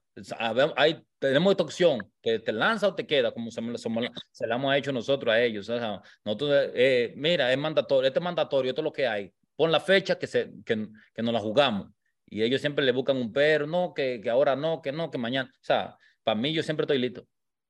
hay, 0.76 1.04
tenemos 1.20 1.52
esta 1.52 1.64
opción, 1.64 2.12
que 2.22 2.40
te 2.40 2.52
lanza 2.52 2.88
o 2.88 2.96
te 2.96 3.06
queda, 3.06 3.32
como 3.32 3.52
se, 3.52 3.62
se, 3.78 4.48
la 4.48 4.56
hemos 4.56 4.76
hecho 4.76 4.92
nosotros 4.92 5.34
a 5.34 5.42
ellos. 5.42 5.68
O 5.70 5.78
sea, 5.78 6.02
nosotros, 6.24 6.70
eh, 6.74 7.14
mira, 7.18 7.52
es 7.52 7.58
mandatorio, 7.58 8.08
este 8.08 8.20
es 8.20 8.24
mandatorio, 8.24 8.70
esto 8.70 8.82
es 8.82 8.86
lo 8.86 8.94
que 8.94 9.08
hay. 9.08 9.32
Pon 9.56 9.72
la 9.72 9.80
fecha 9.80 10.18
que, 10.18 10.28
se, 10.28 10.52
que, 10.66 10.88
que 11.14 11.24
nos 11.24 11.34
la 11.34 11.40
jugamos. 11.40 11.90
Y 12.28 12.42
ellos 12.44 12.62
siempre 12.62 12.84
le 12.84 12.92
buscan 12.92 13.18
un 13.18 13.32
pero, 13.32 13.68
no, 13.68 13.94
que, 13.94 14.20
que 14.22 14.30
ahora 14.30 14.56
no, 14.56 14.82
que 14.82 14.92
no, 14.92 15.12
que 15.12 15.18
mañana. 15.18 15.50
O 15.54 15.64
sea, 15.64 15.98
para 16.24 16.40
mí 16.40 16.54
yo 16.54 16.64
siempre 16.64 16.84
estoy 16.84 16.98
listo. 16.98 17.26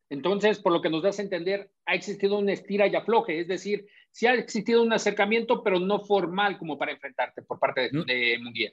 Entonces, 0.10 0.60
por 0.60 0.72
lo 0.72 0.82
que 0.82 0.90
nos 0.90 1.02
das 1.02 1.20
a 1.20 1.24
entender, 1.24 1.72
ha 1.86 1.96
existido 1.96 2.38
un 2.38 2.50
estira 2.50 2.88
y 2.88 2.96
afloje, 2.96 3.40
es 3.40 3.48
decir, 3.48 3.88
sí 4.16 4.28
ha 4.28 4.34
existido 4.34 4.82
un 4.82 4.94
acercamiento, 4.94 5.62
pero 5.62 5.78
no 5.78 6.00
formal 6.00 6.58
como 6.58 6.78
para 6.78 6.94
enfrentarte 6.94 7.42
por 7.42 7.60
parte 7.60 7.90
de, 7.92 8.04
de 8.06 8.40
Munguía. 8.40 8.72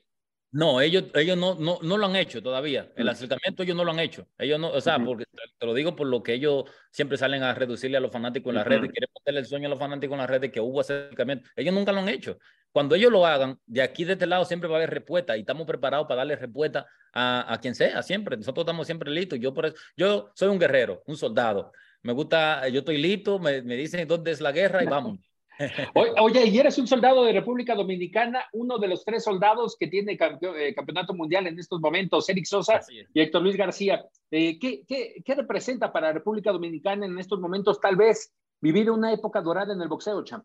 No, 0.52 0.80
ellos, 0.80 1.04
ellos 1.14 1.36
no, 1.36 1.56
no, 1.56 1.80
no 1.82 1.98
lo 1.98 2.06
han 2.06 2.14
hecho 2.14 2.40
todavía. 2.40 2.92
El 2.94 3.06
mm. 3.06 3.08
acercamiento 3.08 3.64
ellos 3.64 3.74
no 3.74 3.84
lo 3.84 3.90
han 3.90 3.98
hecho. 3.98 4.28
Ellos 4.38 4.60
no, 4.60 4.70
o 4.70 4.80
sea, 4.80 5.00
porque 5.00 5.24
te 5.58 5.66
lo 5.66 5.74
digo 5.74 5.96
por 5.96 6.06
lo 6.06 6.22
que 6.22 6.34
ellos 6.34 6.66
siempre 6.92 7.16
salen 7.16 7.42
a 7.42 7.54
reducirle 7.54 7.96
a 7.96 8.00
los 8.00 8.12
fanáticos 8.12 8.50
en 8.50 8.56
las 8.56 8.66
redes, 8.66 8.92
quieren 8.92 9.08
ponerle 9.12 9.40
el 9.40 9.46
sueño 9.46 9.66
a 9.66 9.70
los 9.70 9.80
fanáticos 9.80 10.14
en 10.14 10.18
las 10.20 10.30
redes 10.30 10.52
que 10.52 10.60
hubo 10.60 10.80
acercamiento. 10.80 11.48
Ellos 11.56 11.74
nunca 11.74 11.90
lo 11.90 11.98
han 11.98 12.08
hecho. 12.08 12.38
Cuando 12.70 12.94
ellos 12.94 13.10
lo 13.10 13.26
hagan, 13.26 13.58
de 13.66 13.82
aquí 13.82 14.04
de 14.04 14.12
este 14.12 14.26
lado 14.26 14.44
siempre 14.44 14.68
va 14.68 14.76
a 14.76 14.78
haber 14.78 14.90
respuesta 14.90 15.36
y 15.36 15.40
estamos 15.40 15.66
preparados 15.66 16.06
para 16.06 16.18
darle 16.18 16.36
respuesta 16.36 16.86
a, 17.12 17.52
a 17.52 17.58
quien 17.58 17.74
sea, 17.74 18.00
siempre. 18.04 18.36
Nosotros 18.36 18.62
estamos 18.62 18.86
siempre 18.86 19.10
listos. 19.10 19.40
Yo, 19.40 19.52
por 19.52 19.66
eso, 19.66 19.74
yo 19.96 20.30
soy 20.36 20.50
un 20.50 20.60
guerrero, 20.60 21.02
un 21.06 21.16
soldado. 21.16 21.72
Me 22.02 22.12
gusta, 22.12 22.68
yo 22.68 22.80
estoy 22.80 22.98
listo, 22.98 23.38
me, 23.38 23.62
me 23.62 23.76
dicen 23.76 24.06
dónde 24.06 24.32
es 24.32 24.40
la 24.40 24.52
guerra 24.52 24.82
y 24.82 24.86
vamos. 24.86 25.18
Oye, 26.20 26.46
y 26.46 26.58
eres 26.58 26.78
un 26.78 26.86
soldado 26.86 27.24
de 27.24 27.32
República 27.32 27.74
Dominicana, 27.74 28.44
uno 28.52 28.78
de 28.78 28.88
los 28.88 29.04
tres 29.04 29.24
soldados 29.24 29.76
que 29.78 29.86
tiene 29.86 30.12
eh, 30.12 30.74
campeonato 30.74 31.14
mundial 31.14 31.46
en 31.46 31.58
estos 31.58 31.80
momentos, 31.80 32.28
Eric 32.28 32.44
Sosa 32.46 32.80
y 32.88 33.20
Héctor 33.20 33.42
Luis 33.42 33.56
García. 33.56 34.04
Eh, 34.30 34.58
¿qué, 34.58 34.84
qué, 34.86 35.22
qué, 35.24 35.34
representa 35.34 35.92
para 35.92 36.12
República 36.12 36.52
Dominicana 36.52 37.06
en 37.06 37.18
estos 37.18 37.38
momentos 37.38 37.80
tal 37.80 37.96
vez 37.96 38.32
vivir 38.60 38.90
una 38.90 39.12
época 39.12 39.40
dorada 39.40 39.74
en 39.74 39.82
el 39.82 39.88
boxeo, 39.88 40.24
champ? 40.24 40.44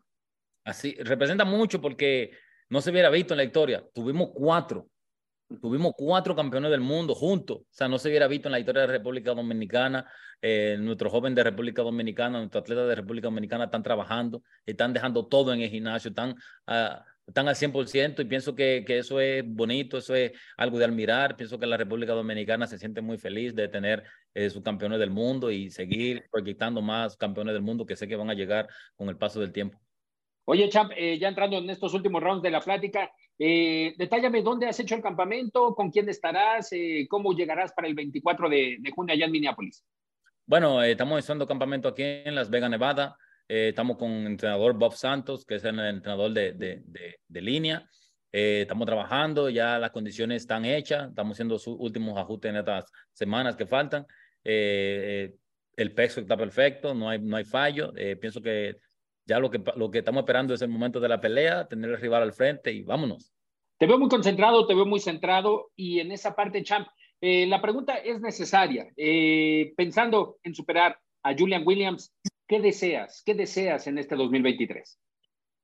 Así, 0.64 0.94
representa 1.00 1.44
mucho 1.44 1.80
porque 1.80 2.32
no 2.68 2.80
se 2.80 2.90
hubiera 2.90 3.10
visto 3.10 3.34
en 3.34 3.38
la 3.38 3.44
historia. 3.44 3.84
Tuvimos 3.94 4.30
cuatro, 4.34 4.88
tuvimos 5.60 5.92
cuatro 5.96 6.36
campeones 6.36 6.70
del 6.70 6.80
mundo 6.80 7.14
juntos. 7.14 7.58
O 7.58 7.66
sea, 7.70 7.88
no 7.88 7.98
se 7.98 8.08
hubiera 8.08 8.28
visto 8.28 8.48
en 8.48 8.52
la 8.52 8.58
historia 8.58 8.82
de 8.82 8.88
República 8.88 9.34
Dominicana 9.34 10.06
eh, 10.40 10.76
nuestros 10.78 11.10
jóvenes 11.10 11.36
de 11.36 11.44
República 11.44 11.82
Dominicana, 11.82 12.38
nuestros 12.38 12.62
atletas 12.62 12.88
de 12.88 12.94
República 12.94 13.26
Dominicana 13.26 13.64
están 13.64 13.82
trabajando, 13.82 14.42
están 14.66 14.92
dejando 14.92 15.26
todo 15.26 15.52
en 15.52 15.60
el 15.62 15.70
gimnasio, 15.70 16.10
están, 16.10 16.30
uh, 16.68 17.02
están 17.26 17.48
al 17.48 17.56
100% 17.56 18.22
y 18.22 18.24
pienso 18.24 18.54
que, 18.54 18.84
que, 18.86 18.98
eso 18.98 19.20
es 19.20 19.42
bonito, 19.44 19.98
eso 19.98 20.14
es 20.14 20.32
algo 20.56 20.78
de 20.78 20.84
admirar. 20.84 21.36
Pienso 21.36 21.58
que 21.58 21.66
la 21.66 21.76
República 21.76 22.12
Dominicana 22.12 22.68
se 22.68 22.78
siente 22.78 23.00
muy 23.00 23.18
feliz 23.18 23.54
de 23.54 23.68
tener 23.68 24.04
eh, 24.32 24.48
sus 24.48 24.62
campeones 24.62 25.00
del 25.00 25.10
mundo 25.10 25.50
y 25.50 25.70
seguir 25.70 26.24
proyectando 26.30 26.82
más 26.82 27.16
campeones 27.16 27.54
del 27.54 27.62
mundo 27.62 27.84
que 27.84 27.96
sé 27.96 28.06
que 28.06 28.16
van 28.16 28.30
a 28.30 28.34
llegar 28.34 28.68
con 28.94 29.08
el 29.08 29.16
paso 29.16 29.40
del 29.40 29.52
tiempo. 29.52 29.80
Oye, 30.44 30.68
Champ, 30.68 30.92
eh, 30.96 31.18
ya 31.18 31.28
entrando 31.28 31.58
en 31.58 31.68
estos 31.68 31.92
últimos 31.94 32.22
rounds 32.22 32.42
de 32.42 32.50
la 32.50 32.60
plática, 32.60 33.10
eh, 33.38 33.94
detállame 33.96 34.42
dónde 34.42 34.66
has 34.66 34.80
hecho 34.80 34.96
el 34.96 35.02
campamento, 35.02 35.74
con 35.74 35.90
quién 35.90 36.08
estarás, 36.08 36.72
eh, 36.72 37.06
cómo 37.08 37.32
llegarás 37.32 37.72
para 37.72 37.86
el 37.86 37.94
24 37.94 38.48
de, 38.48 38.78
junio 38.94 39.14
allá 39.14 39.26
en 39.26 39.32
Minneapolis. 39.32 39.84
Bueno, 40.44 40.82
eh, 40.82 40.92
estamos 40.92 41.18
haciendo 41.20 41.46
campamento 41.46 41.88
aquí 41.88 42.02
en 42.02 42.34
Las 42.34 42.50
Vegas, 42.50 42.70
Nevada. 42.70 43.16
Eh, 43.48 43.68
estamos 43.68 43.96
con 43.96 44.10
el 44.10 44.26
entrenador 44.26 44.74
Bob 44.74 44.94
Santos, 44.94 45.44
que 45.44 45.54
es 45.54 45.64
el 45.64 45.78
entrenador 45.78 46.32
de, 46.32 46.52
de, 46.52 47.40
línea. 47.40 47.88
Estamos 48.30 48.86
trabajando, 48.86 49.48
ya 49.48 49.78
las 49.78 49.90
condiciones 49.90 50.42
están 50.42 50.64
hechas, 50.64 51.08
estamos 51.08 51.34
haciendo 51.34 51.58
sus 51.58 51.76
últimos 51.78 52.18
ajustes 52.18 52.50
en 52.50 52.56
estas 52.56 52.84
semanas 53.12 53.56
que 53.56 53.66
faltan. 53.66 54.04
el 54.44 55.94
peso 55.94 56.20
está 56.20 56.36
perfecto, 56.36 56.92
no 56.92 57.08
hay, 57.08 57.20
no 57.20 57.36
hay 57.36 57.44
fallo. 57.44 57.92
pienso 58.20 58.42
que 58.42 58.76
ya 59.28 59.38
lo 59.38 59.50
que, 59.50 59.62
lo 59.76 59.90
que 59.90 59.98
estamos 59.98 60.22
esperando 60.22 60.54
es 60.54 60.62
el 60.62 60.70
momento 60.70 61.00
de 61.00 61.08
la 61.08 61.20
pelea, 61.20 61.68
tener 61.68 61.90
el 61.90 62.00
rival 62.00 62.22
al 62.22 62.32
frente 62.32 62.72
y 62.72 62.82
vámonos. 62.82 63.30
Te 63.76 63.86
veo 63.86 63.98
muy 63.98 64.08
concentrado, 64.08 64.66
te 64.66 64.74
veo 64.74 64.86
muy 64.86 65.00
centrado 65.00 65.70
y 65.76 66.00
en 66.00 66.10
esa 66.10 66.34
parte, 66.34 66.62
Champ, 66.64 66.88
eh, 67.20 67.46
la 67.46 67.60
pregunta 67.60 67.96
es 67.96 68.20
necesaria. 68.22 68.88
Eh, 68.96 69.74
pensando 69.76 70.38
en 70.42 70.54
superar 70.54 70.98
a 71.22 71.36
Julian 71.36 71.62
Williams, 71.66 72.12
¿qué 72.46 72.58
deseas? 72.58 73.22
¿Qué 73.24 73.34
deseas 73.34 73.86
en 73.86 73.98
este 73.98 74.16
2023? 74.16 74.98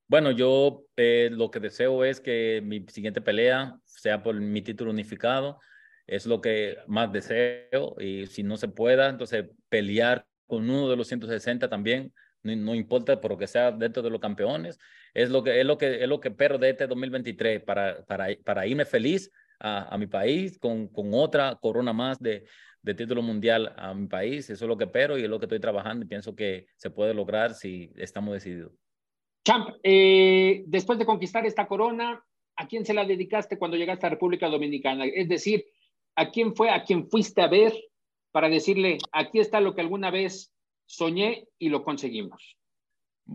Bueno, 0.07 0.29
yo 0.29 0.83
eh, 0.95 1.29
lo 1.31 1.49
que 1.49 1.59
deseo 1.59 2.05
es 2.05 2.21
que 2.21 2.61
mi 2.63 2.85
siguiente 2.87 3.19
pelea 3.19 3.79
sea 3.83 4.21
por 4.21 4.35
mi 4.35 4.61
título 4.61 4.91
unificado. 4.91 5.59
Es 6.05 6.27
lo 6.27 6.39
que 6.39 6.77
más 6.85 7.11
deseo. 7.11 7.95
Y 7.99 8.27
si 8.27 8.43
no 8.43 8.57
se 8.57 8.67
pueda, 8.67 9.09
entonces 9.09 9.45
pelear 9.69 10.27
con 10.45 10.69
uno 10.69 10.87
de 10.87 10.95
los 10.95 11.07
160 11.07 11.67
también. 11.67 12.13
No, 12.45 12.75
importa 12.75 13.19
por 13.19 13.31
lo 13.31 13.37
que 13.37 13.47
sea 13.47 13.71
dentro 13.71 14.03
de 14.03 14.09
los 14.09 14.19
campeones. 14.19 14.79
Es 15.13 15.29
lo 15.29 15.43
que, 15.43 15.59
es 15.59 15.65
lo 15.65 15.77
que, 15.77 16.03
es 16.03 16.07
lo 16.07 16.19
que 16.19 16.29
espero 16.29 16.57
de 16.57 16.69
este 16.69 16.85
2023 16.85 17.63
para, 17.63 18.05
para, 18.05 18.27
para 18.43 18.67
irme 18.67 18.85
feliz 18.85 19.31
a, 19.59 19.97
mi 19.97 20.05
país 20.07 20.59
con, 20.59 20.87
con, 20.89 21.13
otra 21.13 21.57
corona 21.59 21.93
más 21.93 22.19
de, 22.19 22.45
de 22.81 22.93
título 22.93 23.21
mundial 23.21 23.73
a 23.77 23.93
mi 23.93 24.07
país. 24.07 24.49
Eso 24.49 24.65
es 24.65 24.69
lo 24.69 24.77
que 24.77 24.83
espero 24.83 25.17
y 25.17 25.23
es 25.23 25.29
lo 25.29 25.39
que 25.39 25.45
estoy 25.45 25.59
trabajando 25.59 26.05
y 26.05 26.07
pienso 26.07 26.35
que 26.35 26.67
se 26.75 26.91
puede 26.91 27.13
lograr 27.13 27.53
si 27.55 27.91
estamos 27.95 28.33
decididos. 28.33 28.73
Champ, 29.43 29.69
eh, 29.81 30.63
después 30.67 30.99
de 30.99 31.05
conquistar 31.05 31.45
esta 31.45 31.67
corona, 31.67 32.23
¿a 32.55 32.67
quién 32.67 32.85
se 32.85 32.93
la 32.93 33.05
dedicaste 33.05 33.57
cuando 33.57 33.77
llegaste 33.77 34.05
a 34.05 34.09
República 34.09 34.49
Dominicana? 34.49 35.05
Es 35.05 35.27
decir, 35.27 35.65
¿a 36.15 36.29
quién 36.29 36.55
fue, 36.55 36.69
a 36.69 36.83
quién 36.83 37.09
fuiste 37.09 37.41
a 37.41 37.47
ver 37.47 37.73
para 38.31 38.49
decirle, 38.49 38.97
aquí 39.13 39.39
está 39.39 39.61
lo 39.61 39.73
que 39.73 39.81
alguna 39.81 40.11
vez 40.11 40.53
soñé 40.85 41.47
y 41.57 41.69
lo 41.69 41.83
conseguimos? 41.83 42.57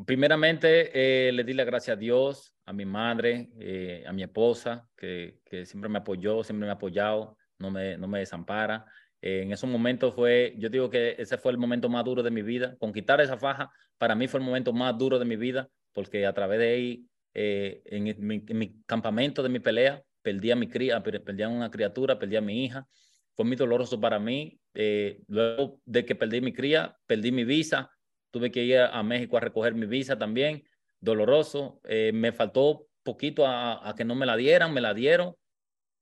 Primeramente, 0.07 0.91
eh, 0.95 1.33
le 1.33 1.43
di 1.43 1.53
la 1.53 1.65
gracia 1.65 1.95
a 1.95 1.97
Dios, 1.97 2.55
a 2.65 2.73
mi 2.73 2.85
madre, 2.85 3.51
eh, 3.59 4.05
a 4.07 4.13
mi 4.13 4.23
esposa, 4.23 4.89
que, 4.97 5.41
siempre 5.65 5.91
me 5.91 5.99
apoyó, 5.99 6.45
siempre 6.45 6.67
me 6.67 6.71
ha 6.71 6.75
apoyado, 6.75 7.37
no 7.59 7.71
me, 7.73 8.19
desampara. 8.19 8.87
Eh, 9.21 9.43
en 9.43 9.53
esos 9.53 9.69
momentos 9.69 10.15
fue, 10.15 10.55
yo 10.59 10.69
digo 10.69 10.89
que 10.91 11.17
ese 11.19 11.39
fue 11.39 11.51
el 11.51 11.59
momento 11.59 11.89
más 11.89 12.05
duro 12.05 12.23
de 12.23 12.31
mi 12.31 12.43
vida. 12.43 12.77
Conquistar 12.79 13.21
esa 13.21 13.37
faja, 13.37 13.71
para 13.99 14.15
mí 14.15 14.29
fue 14.29 14.39
el 14.39 14.47
momento 14.47 14.73
más 14.73 14.97
duro 14.97 15.19
de 15.19 15.25
mi 15.25 15.37
vida, 15.37 15.69
porque 15.93 16.25
a 16.25 16.33
través 16.33 16.61
de 16.61 16.69
ahí, 16.69 17.07
en 17.35 18.05
mi, 18.05 18.45
en, 18.47 18.59
mi, 18.59 18.83
campamento 18.87 19.43
de 19.43 19.49
mi 19.49 19.59
pelea, 19.59 20.03
perdí 20.23 20.53
a 20.53 20.57
mi 20.57 20.69
cría, 20.69 21.03
perdí 21.03 21.43
a 21.43 21.49
una 21.49 21.71
criatura, 21.71 22.17
perdí 22.17 22.37
a 22.37 22.41
mi 22.41 22.65
hija. 22.65 22.87
Fue 23.37 23.45
muy 23.45 23.57
doloroso 23.57 24.01
para 24.01 24.19
mí. 24.19 24.61
luego 25.29 25.81
de 25.85 26.05
que 26.05 26.15
perdí 26.15 26.41
mi 26.41 26.53
cría, 26.53 26.97
perdí 27.07 27.33
mi 27.33 27.45
visa, 27.45 27.91
tuve 28.31 28.51
que 28.51 28.65
ir 28.65 28.79
a 28.79 29.03
México 29.03 29.37
a 29.37 29.41
recoger 29.41 29.75
mi 29.75 29.87
visa 29.87 30.19
también, 30.19 30.65
doloroso. 31.01 31.81
Eh, 31.85 32.13
me 32.13 32.33
faltó 32.33 32.87
poquito 33.03 33.47
a, 33.47 33.95
que 33.97 34.05
no 34.05 34.15
me 34.15 34.27
la 34.27 34.37
dieran, 34.37 34.73
me 34.73 34.81
la 34.81 34.95
dieron. 34.95 35.35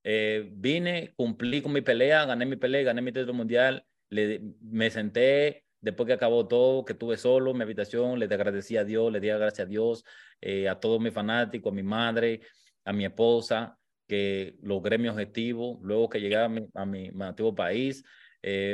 Eh, 0.03 0.49
vine, 0.53 1.13
cumplí 1.15 1.61
con 1.61 1.73
mi 1.73 1.81
pelea, 1.81 2.25
gané 2.25 2.45
mi 2.45 2.55
pelea, 2.55 2.83
gané 2.83 3.01
mi 3.01 3.11
título 3.11 3.33
mundial. 3.33 3.85
Le, 4.09 4.41
me 4.61 4.89
senté 4.89 5.65
después 5.81 6.07
que 6.07 6.13
acabó 6.13 6.47
todo, 6.47 6.83
que 6.85 6.93
estuve 6.93 7.17
solo 7.17 7.51
en 7.51 7.57
mi 7.57 7.63
habitación, 7.63 8.19
le 8.19 8.25
agradecí 8.25 8.75
a 8.77 8.83
Dios, 8.83 9.11
le 9.11 9.19
di 9.19 9.27
gracias 9.27 9.65
a 9.65 9.69
Dios, 9.69 10.03
eh, 10.41 10.67
a 10.67 10.79
todos 10.79 10.99
mis 10.99 11.13
fanáticos, 11.13 11.71
a 11.71 11.75
mi 11.75 11.83
madre, 11.83 12.41
a 12.83 12.91
mi 12.91 13.05
esposa, 13.05 13.77
que 14.09 14.57
logré 14.61 14.97
mi 14.97 15.07
objetivo. 15.07 15.79
Luego 15.81 16.09
que 16.09 16.19
llegué 16.19 16.35
a 16.35 16.49
mi, 16.49 16.67
a 16.73 16.85
mi, 16.85 17.11
antiguo 17.21 17.55
país, 17.55 18.03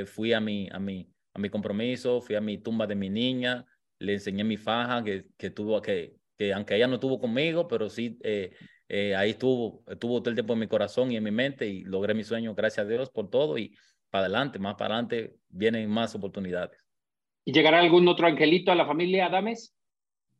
fui 0.08 0.34
a 0.34 0.40
mi, 0.40 0.68
a 0.72 0.80
mi, 0.80 1.08
a 1.34 1.40
mi 1.40 1.50
compromiso, 1.50 2.22
fui 2.22 2.36
a 2.36 2.42
mi 2.42 2.58
tumba 2.58 2.88
de 2.88 2.96
mi 2.96 3.10
niña, 3.10 3.66
le 4.00 4.14
enseñé 4.14 4.44
mi 4.44 4.58
faja 4.58 5.04
que, 5.04 5.26
que 5.38 5.50
tuvo, 5.50 5.82
que, 5.82 6.16
que 6.38 6.54
aunque 6.54 6.76
ella 6.76 6.88
no 6.88 6.96
estuvo 6.96 7.20
conmigo, 7.20 7.68
pero 7.68 7.90
sí 7.90 8.18
eh, 8.24 8.52
eh, 8.88 9.16
ahí 9.16 9.32
estuvo, 9.32 9.84
estuvo 9.88 10.20
todo 10.22 10.30
el 10.30 10.36
tiempo 10.36 10.54
en 10.54 10.60
mi 10.60 10.68
corazón 10.68 11.12
y 11.12 11.18
en 11.18 11.24
mi 11.24 11.32
mente 11.32 11.68
y 11.68 11.84
logré 11.84 12.14
mi 12.14 12.24
sueño, 12.24 12.54
gracias 12.56 12.86
a 12.86 12.90
Dios 12.90 13.10
por 13.10 13.30
todo 13.30 13.58
y 13.58 13.76
para 14.10 14.26
adelante, 14.26 14.60
más 14.60 14.76
para 14.76 14.96
adelante 14.96 15.36
vienen 15.50 15.90
más 15.90 16.16
oportunidades. 16.16 16.80
¿Y 17.44 17.52
llegará 17.52 17.80
algún 17.80 18.08
otro 18.08 18.28
angelito 18.28 18.72
a 18.72 18.76
la 18.76 18.86
familia 18.86 19.28
Adames? 19.28 19.75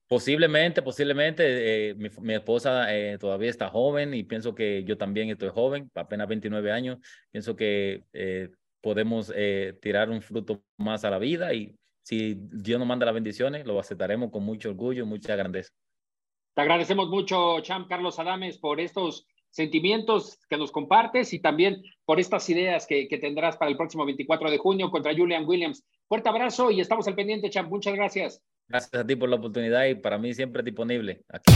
Posiblemente, 0.08 0.82
posiblemente. 0.82 1.90
Eh, 1.90 1.96
mi, 1.96 2.10
mi, 2.22 2.34
esposa 2.34 2.88
todavía 3.20 3.50
está 3.50 3.70
joven 3.70 4.14
y 4.14 4.24
pienso 4.24 4.54
que 4.54 4.84
yo 4.84 4.98
también 4.98 5.30
estoy 5.30 5.50
joven, 5.50 5.90
apenas 5.96 6.28
29 6.28 6.72
años. 6.72 7.00
Pienso 7.32 7.56
que 7.56 8.04
podemos 8.86 9.34
eh, 9.36 9.74
tirar 9.82 10.12
un 10.12 10.22
fruto 10.22 10.62
más 10.78 11.04
a 11.06 11.10
la 11.10 11.18
vida 11.18 11.52
y 11.56 11.76
si 12.04 12.36
Dios 12.36 12.78
nos 12.78 12.88
manda 12.88 13.08
las 13.08 13.16
bendiciones, 13.16 13.66
lo 13.66 13.80
aceptaremos 13.80 14.30
con 14.30 14.44
mucho 14.44 14.70
orgullo 14.70 15.02
y 15.02 15.08
mucha 15.08 15.36
grandeza. 15.36 15.72
Te 16.54 16.62
agradecemos 16.62 17.10
mucho, 17.10 17.62
Champ 17.62 17.90
Carlos 17.90 18.20
Adames, 18.20 18.60
por 18.60 18.80
estos 18.80 19.26
sentimientos 19.50 20.38
que 20.48 20.58
nos 20.58 20.72
compartes 20.72 21.34
y 21.34 21.40
también 21.40 21.82
por 22.06 22.20
estas 22.20 22.48
ideas 22.48 22.86
que, 22.86 23.08
que, 23.08 23.18
tendrás 23.18 23.58
para 23.58 23.72
el 23.72 23.78
próximo 23.78 24.06
24 24.06 24.52
de 24.52 24.60
junio 24.60 24.92
contra 24.92 25.16
Julian 25.16 25.48
Williams. 25.48 25.84
Fuerte 26.08 26.30
abrazo 26.30 26.70
y 26.70 26.80
estamos 26.80 27.08
al 27.08 27.16
pendiente, 27.16 27.50
Champ. 27.50 27.72
Muchas 27.72 27.96
gracias. 27.96 28.44
Gracias 28.68 28.94
a 28.94 29.06
ti 29.06 29.16
por 29.16 29.30
la 29.30 29.36
oportunidad 29.36 29.86
y 29.86 29.96
para 29.96 30.18
mí 30.18 30.34
siempre 30.34 30.64
disponible. 30.64 31.24
Aquí. 31.30 31.54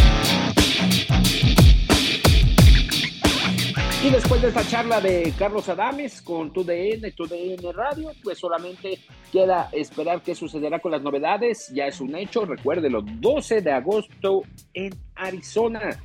Y 4.02 4.10
después 4.12 4.42
de 4.42 4.48
esta 4.48 4.66
charla 4.66 5.02
de 5.02 5.34
Carlos 5.38 5.68
Adames 5.68 6.22
con 6.22 6.54
TUDN, 6.54 7.12
TUDN 7.14 7.74
Radio, 7.74 8.12
pues 8.24 8.38
solamente 8.38 8.98
queda 9.30 9.68
esperar 9.74 10.22
qué 10.22 10.34
sucederá 10.34 10.80
con 10.80 10.92
las 10.92 11.02
novedades. 11.02 11.70
Ya 11.74 11.86
es 11.86 12.00
un 12.00 12.16
hecho, 12.16 12.46
recuérdelo, 12.46 13.02
12 13.02 13.62
de 13.62 13.72
agosto 13.72 14.44
en 14.74 14.94
Arizona. 15.16 16.00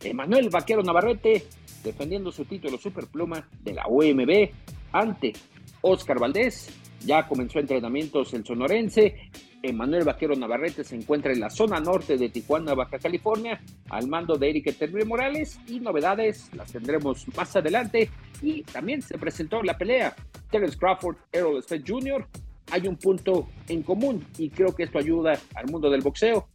Emanuel 0.00 0.50
Vaquero 0.50 0.82
Navarrete 0.84 1.46
defendiendo 1.82 2.30
su 2.30 2.44
título 2.44 2.78
superpluma 2.78 3.48
de 3.60 3.72
la 3.72 3.86
OMB 3.86 4.50
ante 4.92 5.32
Oscar 5.80 6.20
Valdés. 6.20 6.70
Ya 7.04 7.26
comenzó 7.26 7.58
entrenamientos 7.58 8.32
el 8.34 8.44
sonorense 8.44 9.30
Emanuel 9.62 10.04
Vaquero 10.04 10.34
Navarrete 10.34 10.82
se 10.82 10.96
encuentra 10.96 11.32
en 11.32 11.40
la 11.40 11.50
zona 11.50 11.78
norte 11.78 12.16
de 12.16 12.28
Tijuana, 12.28 12.74
Baja 12.74 12.98
California, 12.98 13.60
al 13.90 14.08
mando 14.08 14.36
de 14.36 14.50
Eric 14.50 14.68
Eterno 14.68 15.04
Morales 15.06 15.60
y 15.68 15.78
novedades 15.80 16.50
las 16.54 16.72
tendremos 16.72 17.26
más 17.36 17.54
adelante. 17.54 18.10
Y 18.42 18.62
también 18.62 19.02
se 19.02 19.18
presentó 19.18 19.62
la 19.62 19.78
pelea 19.78 20.14
Terence 20.50 20.76
Crawford, 20.76 21.16
Errol 21.30 21.62
Spence 21.62 21.84
Jr. 21.86 22.26
Hay 22.72 22.88
un 22.88 22.96
punto 22.96 23.48
en 23.68 23.82
común 23.82 24.26
y 24.38 24.50
creo 24.50 24.74
que 24.74 24.84
esto 24.84 24.98
ayuda 24.98 25.38
al 25.54 25.66
mundo 25.70 25.88
del 25.90 26.00
boxeo. 26.00 26.48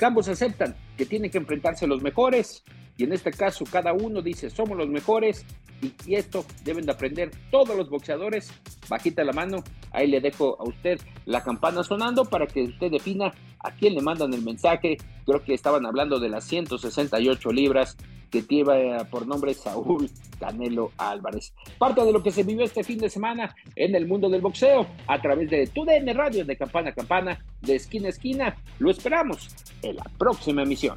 Ambos 0.00 0.28
aceptan 0.28 0.74
que 0.96 1.06
tienen 1.06 1.30
que 1.30 1.38
enfrentarse 1.38 1.86
los 1.86 2.02
mejores 2.02 2.64
y 2.96 3.04
en 3.04 3.12
este 3.12 3.30
caso 3.30 3.64
cada 3.70 3.92
uno 3.92 4.22
dice 4.22 4.50
somos 4.50 4.76
los 4.76 4.88
mejores 4.88 5.44
y, 5.82 6.14
esto 6.14 6.44
deben 6.64 6.84
de 6.84 6.92
aprender 6.92 7.30
todos 7.50 7.76
los 7.76 7.88
boxeadores. 7.88 8.52
Bajita 8.88 9.24
la 9.24 9.32
mano, 9.32 9.64
ahí 9.92 10.06
le 10.06 10.20
dejo 10.20 10.56
a 10.60 10.64
usted 10.64 11.00
la 11.26 11.42
campana 11.42 11.82
sonando 11.82 12.24
para 12.24 12.46
que 12.46 12.62
usted 12.62 12.90
defina 12.90 13.32
a 13.58 13.70
quién 13.72 13.94
le 13.94 14.02
mandan 14.02 14.32
el 14.34 14.42
mensaje. 14.42 14.96
Creo 15.26 15.42
que 15.42 15.54
estaban 15.54 15.86
hablando 15.86 16.18
de 16.18 16.28
las 16.28 16.44
168 16.44 17.52
libras 17.52 17.96
que 18.30 18.42
lleva 18.42 19.04
por 19.10 19.26
nombre 19.26 19.52
Saúl 19.54 20.08
Canelo 20.38 20.92
Álvarez. 20.96 21.52
Parte 21.78 22.04
de 22.04 22.12
lo 22.12 22.22
que 22.22 22.30
se 22.30 22.44
vivió 22.44 22.64
este 22.64 22.84
fin 22.84 22.98
de 22.98 23.10
semana 23.10 23.54
en 23.76 23.94
el 23.94 24.06
mundo 24.06 24.28
del 24.28 24.40
boxeo 24.40 24.86
a 25.06 25.20
través 25.20 25.50
de 25.50 25.66
TUDN 25.66 26.14
Radio 26.14 26.44
de 26.44 26.56
Campana 26.56 26.90
a 26.90 26.94
Campana, 26.94 27.44
de 27.60 27.74
esquina 27.76 28.06
a 28.06 28.10
esquina. 28.10 28.56
Lo 28.78 28.90
esperamos 28.90 29.48
en 29.82 29.96
la 29.96 30.04
próxima 30.16 30.62
emisión. 30.62 30.96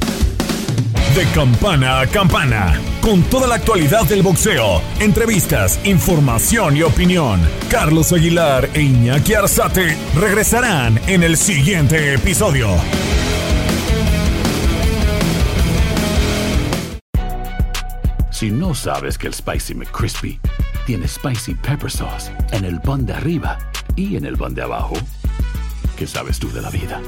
De 1.15 1.25
campana 1.35 1.99
a 1.99 2.07
campana, 2.07 2.79
con 3.01 3.21
toda 3.23 3.45
la 3.45 3.55
actualidad 3.55 4.05
del 4.05 4.21
boxeo, 4.21 4.81
entrevistas, 5.01 5.77
información 5.83 6.77
y 6.77 6.83
opinión. 6.83 7.41
Carlos 7.69 8.13
Aguilar 8.13 8.69
e 8.73 8.83
Iñaki 8.83 9.33
Arzate 9.33 9.97
regresarán 10.15 10.97
en 11.07 11.23
el 11.23 11.35
siguiente 11.35 12.13
episodio. 12.13 12.69
Si 18.29 18.49
no 18.49 18.73
sabes 18.73 19.17
que 19.17 19.27
el 19.27 19.33
Spicy 19.33 19.73
McCrispy 19.73 20.39
tiene 20.85 21.09
Spicy 21.09 21.55
Pepper 21.55 21.91
Sauce 21.91 22.31
en 22.53 22.63
el 22.63 22.79
pan 22.79 23.05
de 23.05 23.13
arriba 23.13 23.57
y 23.97 24.15
en 24.15 24.25
el 24.25 24.37
pan 24.37 24.53
de 24.55 24.61
abajo, 24.61 24.93
¿qué 25.97 26.07
sabes 26.07 26.39
tú 26.39 26.49
de 26.53 26.61
la 26.61 26.69
vida? 26.69 27.01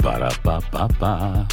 Para, 0.00 0.28
pa, 0.28 0.60
pa, 0.60 0.86
pa 0.86 1.48